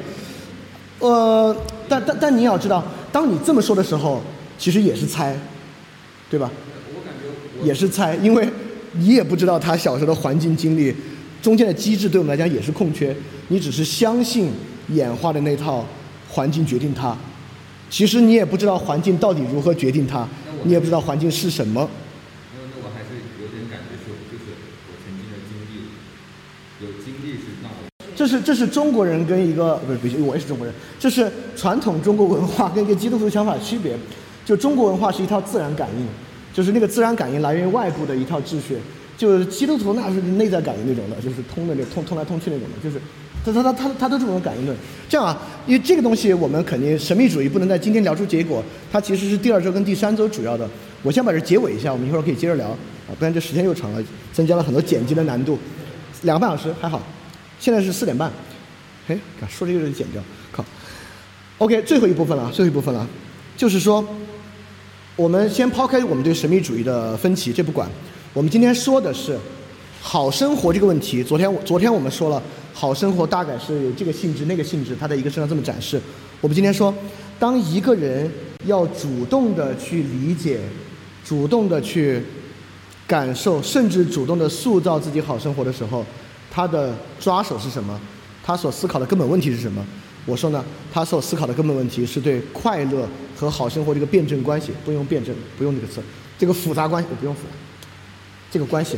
[0.99, 1.55] 呃，
[1.89, 4.21] 但但但你也要知道，当你这么说的时候，
[4.57, 5.37] 其实也是猜，
[6.29, 6.49] 对吧？
[6.95, 8.47] 我感觉也是猜，因为
[8.93, 10.95] 你也不知道他小时候的环境经历，
[11.41, 13.13] 中间的机制对我们来讲也是空缺。
[13.49, 14.49] 你只是相信
[14.89, 15.85] 演化的那套
[16.29, 17.15] 环境决定他，
[17.89, 20.25] 其实你也不知道环境到底如何决定他，
[20.63, 21.87] 你也不知道环境是什么。
[28.25, 33.95] 这是这是中国人跟一个不是不是我也是中国人，这是传统中国文化跟一个基督徒想法区别。
[34.43, 36.07] 就中国文化是一套自然感应，
[36.51, 38.77] 就是那个自然感应来源于外部的一套秩序。
[39.15, 42.99] 就基督徒那是内在感应那种的，就是通的那通通来通去那种的，就是
[43.45, 44.75] 他他他他他都是这种感应论。
[45.07, 50.67] 这样啊，因为这个东西我们肯定神秘主义不能在今天聊出结果，它其实是第二周跟第三周主要的。
[51.03, 55.59] 我先把这结尾一下，我们一会儿可以接着聊啊，不然这时间又长了，增加了很多剪辑的难度。
[56.23, 56.99] 两个半小时还好。
[57.59, 58.31] 现在是四点半，
[59.07, 59.17] 哎，
[59.49, 60.63] 说这个就剪掉，靠。
[61.57, 63.07] OK，最后一部分了，最后一部分了，
[63.55, 64.05] 就是说，
[65.15, 67.89] 我们先抛开我们对神秘主义的分歧，这不管。
[68.33, 69.37] 我们今天说的是
[70.01, 71.23] 好生活这个问题。
[71.23, 72.43] 昨天我昨天我们说了，
[72.73, 76.01] 好生活大概是有这个性质那个性质，它在一个身上这么展示。
[76.41, 76.93] 我们今天说，
[77.39, 78.29] 当一个人
[78.65, 80.59] 要主动的去理解，
[81.23, 82.21] 主动的去
[83.07, 86.05] 感受，甚至主动的塑造自己好生活的时候，
[86.55, 87.99] 他的抓手是什么？
[88.41, 89.85] 他所思考的根本问题是什么？
[90.25, 96.01] 我说呢，他所思考的根本问题是对快乐和好生活这个辩证关系，不用辩证，不用这个词，
[96.37, 97.49] 这个复杂关系我不用复杂，
[98.49, 98.97] 这个关系。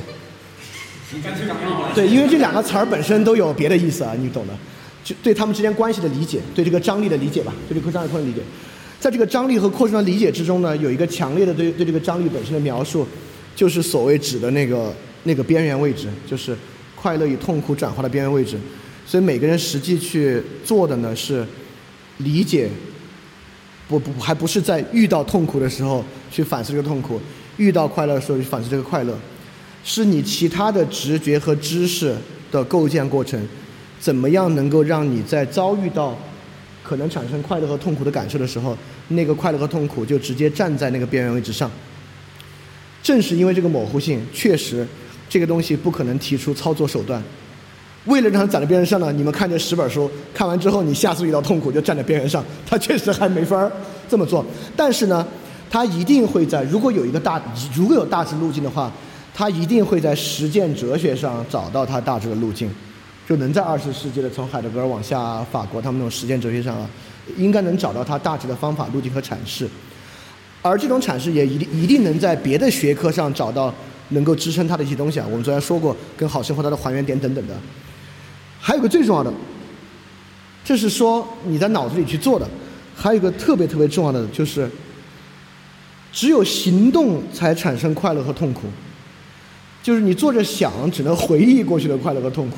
[1.96, 4.54] 对，因为这两个词儿本身都有别的意思啊，你懂的。
[5.04, 8.44] 就对他们之间关系的理解，对这个张力的理解吧，对这个张力扩张的理解。
[9.00, 13.08] 在这个张力和扩张的理解之中呢，有一个强烈的对对这个张力本身的描述，
[13.56, 16.56] 就是所谓指的那个那个边缘位置，就是
[17.00, 18.58] 快乐与痛苦转化的边缘位置。
[19.06, 21.46] 所以每个人实际去做的呢是
[22.18, 22.70] 理解，
[23.88, 27.22] 不不还不是在遇到痛苦的时候去反思这个痛苦，
[27.56, 29.18] 遇到快乐的时候去反思这个快乐，
[29.84, 32.14] 是你其他的直觉和知识
[32.52, 33.42] 的构建过程，
[34.00, 36.18] 怎么样能够让你在遭遇到
[36.84, 38.78] 可能产生快乐和痛苦的感受的时候，
[39.10, 41.72] 那个快乐和痛苦就直接站在那个边缘位置上。
[43.02, 44.86] 正是因为这个模糊性，确实
[45.30, 47.22] 这个东西不可能提出操作手段。
[48.06, 53.70] 为了让它站在边缘上呢，你们看这十本书，看完之后你下次遇到痛苦就站在边缘上， 它确实还没法儿
[54.08, 54.46] 这么做。
[54.78, 55.28] 但是呢，
[55.70, 57.42] 它一定会在如果有一个大
[57.76, 58.90] 如果有大致路径的话，
[59.36, 62.70] 它一定会在实践哲学上找到它大致的路径，
[63.28, 66.90] 就能在二十世纪的从海德格尔往下法国他们那种实践哲学上啊，
[67.36, 69.68] 应该能找到它大致的方法路径和阐释。
[70.62, 73.74] 而这种阐释也一定一定能在别的学科上找到
[74.10, 75.26] 能够支撑它的一些东西啊。
[75.30, 77.56] 我们昨天说过，跟好生活它的还原点等等的。
[78.60, 79.32] 还有个最重要的，
[80.64, 82.48] 这是说你在脑子里去做的。
[82.96, 84.68] 还有一个特别特别重要的就是，
[86.12, 88.64] 只有行动才产生快乐和痛苦。
[89.84, 92.58] 就是你坐着想，只能回忆过去的快乐和痛苦；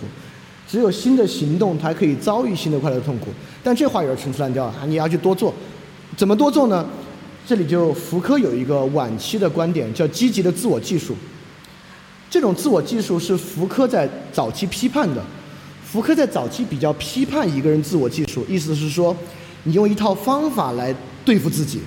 [0.67, 3.27] 只有新的行动，才可以遭遇新的快乐痛苦。
[3.61, 4.75] 但这话有点陈词滥调啊！
[4.87, 5.53] 你要去多做，
[6.15, 6.83] 怎么多做呢？
[7.45, 11.15] 这里就福柯有一个晚期的观点，叫积极的自我技术。
[12.29, 15.23] 这种自我技术是福柯在早期批判的。
[15.83, 19.15] 福柯在早期比较批判一个人自我技术，意思是说，
[19.63, 20.93] 你用一套方法来
[21.25, 21.79] 对付自己。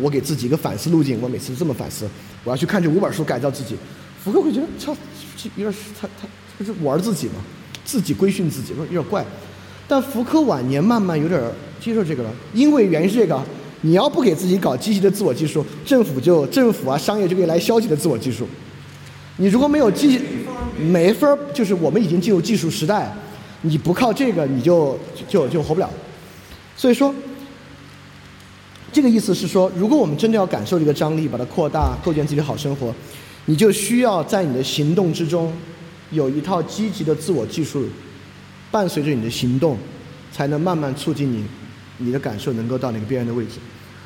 [0.00, 2.08] 我给自己一个反思路径，我每次这么反思，
[2.44, 3.76] 我要去看这五本书改造自己。
[4.22, 4.96] 福柯会觉得，操，
[5.36, 7.34] 这有点他他他是玩自己嘛，
[7.84, 9.22] 自己规训自己，有点怪。
[9.88, 11.38] 但福柯晚年慢慢有点
[11.78, 13.42] 接受这个了，因为原因是这个，
[13.80, 18.46] 你要不给自己搞积极的自我技术，政府就政府啊商业就可以来消极的自我技术。
[19.36, 20.20] 你如果没有技，
[20.78, 23.12] 没法儿，就是我们已经进入技术时代。
[23.62, 25.88] 你不靠这个，你就就就活不了。
[26.76, 27.14] 所以说，
[28.92, 32.92] 这个意思是说，如果我们真的要感受这个张力，把它扩大，构建自己的好生活，
[33.44, 35.52] 你就需要在你的行动之中
[36.10, 37.86] 有一套积极的自我技术，
[38.72, 39.78] 伴随着你的行动，
[40.32, 41.44] 才能慢慢促进你
[41.98, 43.52] 你的感受能够到那个边缘的位置。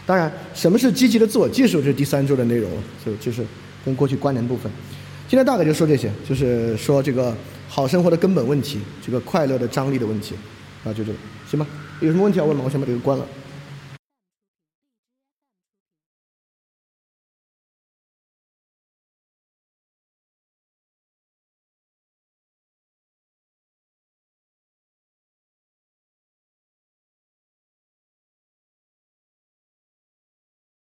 [0.04, 1.78] 当然，什么是积极的自我技术？
[1.78, 2.70] 这是第三周的内容，
[3.04, 3.42] 就就是
[3.84, 4.70] 跟过去关联部分。
[5.28, 7.34] 今天大概就说这些，就是说这个。
[7.68, 10.36] 好生活的根本问题，这个快乐的张力的问题，
[10.84, 11.18] 啊，就这个，
[11.50, 11.66] 行吧？
[12.00, 12.62] 有什么问题要问吗？
[12.64, 13.26] 我先把这个关了。